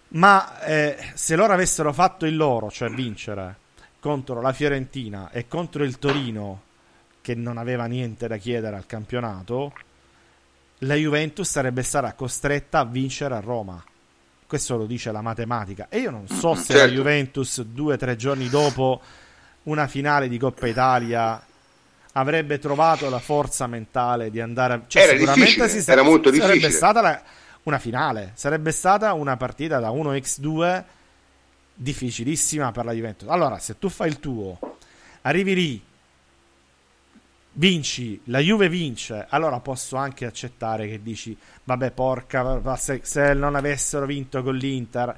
[0.09, 3.57] Ma eh, se loro avessero fatto il loro, cioè vincere
[3.99, 6.63] contro la Fiorentina e contro il Torino,
[7.21, 9.73] che non aveva niente da chiedere al campionato,
[10.81, 13.83] la Juventus sarebbe stata costretta a vincere a Roma.
[14.47, 15.89] Questo lo dice la matematica.
[15.89, 16.87] E io non so se certo.
[16.87, 19.01] la Juventus due o tre giorni dopo
[19.65, 21.45] una finale di Coppa Italia
[22.17, 24.83] avrebbe trovato la forza mentale di andare a...
[24.87, 26.71] Cioè, era sicuramente si era molto sarebbe difficile.
[26.71, 27.23] stata la,
[27.65, 30.85] una finale, sarebbe stata una partita da 1x2
[31.75, 33.29] difficilissima per la Juventus.
[33.29, 34.59] Allora, se tu fai il tuo,
[35.23, 35.85] arrivi lì,
[37.53, 43.55] vinci, la Juve vince, allora posso anche accettare che dici, vabbè porca, se, se non
[43.55, 45.15] avessero vinto con l'Inter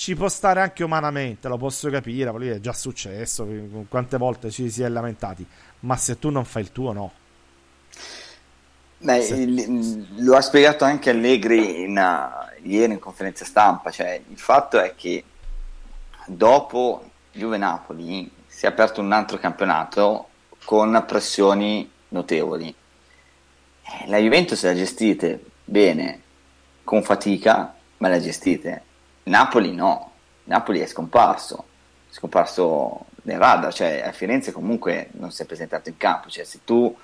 [0.00, 3.46] ci può stare anche umanamente, lo posso capire, è già successo,
[3.86, 5.46] quante volte ci si è lamentati,
[5.80, 7.12] ma se tu non fai il tuo no.
[8.98, 10.06] Beh, se...
[10.16, 14.94] lo ha spiegato anche Allegri in, uh, ieri in conferenza stampa, cioè il fatto è
[14.94, 15.24] che
[16.26, 20.28] dopo Juve-Napoli si è aperto un altro campionato
[20.64, 22.68] con pressioni notevoli.
[23.82, 26.20] Eh, la Juventus la gestite bene,
[26.84, 28.84] con fatica, ma la gestite
[29.24, 30.10] Napoli no,
[30.44, 31.64] Napoli è scomparso,
[32.10, 36.44] è scomparso nel radar, cioè a Firenze comunque non si è presentato in campo, cioè
[36.44, 36.96] se tu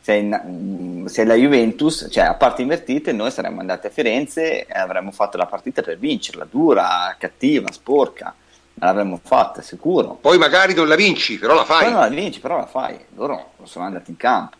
[0.00, 4.78] sei, in, sei la Juventus, cioè a parte invertite, noi saremmo andati a Firenze e
[4.78, 8.34] avremmo fatto la partita per vincerla, dura, cattiva, sporca,
[8.74, 10.14] ma l'avremmo fatta, sicuro.
[10.14, 11.84] Poi magari non la vinci, però la fai.
[11.84, 14.56] Poi non la vinci, però la fai, loro sono andati in campo,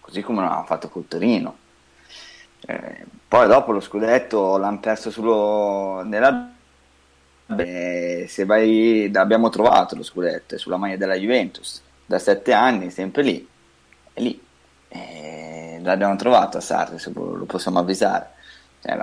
[0.00, 1.56] così come l'hanno fatto col Torino.
[2.66, 6.51] Eh, poi dopo lo scudetto l'hanno perso solo nella
[7.46, 13.22] Beh, se vai, abbiamo trovato lo scudetto sulla maglia della Juventus da sette anni, sempre
[13.22, 13.48] lì,
[14.12, 14.40] è lì.
[14.88, 18.30] E l'abbiamo trovato a Sarri, se lo possiamo avvisare.
[18.82, 18.98] Eh,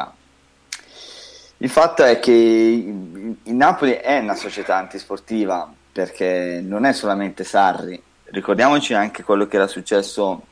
[1.58, 8.02] il fatto è che il Napoli è una società antisportiva perché non è solamente Sarri,
[8.26, 10.46] ricordiamoci anche quello che era successo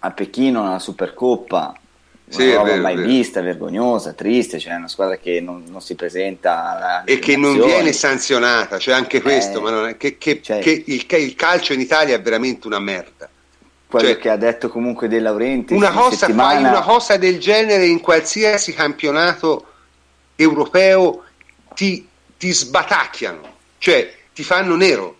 [0.00, 1.74] a Pechino nella Supercoppa
[2.28, 7.04] sì, una roba mai vista, vergognosa, triste, cioè una squadra che non, non si presenta
[7.04, 10.58] e che non viene sanzionata, cioè anche questo, eh, ma non è, che, che, cioè,
[10.60, 13.28] che il, il, calcio in Italia è veramente una merda.
[13.86, 16.60] Quello cioè, che ha detto comunque De Laurenti una cosa, settimana...
[16.60, 19.66] fai una cosa del genere in qualsiasi campionato
[20.34, 21.22] europeo
[21.74, 25.18] ti, ti sbatacchiano, cioè ti fanno nero.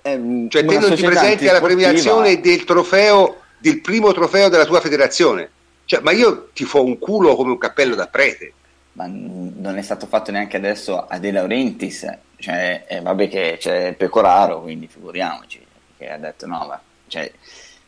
[0.00, 4.80] Eh, cioè te non ti presenti alla premiazione del trofeo del primo trofeo della tua
[4.80, 5.50] federazione
[5.84, 8.52] cioè, ma io ti fo un culo come un cappello da prete.
[8.92, 13.94] Ma non è stato fatto neanche adesso a De Laurentiis, cioè, eh, vabbè che c'è
[13.94, 15.64] Pecoraro, quindi figuriamoci,
[15.96, 17.32] che ha detto no, ma cioè,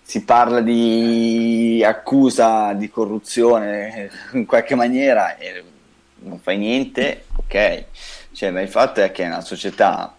[0.00, 5.62] si parla di accusa di corruzione in qualche maniera e
[6.20, 7.84] non fai niente, ok,
[8.32, 10.16] cioè, ma il fatto è che è una società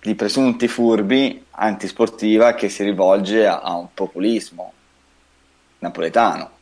[0.00, 4.72] di presunti furbi antisportiva che si rivolge a, a un populismo
[5.78, 6.53] napoletano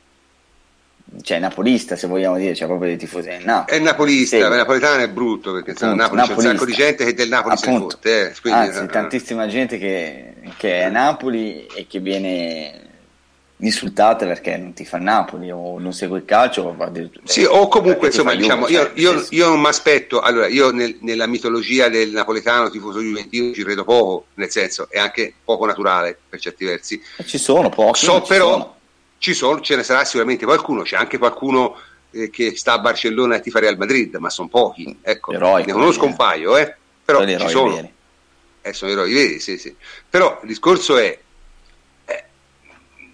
[1.20, 3.78] cioè napolista se vogliamo dire, cioè proprio dei tifosi del Napoli.
[3.78, 4.43] È napolista, sì.
[4.43, 7.90] napoletano è brutto perché Appunto, Napoli c'è un sacco di gente che del Napoli Appunto.
[7.90, 8.30] se fotte.
[8.30, 12.80] Eh, quindi, Anzi, eh, tantissima gente che, che, è a Napoli e che viene
[13.59, 16.62] insultata perché non ti fa Napoli o non segue il calcio.
[16.62, 16.93] O,
[17.24, 20.97] sì, o comunque insomma, diciamo, io, cioè, io, io, non mi aspetto, allora io nel,
[21.01, 26.16] nella mitologia del napoletano tifoso juventino ci credo poco, nel senso è anche poco naturale
[26.28, 27.01] per certi versi.
[27.24, 28.05] Ci sono pochi.
[28.05, 28.51] So però...
[28.51, 28.80] Sono
[29.23, 31.78] ci sono, ce ne sarà sicuramente qualcuno, c'è anche qualcuno
[32.11, 35.65] eh, che sta a Barcellona e ti fa Real Madrid, ma sono pochi, ecco, eroi,
[35.65, 36.74] ne conosco un paio, eh,
[37.05, 37.77] però ci sono.
[37.77, 37.93] Veri.
[38.62, 39.73] Eh, sono eroi veri, sì, sì.
[40.11, 41.16] Però il discorso è,
[42.05, 42.24] eh,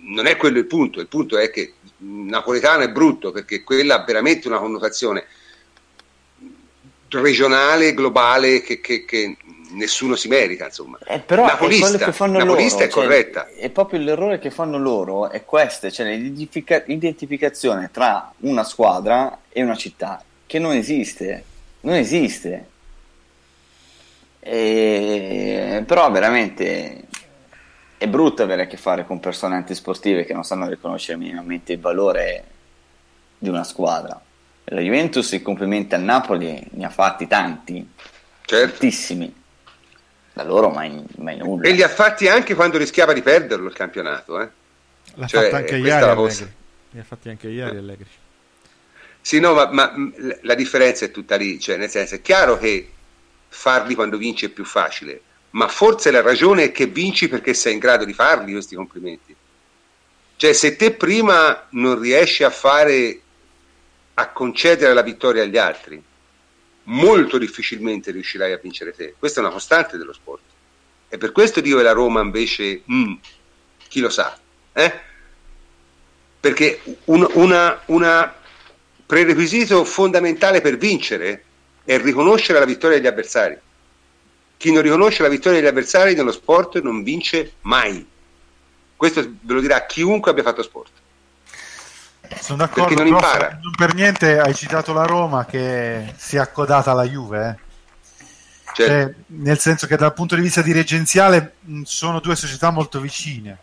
[0.01, 4.05] non è quello il punto, il punto è che napoletano è brutto perché quella ha
[4.06, 5.26] veramente una connotazione
[7.10, 9.36] regionale, globale, che, che, che
[9.70, 10.99] nessuno si merita, insomma.
[11.07, 13.47] Eh, però napolista, è, napolista loro, è corretta.
[13.49, 19.62] Cioè, è proprio l'errore che fanno loro, è questo, cioè l'identificazione tra una squadra e
[19.62, 21.45] una città, che non esiste,
[21.81, 22.66] non esiste.
[24.40, 25.82] E...
[25.86, 27.05] Però veramente
[27.99, 31.81] è brutto avere a che fare con persone antisportive che non sanno riconoscere minimamente il
[31.81, 32.45] valore
[33.36, 34.20] di una squadra.
[34.70, 37.86] La Juventus i complimenti a Napoli ne ha fatti tanti,
[38.45, 38.70] certo.
[38.70, 39.35] tantissimi
[40.39, 41.66] da loro mai, mai, nulla.
[41.66, 44.40] E li ha fatti anche quando rischiava di perderlo il campionato.
[44.40, 44.48] Eh?
[45.15, 46.52] L'ha cioè, fatto anche ieri Allegri.
[46.90, 47.78] Li ha fatti anche ieri eh.
[47.78, 48.06] Allegri.
[49.20, 49.93] Sì, no, ma, ma,
[50.43, 52.89] la differenza è tutta lì, cioè nel senso è chiaro che
[53.48, 55.20] farli quando vinci è più facile,
[55.51, 59.35] ma forse la ragione è che vinci perché sei in grado di farli questi complimenti.
[60.36, 63.20] Cioè, se te prima non riesci a fare,
[64.15, 66.01] a concedere la vittoria agli altri,
[66.89, 69.15] molto difficilmente riuscirai a vincere te.
[69.19, 70.43] Questa è una costante dello sport.
[71.09, 73.15] E per questo dico che la Roma invece, mm,
[73.89, 74.39] chi lo sa,
[74.73, 75.06] eh?
[76.40, 78.31] perché un
[79.06, 81.44] prerequisito fondamentale per vincere
[81.85, 83.59] è riconoscere la vittoria degli avversari.
[84.56, 88.06] Chi non riconosce la vittoria degli avversari nello sport non vince mai.
[88.97, 90.90] Questo ve lo dirà chiunque abbia fatto sport.
[92.40, 93.59] Sono d'accordo, non, impara.
[93.62, 97.48] non per niente hai citato la Roma che si è accodata alla Juve.
[97.48, 97.66] Eh?
[98.74, 98.82] Certo.
[98.84, 103.59] Cioè, nel senso che dal punto di vista dirigenziale sono due società molto vicine.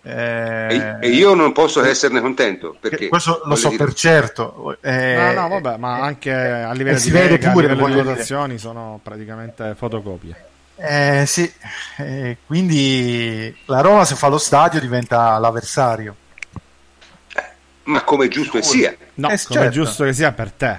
[0.00, 3.84] Eh, e, io non posso esserne contento perché questo lo so dire...
[3.84, 4.78] per certo.
[4.80, 8.46] Eh, no, no, vabbè, ma anche a livello di, lega, pure, a livello di votazioni
[8.46, 8.58] dire.
[8.58, 10.46] sono praticamente fotocopie.
[10.76, 11.52] Eh, sì,
[11.96, 16.14] eh, quindi la Roma se fa lo stadio diventa l'avversario.
[17.88, 18.94] Ma come giusto che sia.
[19.14, 19.70] No, eh, come certo.
[19.70, 20.78] giusto che sia per te.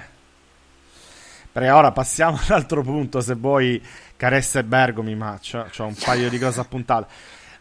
[1.52, 3.82] Perché ora passiamo all'altro punto, se vuoi,
[4.16, 7.12] Caressa e Bergomi, ma c'ho, c'ho un paio di cose appuntate.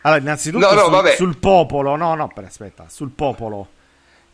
[0.02, 3.78] Allora, innanzitutto no, no, sul, sul, popolo, no, no, per, aspetta, sul popolo.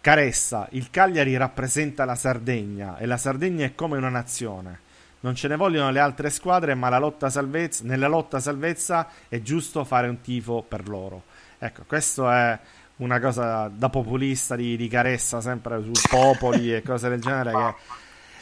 [0.02, 4.82] Caressa, il Cagliari rappresenta la Sardegna e la Sardegna è come una nazione.
[5.22, 9.42] Non ce ne vogliono le altre squadre, ma la lotta salvezza, nella lotta salvezza è
[9.42, 11.24] giusto fare un tifo per loro.
[11.58, 12.60] Ecco, questo è
[12.98, 17.52] una cosa da populista di, di Caressa, sempre sui popoli e cose del genere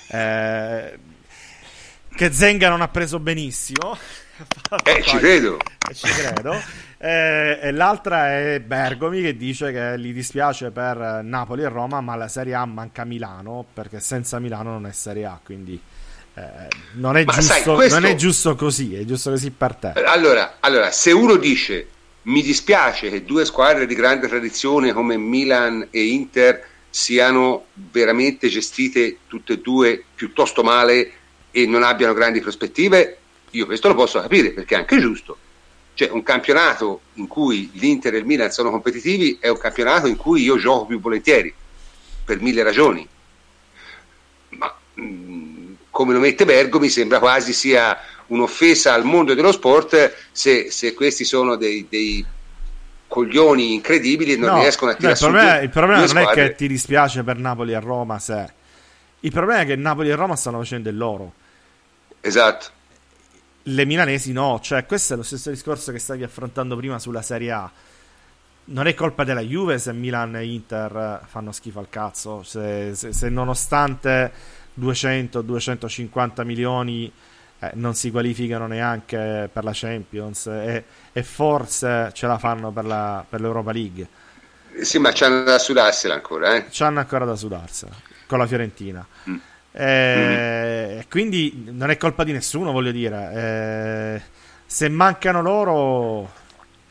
[0.08, 1.00] che, eh,
[2.16, 3.98] che Zenga non ha preso benissimo.
[4.84, 5.58] Eh, ci credo.
[5.90, 6.60] Eh, ci credo.
[6.98, 12.16] Eh, e l'altra è Bergomi che dice che gli dispiace per Napoli e Roma, ma
[12.16, 15.40] la Serie A manca Milano perché senza Milano non è Serie A.
[15.44, 15.80] Quindi
[16.36, 16.42] eh,
[16.94, 18.00] non, è giusto, sai, questo...
[18.00, 19.92] non, è giusto, così, è giusto così per te.
[20.04, 21.90] Allora, allora, se uno dice
[22.24, 29.18] mi dispiace che due squadre di grande tradizione come Milan e Inter siano veramente gestite
[29.28, 31.12] tutte e due piuttosto male
[31.52, 33.18] e non abbiano grandi prospettive,
[33.52, 35.38] io questo lo posso capire perché è anche giusto.
[35.96, 40.16] Cioè, un campionato in cui l'Inter e il Milan sono competitivi è un campionato in
[40.16, 41.54] cui io gioco più volentieri,
[42.26, 43.08] per mille ragioni.
[44.50, 48.00] Ma mh, mm, come lo mette Bergo, mi sembra quasi sia
[48.34, 52.26] un'offesa al mondo dello sport se, se questi sono dei, dei
[53.08, 56.28] coglioni incredibili e non no, riescono a tirare no, il problema, il problema non è
[56.34, 58.62] che ti dispiace per Napoli e Roma se
[59.24, 61.34] il problema è che Napoli e Roma stanno facendo il loro.
[62.20, 62.68] Esatto.
[63.64, 67.52] Le milanesi no, cioè questo è lo stesso discorso che stavi affrontando prima sulla Serie
[67.52, 67.72] A.
[68.66, 73.14] Non è colpa della Juve se Milan e Inter fanno schifo al cazzo, se, se,
[73.14, 74.32] se nonostante
[74.80, 77.12] 200-250 milioni
[77.64, 82.86] eh, non si qualificano neanche per la Champions e, e forse ce la fanno per,
[82.86, 84.08] la, per l'Europa League.
[84.82, 86.66] Sì, ma c'hanno da sudarsela ancora, eh?
[86.70, 87.94] C'hanno ancora da sudarsela
[88.26, 89.06] con la Fiorentina.
[89.30, 89.36] Mm.
[89.72, 91.10] Eh, mm.
[91.10, 93.32] Quindi non è colpa di nessuno, voglio dire.
[93.34, 94.22] Eh,
[94.66, 96.32] se mancano loro,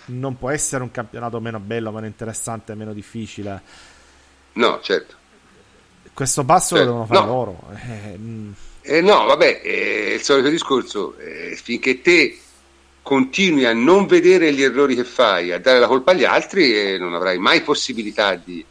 [0.07, 3.63] non può essere un campionato meno bello, meno interessante, meno difficile.
[4.53, 5.17] No, certo.
[6.15, 6.93] Questo passo certo.
[6.93, 7.27] lo devono fare no.
[7.27, 7.63] loro.
[7.75, 8.53] Eh, mm.
[8.83, 11.17] Eh, no, vabbè, è il solito discorso.
[11.19, 12.39] Eh, finché te
[13.03, 16.99] continui a non vedere gli errori che fai, a dare la colpa agli altri, eh,
[16.99, 18.65] non avrai mai possibilità di,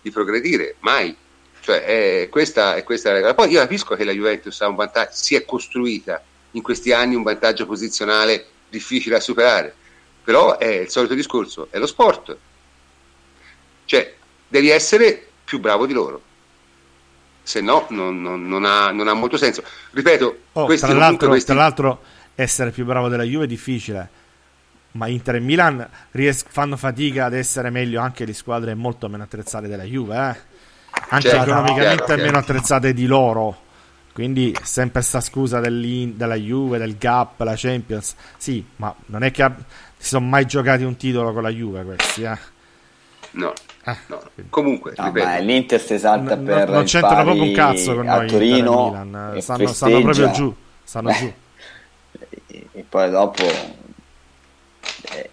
[0.00, 1.14] di progredire, mai.
[1.60, 3.34] Cioè, è, questa, è questa la regola.
[3.34, 7.14] Poi io capisco che la Juventus ha un vantaggio, si è costruita in questi anni
[7.14, 9.74] un vantaggio posizionale difficile da superare,
[10.24, 12.36] però è il solito discorso, è lo sport.
[13.84, 14.14] Cioè,
[14.48, 16.30] devi essere più bravo di loro.
[17.42, 19.62] Se no, non, non, non, ha, non ha, molto senso.
[19.90, 21.52] Ripeto, oh, tra, l'altro, questi...
[21.52, 22.02] tra l'altro,
[22.34, 24.20] essere più bravo della Juve è difficile
[24.92, 29.22] ma Inter e Milan ries- fanno fatica ad essere meglio anche le squadre molto meno
[29.22, 30.16] attrezzate della Juve.
[30.16, 30.50] Eh?
[31.08, 33.60] anche certo, economicamente chiaro, meno attrezzate di loro.
[34.12, 38.14] Quindi sempre questa scusa della Juve, del Gap, la Champions.
[38.36, 39.62] Sì, ma non è che ab-
[39.96, 42.38] si sono mai giocati un titolo con la Juve questi, eh?
[43.32, 43.52] No.
[43.84, 43.96] Eh.
[44.06, 44.22] no.
[44.48, 48.90] Comunque, no, l'Inter si esalta no, per non c'entra proprio un cazzo con noi Torino
[48.90, 49.40] Milan.
[49.40, 50.54] Stanno, stanno, proprio giù,
[50.84, 51.32] stanno giù.
[52.46, 53.42] E poi dopo
[55.02, 55.30] è,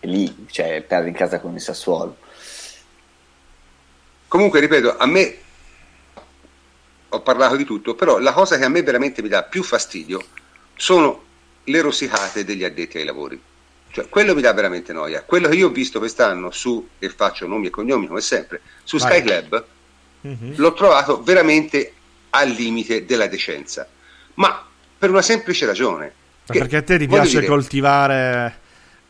[0.00, 2.16] è lì, cioè perde in casa con il Sassuolo.
[4.26, 5.38] Comunque, ripeto, a me
[7.10, 10.20] ho parlato di tutto, però la cosa che a me veramente mi dà più fastidio
[10.74, 11.22] sono
[11.62, 13.40] le rosicate degli addetti ai lavori.
[13.94, 15.22] Cioè, quello mi dà veramente noia.
[15.22, 18.98] Quello che io ho visto quest'anno su, e faccio nomi e cognomi come sempre, su
[18.98, 19.08] Vai.
[19.08, 19.64] Sky Club,
[20.26, 20.54] mm-hmm.
[20.56, 21.92] l'ho trovato veramente
[22.30, 23.86] al limite della decenza.
[24.34, 24.66] Ma
[24.98, 26.12] per una semplice ragione.
[26.44, 28.58] Che, perché a te ti piace dire, coltivare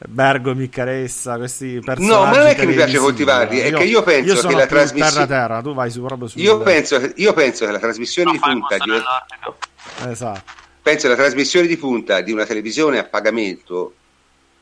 [0.06, 2.06] Bergomi, Caressa, questi personaggi.
[2.06, 4.55] No, ma non è che mi piace coltivarli, è io, che io penso io che
[4.55, 5.27] la trasmissione.
[5.27, 6.39] Terra terra, tu vai su, proprio su.
[6.39, 8.77] Io penso, io penso che la trasmissione di punta.
[8.77, 10.11] Di...
[10.11, 10.43] Esatto.
[10.82, 13.94] Penso che la trasmissione di punta di una televisione a pagamento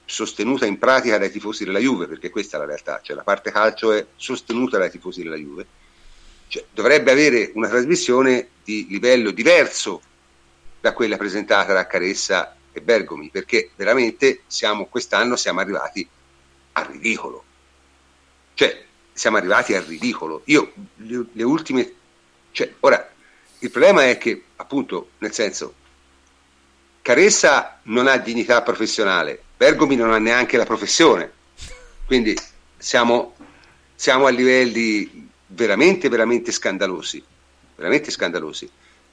[0.05, 3.51] sostenuta in pratica dai tifosi della Juve, perché questa è la realtà, cioè la parte
[3.51, 5.67] calcio è sostenuta dai tifosi della Juve,
[6.49, 10.03] cioè, dovrebbe avere una trasmissione di livello diverso
[10.81, 16.07] da quella presentata da Caressa e Bergomi, perché veramente siamo, quest'anno siamo arrivati
[16.73, 17.45] al ridicolo.
[18.55, 20.43] Cioè, siamo arrivati al ridicolo.
[20.47, 21.95] Io, le, le ultime...
[22.51, 23.11] Cioè, ora,
[23.61, 25.75] il problema è che, appunto, nel senso,
[27.01, 31.31] Caressa non ha dignità professionale, Bergomi non ha neanche la professione,
[32.05, 32.37] quindi
[32.77, 33.37] siamo,
[33.95, 37.23] siamo a livelli veramente, veramente scandalosi,
[37.77, 38.69] veramente scandalosi.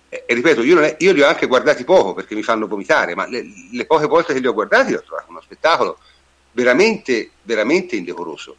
[0.10, 3.14] E, e ripeto, io, è, io, li ho anche guardati poco perché mi fanno vomitare,
[3.14, 6.00] ma le, le poche volte che li ho guardati ho trovato uno spettacolo
[6.54, 8.56] veramente, veramente indecoroso,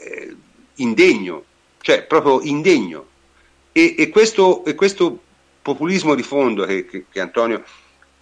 [0.00, 0.36] eh,
[0.74, 1.42] indegno,
[1.80, 3.06] cioè proprio indegno.
[3.72, 5.20] E, e, questo, e questo,
[5.62, 7.64] populismo di fondo che, che, che, Antonio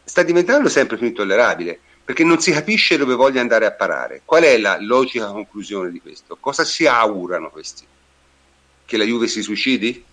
[0.05, 4.23] sta diventando sempre più intollerabile perché non si capisce dove voglia andare a parare.
[4.25, 6.39] Qual è la logica conclusione di questo?
[6.41, 7.85] Cosa si augurano questi?
[8.87, 10.05] Che la Juve si suicidi?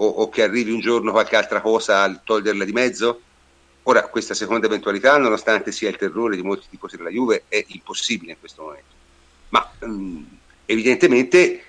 [0.00, 3.22] o, o che arrivi un giorno qualche altra cosa a toglierla di mezzo?
[3.84, 8.32] Ora, questa seconda eventualità, nonostante sia il terrore di molti tifosi della Juve, è impossibile
[8.32, 8.94] in questo momento.
[9.48, 10.22] Ma mh, mm,
[10.66, 11.64] evidentemente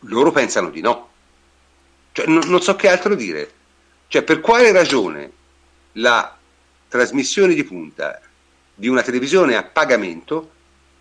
[0.00, 1.10] loro pensano di no.
[2.12, 3.52] Cioè, non, non so che altro dire.
[4.06, 5.32] Cioè, per quale ragione
[5.92, 6.36] la
[6.92, 8.20] trasmissione di punta
[8.74, 10.50] di una televisione a pagamento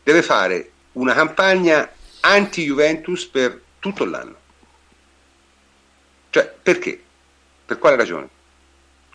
[0.04, 1.90] deve fare una campagna
[2.22, 4.36] anti-Juventus per tutto l'anno?
[6.30, 7.02] Cioè, perché?
[7.66, 8.30] Per quale ragione?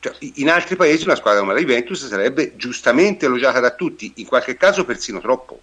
[0.00, 4.26] Cioè, in altri paesi una squadra come la Juventus sarebbe giustamente elogiata da tutti, in
[4.26, 5.60] qualche caso persino troppo.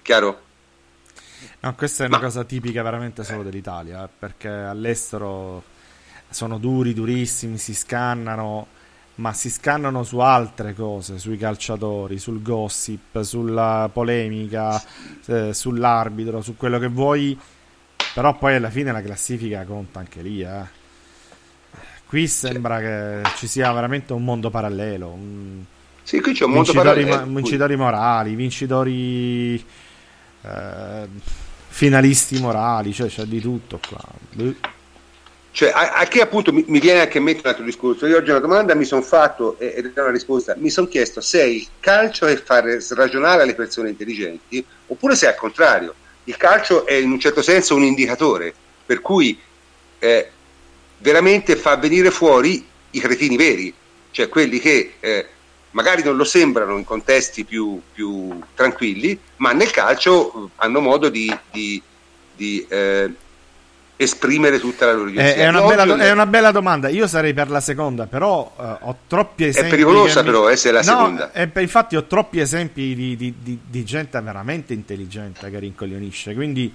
[0.00, 0.42] Chiaro?
[1.60, 2.24] No, questa è una Ma...
[2.24, 5.62] cosa tipica veramente solo dell'Italia, eh, perché all'estero
[6.30, 8.78] sono duri, durissimi, si scannano,
[9.20, 14.82] ma si scannano su altre cose, sui calciatori, sul gossip, sulla polemica,
[15.26, 17.38] eh, sull'arbitro, su quello che vuoi
[18.12, 20.42] però poi alla fine la classifica conta anche lì.
[20.42, 20.78] Eh.
[22.06, 25.08] Qui sembra che ci sia veramente un mondo parallelo.
[25.08, 25.62] Un...
[26.02, 27.24] Sì, qui c'è un mondo parallelo.
[27.26, 29.64] Vincitori morali, vincitori
[30.42, 31.08] eh,
[31.68, 34.02] finalisti morali, cioè c'è di tutto qua.
[35.52, 38.06] Cioè, a, a, che appunto mi, mi, viene anche a mettere un altro discorso.
[38.06, 40.54] Io oggi una domanda mi sono fatto ed è una risposta.
[40.56, 45.30] Mi sono chiesto se il calcio è fare ragionare le persone intelligenti oppure se è
[45.30, 45.94] al contrario
[46.24, 48.54] il calcio è in un certo senso un indicatore,
[48.86, 49.38] per cui
[49.98, 50.30] eh,
[50.98, 53.72] veramente fa venire fuori i cretini veri,
[54.10, 55.26] cioè quelli che eh,
[55.72, 61.08] magari non lo sembrano in contesti più, più, tranquilli, ma nel calcio eh, hanno modo
[61.08, 61.82] di, di,
[62.36, 63.12] di eh,
[64.02, 65.42] esprimere tutta la loro diversità.
[65.42, 66.88] È, una, bella, è una, bella, domanda.
[66.88, 69.68] Io sarei per la seconda, però uh, ho troppi esempi.
[69.68, 70.52] È pericolosa, però, mi...
[70.52, 71.32] essere la no, seconda.
[71.32, 76.32] È, infatti, ho troppi esempi di, di, di, di, gente veramente intelligente che rincoglionisce.
[76.32, 76.72] Quindi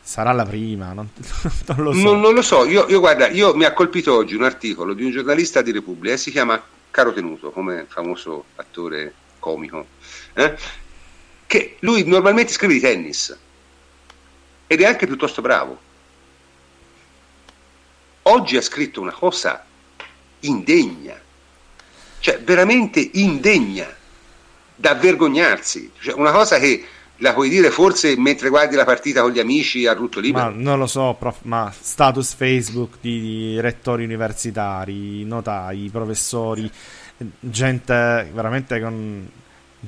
[0.00, 0.92] sarà la prima.
[0.92, 1.10] Non,
[1.66, 2.02] non lo so.
[2.02, 2.64] Non, non lo so.
[2.64, 6.14] Io, io, guarda, io mi ha colpito oggi un articolo di un giornalista di Repubblica
[6.14, 6.62] che si chiama
[6.92, 9.84] Caro Tenuto, come famoso attore comico.
[10.34, 10.54] Eh?
[11.44, 13.36] Che lui normalmente scrive di tennis
[14.68, 15.85] ed è anche piuttosto bravo
[18.28, 19.64] oggi ha scritto una cosa
[20.40, 21.20] indegna,
[22.20, 23.86] cioè veramente indegna,
[24.74, 26.84] da vergognarsi, cioè, una cosa che
[27.20, 30.44] la puoi dire forse mentre guardi la partita con gli amici a rutto libero?
[30.44, 36.70] Ma non lo so, prof, ma status Facebook di, rettori universitari, notai, professori,
[37.40, 39.30] gente veramente con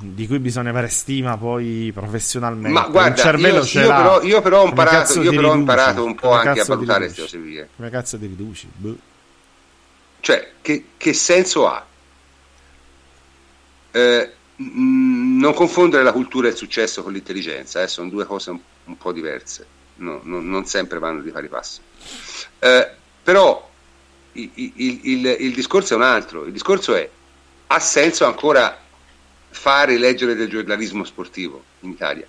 [0.01, 2.69] di cui bisogna avere stima poi professionalmente.
[2.69, 6.33] Ma guarda, io, io, però, io, però, ho imparato, io però ho imparato un po'
[6.33, 7.65] anche a valutare queste cose qui.
[7.77, 8.69] Come cazzo ti riduci?
[8.75, 8.97] Boh.
[10.21, 11.87] Cioè, che, che, senso ha?
[13.91, 18.51] Eh, mh, non confondere la cultura e il successo con l'intelligenza, eh, sono due cose
[18.51, 19.67] un, un po' diverse,
[19.97, 21.81] no, no, non sempre vanno di pari passo.
[22.59, 22.91] Eh,
[23.23, 23.71] però
[24.33, 27.09] il, il, il, il discorso è un altro, il discorso è
[27.71, 28.77] ha senso ancora
[29.59, 32.27] fare leggere del giornalismo sportivo in Italia.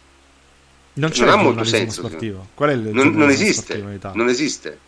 [0.93, 2.07] Non, non ha molto senso.
[2.07, 2.47] Sportivo.
[2.55, 4.79] Qual è il non, non esiste, non esiste,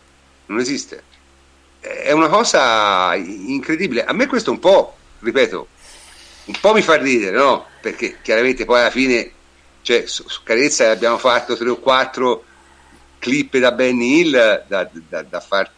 [0.46, 1.02] non esiste.
[1.78, 4.04] È una cosa incredibile.
[4.04, 5.68] A me questo un po', ripeto,
[6.46, 7.66] un po' mi fa ridere, no?
[7.80, 9.30] Perché chiaramente poi alla fine,
[9.82, 12.44] cioè, su, su Carezza abbiamo fatto tre o quattro
[13.20, 15.70] clip da Benny Hill da, da, da far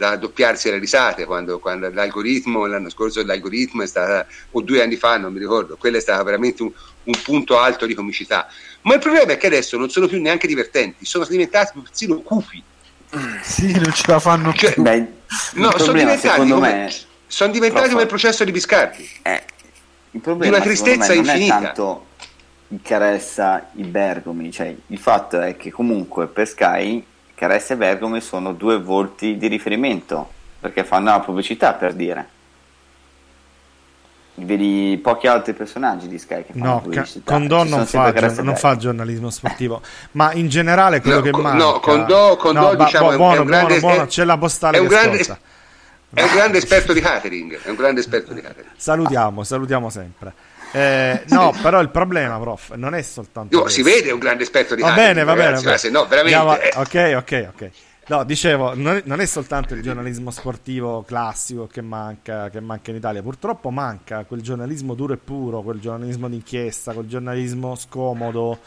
[0.00, 4.96] da doppiarsi le risate quando, quando, l'algoritmo, l'anno scorso l'algoritmo è stata, o due anni
[4.96, 6.72] fa, non mi ricordo, quello è stato veramente un,
[7.04, 8.48] un, punto alto di comicità.
[8.82, 12.62] Ma il problema è che adesso non sono più neanche divertenti, sono diventati persino cupi.
[13.42, 14.82] Sì, non ce la fanno cioè, più.
[14.82, 15.06] Beh,
[15.54, 16.92] no, sono diventati, come, me,
[17.26, 19.06] sono diventati come il processo di Biscardi.
[19.20, 19.42] Eh,
[20.12, 21.54] il problema di una tristezza infinita.
[21.54, 22.06] Non è tanto
[22.80, 27.04] Caressa i Bergomi, cioè il fatto è che comunque per Sky
[27.40, 30.30] Caressa e Bergomi sono due volti di riferimento
[30.60, 32.28] perché fanno la pubblicità per dire.
[34.34, 37.32] Vedi pochi altri personaggi di Sky che fanno no, pubblicità.
[37.32, 38.12] Condò non, fa,
[38.42, 39.80] non fa giornalismo sportivo.
[40.12, 43.46] Ma in generale quello no, che manca no Condò, Condò no, diciamo buono, è un
[43.46, 45.18] grande buono, buono, c'è la postale è un grande,
[46.12, 48.72] è un grande esperto di catering è un grande esperto di catering.
[48.76, 50.34] Salutiamo salutiamo sempre
[50.72, 53.58] eh, no, però il problema, prof, non è soltanto.
[53.58, 55.60] No, si vede un grande esperto di Va bene, va bene.
[55.60, 55.90] Va bene.
[55.90, 56.70] No, veramente.
[56.76, 57.70] Ok, ok, ok.
[58.10, 63.22] No, dicevo, non è, soltanto il giornalismo sportivo classico che manca, che manca in Italia,
[63.22, 68.58] purtroppo manca quel giornalismo duro e puro, quel giornalismo d'inchiesta, quel giornalismo scomodo,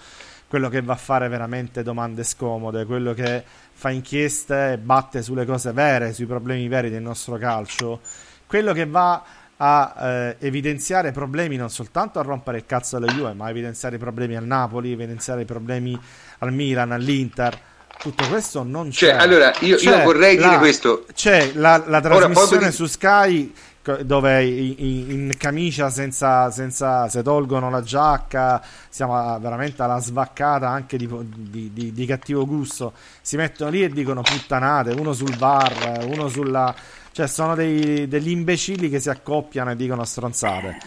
[0.47, 3.43] quello che va a fare veramente domande scomode, quello che
[3.73, 7.99] fa inchieste e batte sulle cose vere, sui problemi veri del nostro calcio,
[8.47, 9.21] quello che va
[9.65, 13.95] a eh, evidenziare problemi non soltanto a rompere il cazzo alla Juve, ma a evidenziare
[13.95, 15.97] i problemi al Napoli, evidenziare i problemi
[16.39, 17.57] al Milan, all'Inter.
[17.97, 19.11] Tutto questo non c'è.
[19.11, 21.05] Cioè, allora, io, io vorrei la, dire questo.
[21.13, 23.53] C'è la, la trasmissione Ora, su Sky
[24.01, 30.95] dove in, in camicia senza, senza, se tolgono la giacca siamo veramente alla svaccata anche
[30.95, 36.05] di, di, di, di cattivo gusto si mettono lì e dicono puttanate uno sul bar
[36.05, 36.73] uno sulla
[37.13, 40.77] cioè, sono dei, degli imbecilli che si accoppiano e dicono stronzate.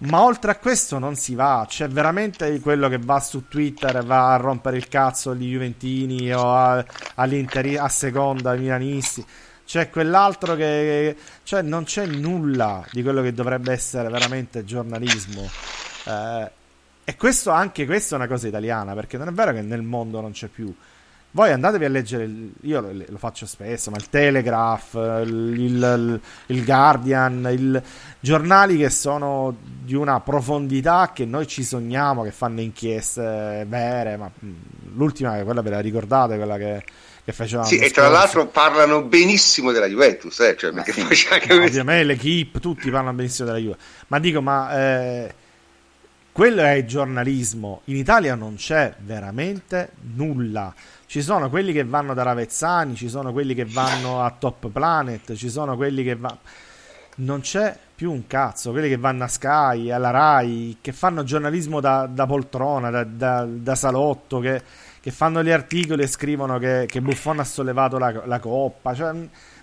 [0.00, 4.02] Ma oltre a questo non si va, c'è veramente quello che va su Twitter e
[4.02, 6.84] va a rompere il cazzo agli Juventini o a,
[7.14, 9.24] a seconda ai milanisti.
[9.64, 11.16] C'è quell'altro che.
[11.42, 15.50] Cioè, non c'è nulla di quello che dovrebbe essere veramente giornalismo.
[16.04, 16.50] Eh,
[17.04, 20.20] e questo, anche questa è una cosa italiana, perché non è vero che nel mondo
[20.20, 20.74] non c'è più.
[21.38, 24.94] Voi andatevi a leggere, il, io lo, lo, faccio spesso, ma il Telegraph,
[25.24, 27.80] il, il, il Guardian,
[28.18, 34.28] giornali che sono di una profondità che noi ci sogniamo, che fanno inchieste vere, ma
[34.28, 34.52] mm,
[34.96, 36.82] l'ultima, quella ve la ricordate, quella che.
[37.62, 41.54] Sì, e tra l'altro parlano benissimo della Juventus, eh, cioè, perché poi c'è anche...
[41.54, 43.76] No, ovviamente l'equipe, tutti parlano benissimo della Juve,
[44.08, 44.76] ma dico, ma...
[44.76, 45.34] Eh,
[46.38, 47.80] quello è il giornalismo.
[47.86, 50.72] In Italia non c'è veramente nulla.
[51.08, 55.32] Ci sono quelli che vanno da Ravezzani, ci sono quelli che vanno a Top Planet,
[55.36, 56.40] ci sono quelli che vanno...
[57.16, 61.80] Non c'è più un cazzo, quelli che vanno a Sky, alla Rai, che fanno giornalismo
[61.80, 64.60] da, da poltrona, da, da, da salotto, che,
[65.00, 68.94] che, fanno gli articoli e scrivono che, che Buffon ha sollevato la, la coppa.
[68.94, 69.14] Cioè,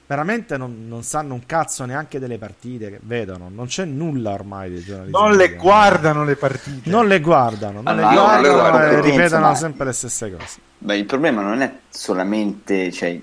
[0.07, 4.69] veramente non, non, sanno un cazzo neanche delle partite che vedono, non c'è nulla ormai
[4.69, 5.19] di giornalisti.
[5.19, 6.89] Non le guardano le partite.
[6.89, 9.55] Non le guardano, non allora, le guardano, non le guardano e ripetono ma...
[9.55, 10.59] sempre le stesse cose.
[10.77, 13.19] Beh, il problema non è solamente cioè,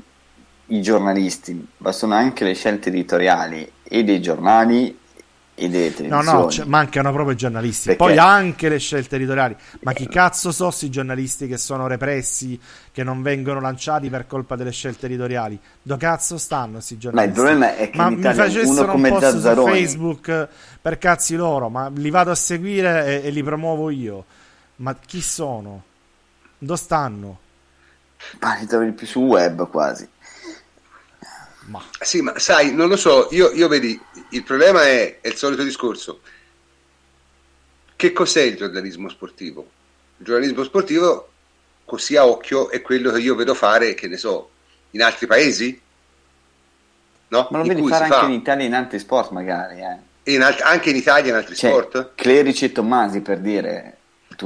[0.67, 4.99] i giornalisti, ma sono anche le scelte editoriali e dei giornali.
[6.09, 7.89] No, no, cioè, mancano proprio i giornalisti.
[7.89, 8.05] Perché?
[8.05, 9.57] Poi anche le scelte editoriali.
[9.81, 12.59] Ma chi cazzo sono questi giornalisti che sono repressi,
[12.91, 15.59] che non vengono lanciati per colpa delle scelte editoriali?
[15.83, 17.41] Dove cazzo stanno questi giornalisti?
[17.41, 19.71] Ma il problema è che ma mi facessero un post Zazzaroni.
[19.71, 20.49] su Facebook
[20.81, 24.25] per cazzi loro, ma li vado a seguire e, e li promuovo io.
[24.77, 25.83] Ma chi sono?
[26.59, 27.39] Dove stanno?
[28.41, 30.09] Ma li trovi più su web quasi.
[31.67, 31.83] Ma.
[32.01, 33.99] Sì, ma sai, non lo so, io, io vedi,
[34.31, 36.21] il problema è, è, il solito discorso.
[37.95, 39.69] Che cos'è il giornalismo sportivo?
[40.19, 41.31] Il giornalismo sportivo,
[41.85, 44.51] così a occhio, è quello che io vedo fare, che ne so,
[44.91, 45.81] in altri paesi?
[47.29, 47.49] No?
[47.51, 48.27] Ma lo vedi fare anche fa...
[48.27, 50.33] in Italia in altri sport magari, eh.
[50.33, 52.13] In alt- anche in Italia in altri cioè, sport?
[52.15, 53.97] Clerici e Tommasi per dire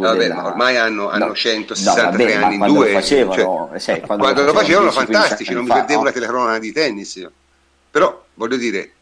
[0.00, 0.34] Vabbè, della...
[0.34, 2.92] ma ormai hanno, hanno no, 163 no, vabbè, anni in due.
[2.92, 6.04] Facevano, cioè, cioè, quando, quando, lo facevano, facevano fantastici, non mi perdevo no?
[6.04, 7.28] la telecronaca di tennis.
[7.90, 8.92] Però, voglio dire,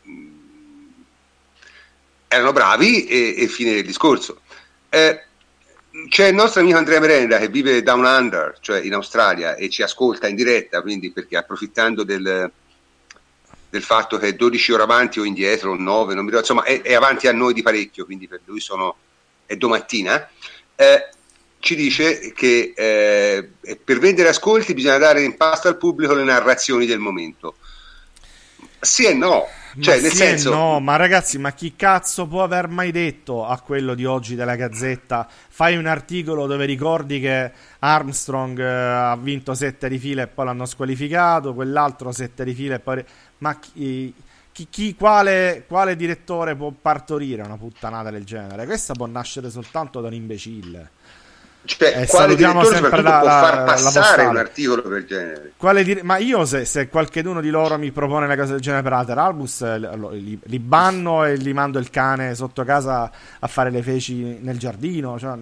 [2.28, 4.40] erano bravi e, e fine del discorso.
[4.88, 5.22] Eh,
[6.08, 9.82] c'è il nostro amico Andrea Merenda che vive down under, cioè in Australia, e ci
[9.82, 12.50] ascolta in diretta, quindi perché approfittando del,
[13.70, 16.62] del fatto che è 12 ore avanti o indietro, o 9, non mi ricordo, insomma
[16.64, 18.96] è, è, avanti a noi di parecchio, quindi per lui sono,
[19.46, 20.28] è domattina
[20.76, 21.08] eh,
[21.58, 26.86] ci dice che eh, per vendere ascolti bisogna dare in pasto al pubblico le narrazioni
[26.86, 27.56] del momento.
[28.80, 29.46] Sì e no.
[29.80, 30.50] Cioè, ma nel sì senso...
[30.50, 34.54] no, ma ragazzi, ma chi cazzo può aver mai detto a quello di oggi della
[34.54, 35.26] Gazzetta?
[35.48, 40.44] Fai un articolo dove ricordi che Armstrong eh, ha vinto sette di fila e poi
[40.44, 43.04] l'hanno squalificato, quell'altro sette di fila e poi.
[43.38, 44.14] ma chi,
[44.54, 48.66] chi, chi, quale, quale direttore può partorire una puttanata del genere?
[48.66, 50.90] Questa può nascere soltanto da un imbecille.
[51.64, 55.82] Cioè, eh, quale direttore la, può far passare un articolo del genere?
[55.82, 58.92] Dire- ma io se, se qualcuno di loro mi propone una cosa del genere per
[58.92, 63.10] Alter Albus, eh, li, li, banno e gli mando il cane sotto casa
[63.40, 65.18] a fare le feci nel giardino.
[65.18, 65.36] Cioè,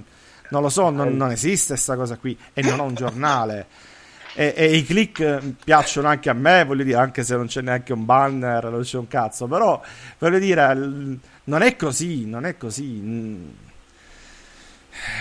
[0.49, 3.67] non lo so, non, non esiste questa cosa qui e non ho un giornale.
[4.35, 7.93] E, e, i click piacciono anche a me, voglio dire, anche se non c'è neanche
[7.93, 9.81] un banner, non c'è un cazzo, però
[10.19, 13.61] voglio dire, non è così, non è così.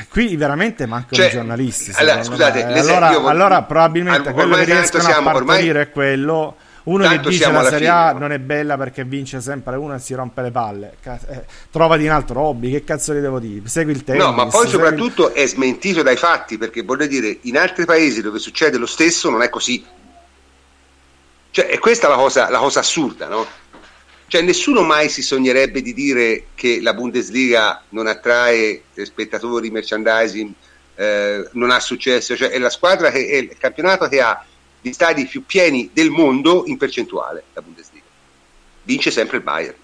[0.09, 1.91] Qui veramente mancano cioè, i giornalisti.
[1.95, 3.27] Allora, scusate, allora, voglio...
[3.27, 5.83] allora, probabilmente quello che riescono siamo, a partorire ormai...
[5.83, 6.55] è quello.
[6.83, 10.13] Uno che dice la Serie A non è bella perché vince sempre uno e si
[10.15, 10.95] rompe le palle.
[11.03, 13.67] Eh, trovati un altro hobby, che cazzo gli devo dire?
[13.67, 14.23] Segui il tennis.
[14.23, 15.41] No, ma poi soprattutto segui...
[15.41, 19.41] è smentito dai fatti perché voglio dire, in altri paesi dove succede lo stesso non
[19.43, 19.85] è così.
[21.51, 23.45] Cioè, è questa la cosa, la cosa assurda, no?
[24.25, 30.53] Cioè, nessuno mai si sognerebbe di dire che la Bundesliga non attrae spettatori, merchandising,
[30.95, 32.37] eh, non ha successo.
[32.37, 34.45] Cioè, è la squadra che è il campionato che ha
[34.81, 38.05] gli stadi più pieni del mondo in percentuale, la Bundesliga.
[38.83, 39.75] Vince sempre il Bayern.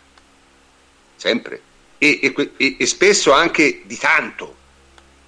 [1.15, 1.61] Sempre.
[1.99, 2.19] E,
[2.57, 4.55] e, e spesso anche di tanto.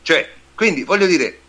[0.01, 1.39] Cioè, quindi voglio dire,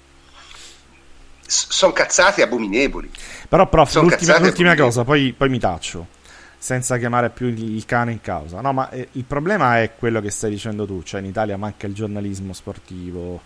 [1.47, 3.10] sono cazzate abominevoli.
[3.48, 6.18] Però, prof, l'ultima, l'ultima cosa, poi, poi mi taccio
[6.56, 8.60] senza chiamare più il cane in causa.
[8.60, 11.86] No, ma eh, il problema è quello che stai dicendo tu, cioè in Italia manca
[11.86, 13.40] il giornalismo sportivo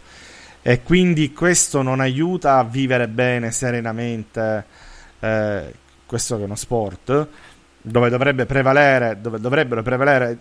[0.66, 4.64] e quindi questo non aiuta a vivere bene, serenamente
[5.20, 5.74] eh,
[6.06, 7.28] questo che è uno sport
[7.82, 10.38] dove dovrebbe prevalere, dove dovrebbero prevalere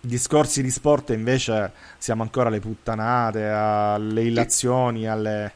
[0.00, 5.52] discorsi di sport e invece siamo ancora alle puttanate, alle illazioni, alle,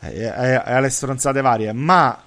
[0.00, 2.22] eh, alle stronzate varie, ma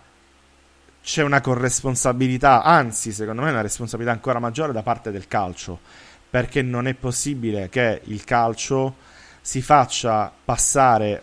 [1.04, 5.80] c'è una corresponsabilità, anzi secondo me una responsabilità ancora maggiore da parte del calcio,
[6.32, 9.10] perché non è possibile che il calcio
[9.42, 11.22] si faccia passare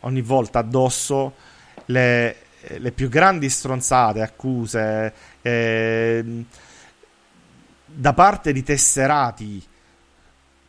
[0.00, 1.34] ogni volta addosso
[1.86, 2.36] le,
[2.78, 5.12] le più grandi stronzate, accuse
[5.42, 6.44] eh,
[7.84, 9.64] da parte di tesserati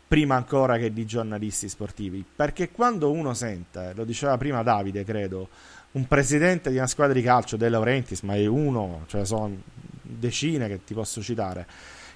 [0.07, 2.23] prima ancora che di giornalisti sportivi.
[2.35, 5.49] Perché quando uno sente, lo diceva prima Davide credo
[5.91, 9.55] un presidente di una squadra di calcio, De Laurentiis, ma è uno, cioè sono
[10.01, 11.65] decine che ti posso citare,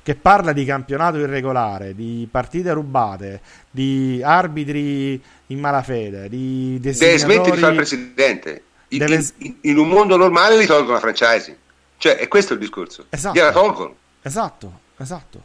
[0.03, 7.55] che parla di campionato irregolare, di partite rubate, di arbitri in malafede, di Deve smettere
[7.55, 8.63] di fare presidente.
[8.89, 9.25] In, deve...
[9.37, 11.57] in, in, un mondo normale li tolgono la franchising.
[11.97, 13.05] Cioè, è questo il discorso.
[13.09, 13.37] Esatto.
[13.37, 13.95] Gliela tolgono.
[14.21, 15.43] Esatto, esatto.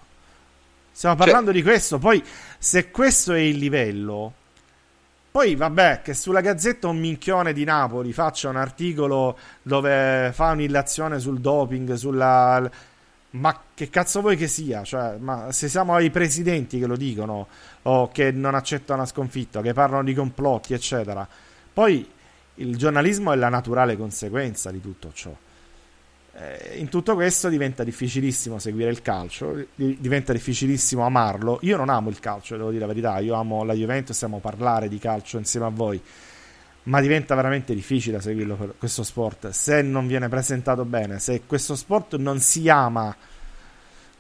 [0.91, 1.61] Stiamo parlando cioè...
[1.61, 1.99] di questo.
[1.99, 2.23] Poi,
[2.59, 4.33] se questo è il livello,
[5.31, 11.19] poi vabbè, che sulla Gazzetta un minchione di Napoli faccia un articolo dove fa un'illazione
[11.19, 12.71] sul doping, sulla...
[13.39, 14.83] Ma che cazzo vuoi che sia?
[14.83, 17.47] Cioè, ma se siamo i presidenti che lo dicono,
[17.83, 21.27] o che non accettano una sconfitta, che parlano di complotti, eccetera.
[21.73, 22.09] Poi
[22.55, 25.35] il giornalismo è la naturale conseguenza di tutto ciò.
[26.39, 31.59] Eh, in tutto questo diventa difficilissimo seguire il calcio, diventa difficilissimo amarlo.
[31.63, 34.89] Io non amo il calcio, devo dire la verità, io amo la Juventus, amo parlare
[34.89, 36.01] di calcio insieme a voi,
[36.87, 41.75] ma diventa veramente difficile seguirlo per questo sport se non viene presentato bene, se questo
[41.75, 43.15] sport non si ama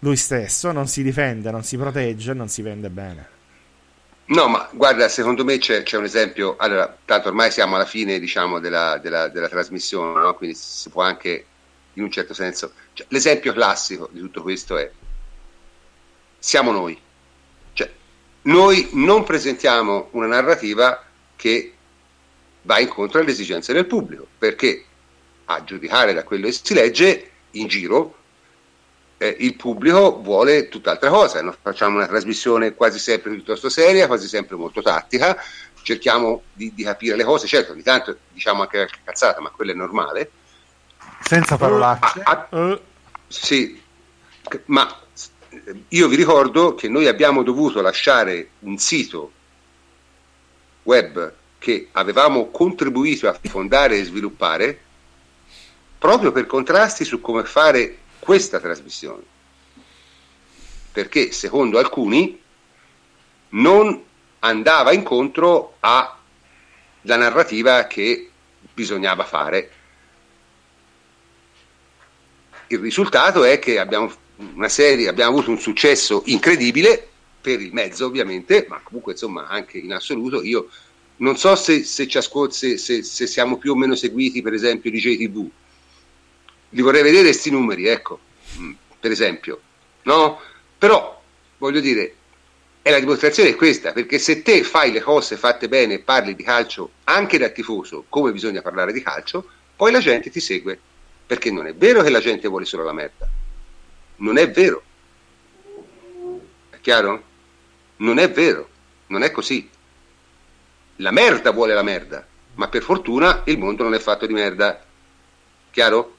[0.00, 3.34] lui stesso, non si difende, non si protegge, non si vende bene.
[4.26, 6.56] No, ma guarda, secondo me c'è, c'è, un esempio.
[6.58, 10.34] Allora, tanto ormai siamo alla fine, diciamo, della, della, della trasmissione, no?
[10.34, 11.46] quindi si può anche
[11.94, 12.72] in un certo senso.
[12.92, 14.90] Cioè, l'esempio classico di tutto questo è
[16.38, 17.00] siamo noi.
[17.72, 17.90] Cioè,
[18.42, 21.04] noi non presentiamo una narrativa
[21.36, 21.75] che
[22.66, 24.84] va incontro alle esigenze del pubblico, perché
[25.46, 28.14] a giudicare da quello che si legge in giro
[29.18, 31.40] eh, il pubblico vuole tutt'altra cosa.
[31.40, 31.54] No?
[31.58, 35.40] Facciamo una trasmissione quasi sempre piuttosto seria, quasi sempre molto tattica,
[35.82, 39.70] cerchiamo di, di capire le cose, certo ogni tanto diciamo anche la cazzata, ma quello
[39.70, 40.30] è normale
[41.20, 42.20] senza parolacce.
[42.22, 42.80] Ah, ah,
[43.26, 43.80] sì,
[44.66, 45.00] ma
[45.88, 49.32] io vi ricordo che noi abbiamo dovuto lasciare un sito
[50.84, 51.32] web
[51.66, 54.80] che avevamo contribuito a fondare e sviluppare
[55.98, 59.24] proprio per contrasti su come fare questa trasmissione.
[60.92, 62.40] Perché secondo alcuni
[63.48, 64.00] non
[64.38, 66.16] andava incontro alla
[67.02, 68.30] narrativa che
[68.72, 69.70] bisognava fare
[72.68, 74.12] il risultato è che abbiamo
[74.68, 77.08] serie, abbiamo avuto un successo incredibile
[77.40, 80.68] per il mezzo ovviamente, ma comunque insomma anche in assoluto io
[81.18, 85.48] non so se, se, se, se siamo più o meno seguiti per esempio di JTV,
[86.70, 88.18] li vorrei vedere questi numeri, ecco,
[88.58, 89.60] mm, per esempio,
[90.02, 90.40] no?
[90.76, 91.22] Però,
[91.58, 92.14] voglio dire,
[92.82, 96.34] è la dimostrazione è questa, perché se te fai le cose fatte bene e parli
[96.34, 100.78] di calcio anche da tifoso, come bisogna parlare di calcio, poi la gente ti segue,
[101.26, 103.28] perché non è vero che la gente vuole solo la merda,
[104.16, 104.82] non è vero,
[106.70, 107.22] è chiaro?
[107.96, 108.68] Non è vero,
[109.08, 109.68] non è così.
[110.96, 112.24] La merda vuole la merda,
[112.54, 114.82] ma per fortuna il mondo non è fatto di merda,
[115.70, 116.14] chiaro?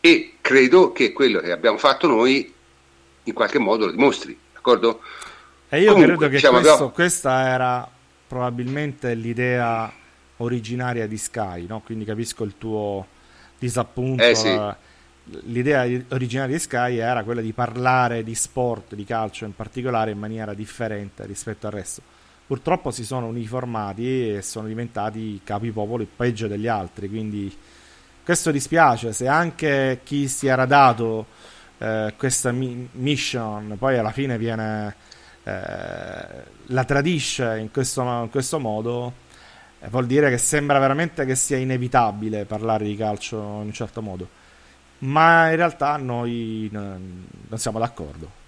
[0.00, 2.52] E credo che quello che abbiamo fatto noi
[3.22, 5.00] in qualche modo lo dimostri, d'accordo?
[5.68, 6.92] E io Comunque, credo che diciamo, questo, abbiamo...
[6.92, 7.88] questa era
[8.26, 9.92] probabilmente l'idea
[10.38, 11.80] originaria di Sky, no?
[11.84, 13.06] quindi capisco il tuo
[13.58, 14.22] disappunto.
[14.22, 14.60] Eh, sì.
[15.44, 20.18] L'idea originaria di Sky era quella di parlare di sport, di calcio in particolare, in
[20.18, 22.02] maniera differente rispetto al resto.
[22.46, 27.56] Purtroppo si sono uniformati e sono diventati capipopoli peggio degli altri, quindi
[28.22, 29.12] questo dispiace.
[29.12, 31.26] Se anche chi si era dato
[31.78, 34.94] eh, questa mi- mission poi alla fine viene
[35.44, 35.52] eh,
[36.66, 39.12] la tradisce in questo, in questo modo,
[39.80, 44.00] eh, vuol dire che sembra veramente che sia inevitabile parlare di calcio in un certo
[44.00, 44.28] modo.
[44.98, 47.26] Ma in realtà noi non,
[47.56, 48.42] siamo d'accordo.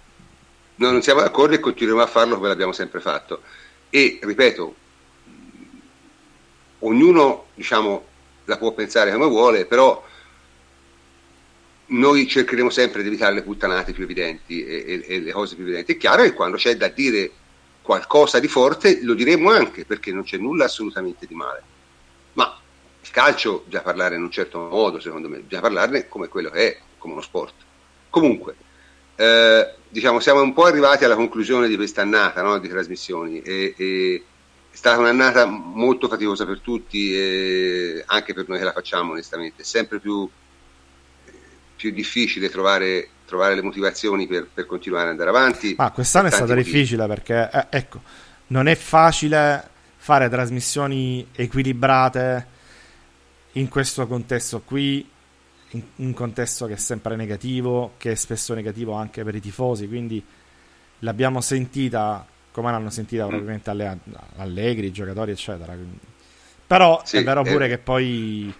[0.77, 3.43] No, non siamo d'accordo e continueremo a farlo come l'abbiamo sempre fatto.
[3.97, 4.74] E ripeto,
[6.81, 8.05] ognuno diciamo,
[8.44, 10.05] la può pensare come vuole, però
[11.86, 15.64] noi cercheremo sempre di evitare le puttanate più evidenti e, e, e, le cose più
[15.64, 15.94] evidenti.
[15.94, 17.31] È chiaro che quando c'è da dire
[17.81, 21.62] qualcosa di forte lo diremo anche perché non c'è nulla assolutamente di male.
[22.35, 22.55] Ma
[23.01, 26.68] il calcio bisogna parlare in un certo modo, secondo me, bisogna parlarne come quello che
[26.68, 27.55] è, come uno sport.
[28.10, 28.56] Comunque,
[29.16, 33.73] eh, diciamo, siamo un po' arrivati alla conclusione di questa annata no, di trasmissioni e,
[33.74, 34.24] e
[34.70, 37.14] è stata un'annata molto faticosa per tutti,
[38.05, 40.28] anche per noi che la facciamo onestamente, sempre più
[41.77, 45.74] più difficile trovare, trovare le motivazioni per, per, continuare ad andare avanti.
[45.78, 46.73] Ma quest'anno è stata motivi.
[46.73, 48.01] difficile perché, eh, ecco,
[48.48, 52.47] non è facile fare trasmissioni equilibrate
[53.52, 55.06] in questo contesto qui,
[55.96, 59.86] in un contesto che è sempre negativo, che è spesso negativo anche per i tifosi,
[59.88, 60.24] quindi
[61.00, 62.26] l'abbiamo sentita
[62.56, 63.28] come l'hanno sentita mm.
[63.28, 63.98] probabilmente alle,
[64.36, 65.76] Allegri, i giocatori, eccetera.
[66.66, 67.68] Però sì, è vero pure eh.
[67.68, 68.54] che poi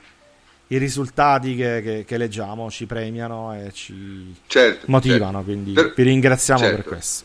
[0.69, 5.45] i risultati che, che, che, leggiamo ci premiano e ci certo, motivano, certo.
[5.45, 6.77] quindi per, vi ringraziamo certo.
[6.77, 7.25] per questo.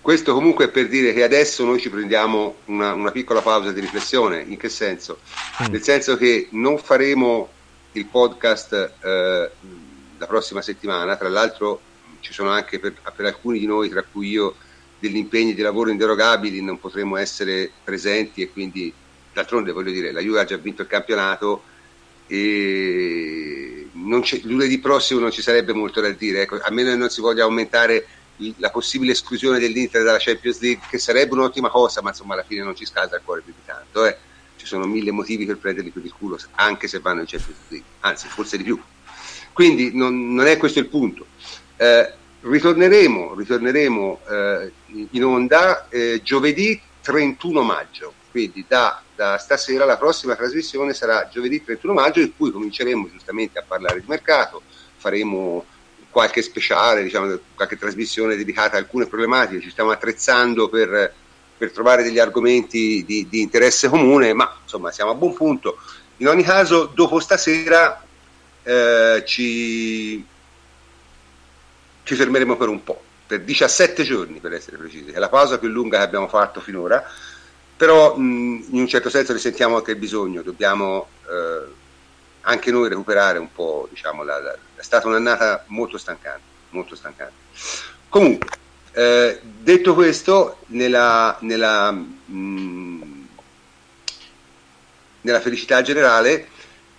[0.00, 3.80] Questo comunque è per dire che adesso noi ci prendiamo una, una piccola pausa di
[3.80, 5.18] riflessione, in che senso?
[5.62, 5.72] Mm.
[5.72, 7.50] Nel senso che non faremo
[7.92, 9.50] il podcast eh,
[10.18, 11.80] la prossima settimana, tra l'altro
[12.20, 14.54] ci sono anche per, per alcuni di noi, tra cui io,
[14.98, 18.92] degli impegni di lavoro inderogabili, non potremo essere presenti e quindi
[19.32, 21.62] d'altronde voglio dire, la Juve ha già vinto il campionato,
[22.26, 23.88] e
[24.42, 27.44] lunedì prossimo non ci sarebbe molto da dire, ecco, a meno che non si voglia
[27.44, 28.06] aumentare
[28.56, 32.62] la possibile esclusione dell'Inter dalla Champions League, che sarebbe un'ottima cosa, ma insomma alla fine
[32.62, 34.06] non ci scalda il cuore più di tanto.
[34.06, 34.16] Eh.
[34.60, 37.88] Ci sono mille motivi per prenderli per il culo, anche se vanno in Champions League,
[38.00, 38.78] anzi forse di più.
[39.54, 41.24] Quindi non, non è questo il punto.
[41.76, 42.12] Eh,
[42.42, 44.72] ritorneremo, ritorneremo eh,
[45.12, 51.62] in onda eh, giovedì 31 maggio, quindi da da stasera la prossima trasmissione sarà giovedì
[51.62, 54.62] 31 maggio in cui cominceremo giustamente a parlare di mercato,
[54.96, 55.66] faremo
[56.08, 61.12] qualche speciale, diciamo, qualche trasmissione dedicata a alcune problematiche, ci stiamo attrezzando per,
[61.60, 65.76] per trovare degli argomenti di, di, interesse comune, ma insomma siamo a buon punto.
[66.16, 68.02] In ogni caso, dopo stasera
[68.62, 70.24] eh, ci,
[72.02, 75.68] ci fermeremo per un po', per 17 giorni per essere precisi, è la pausa più
[75.68, 77.04] lunga che abbiamo fatto finora
[77.76, 81.72] però mh, in un certo senso ne sentiamo anche il bisogno, dobbiamo eh,
[82.42, 87.32] anche noi recuperare un po', diciamo, la, la, è stata un'annata molto stancante, molto stancante.
[88.10, 88.50] Comunque,
[88.92, 93.26] eh, detto questo, nella, nella, mh,
[95.20, 96.48] nella, felicità generale,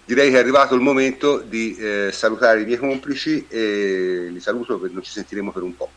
[0.05, 4.77] direi che è arrivato il momento di eh, salutare i miei complici e li saluto
[4.77, 5.89] perché non ci sentiremo per un po'.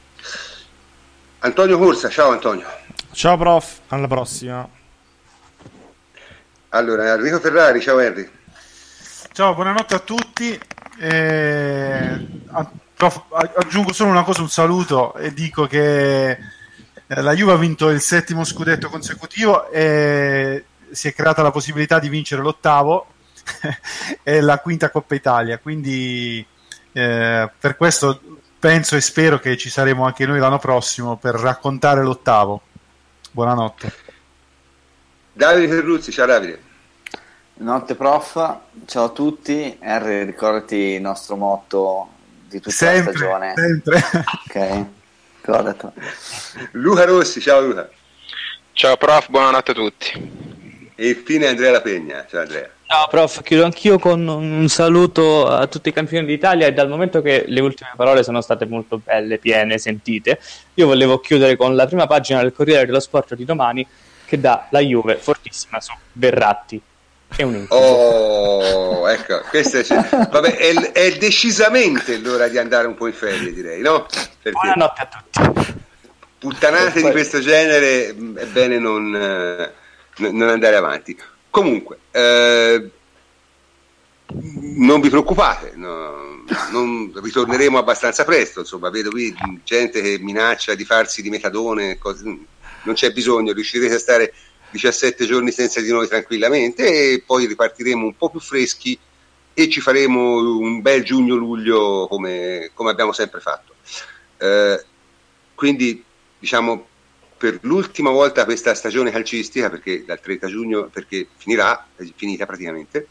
[1.41, 2.67] Antonio Corsa, ciao Antonio.
[3.13, 4.69] Ciao prof, alla prossima.
[6.71, 8.29] Allora, Enrico Ferrari, ciao Henry.
[9.33, 10.59] Ciao, buonanotte a tutti.
[10.99, 12.27] Eh,
[12.97, 13.23] prof,
[13.57, 18.01] aggiungo solo una cosa, un saluto e dico che eh, la Juve ha vinto il
[18.01, 23.07] settimo scudetto consecutivo e si è creata la possibilità di vincere l'ottavo
[24.23, 25.59] e la quinta Coppa Italia.
[25.59, 26.45] Quindi
[26.93, 28.21] eh, per questo
[28.59, 32.63] penso e spero che ci saremo anche noi l'anno prossimo per raccontare l'ottavo.
[33.31, 33.93] Buonanotte.
[35.33, 36.63] Davide Ferruzzi, ciao Davide.
[37.57, 39.77] Notte prof, ciao a tutti.
[39.81, 42.09] R, ricordati il nostro motto
[42.49, 43.53] di tutta sempre, la stagione.
[43.57, 43.97] Sempre.
[44.47, 44.87] Ok,
[45.41, 45.93] ricordatelo.
[46.73, 47.89] Luca Rossi, ciao Luca.
[48.73, 50.53] Ciao prof, buonanotte a tutti.
[50.97, 52.69] E infine Andrea La Pegna, ciao Andrea.
[52.87, 57.23] Ciao prof, chiudo anch'io con un saluto a tutti i campioni d'Italia e dal momento
[57.23, 60.39] che le ultime parole sono state molto belle, piene, sentite,
[60.75, 63.87] io volevo chiudere con la prima pagina del Corriere dello Sport di domani
[64.25, 66.81] che dà la Juve fortissima su Berratti
[67.37, 67.81] è un incubo.
[67.81, 73.53] Oh, ecco, questo è, vabbè, è, è, decisamente l'ora di andare un po' in ferie,
[73.53, 74.07] direi, no?
[74.43, 75.83] Perché Buonanotte a tutti.
[76.39, 79.73] Puttanate di questo genere è bene non, eh,
[80.31, 81.19] non andare avanti.
[81.51, 82.91] Comunque, eh,
[84.27, 88.61] non vi preoccupate, no, non, ritorneremo abbastanza presto.
[88.61, 89.35] Insomma, vedo qui
[89.65, 94.35] gente che minaccia di farsi di metadone, cose, non c'è bisogno, riuscirete a stare
[94.75, 98.99] 17 giorni senza di noi tranquillamente e poi ripartiremo un po' più freschi
[99.55, 103.75] e ci faremo un bel giugno-luglio come, come abbiamo sempre fatto.
[104.39, 104.85] Eh,
[105.55, 106.03] quindi
[106.41, 106.89] diciamo
[107.37, 113.09] per l'ultima volta questa stagione calcistica, perché dal 30 giugno, perché finirà, è finita praticamente,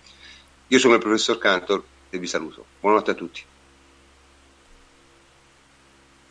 [0.68, 2.65] io sono il professor Cantor e vi saluto.
[2.80, 3.44] Buonanotte a tutti.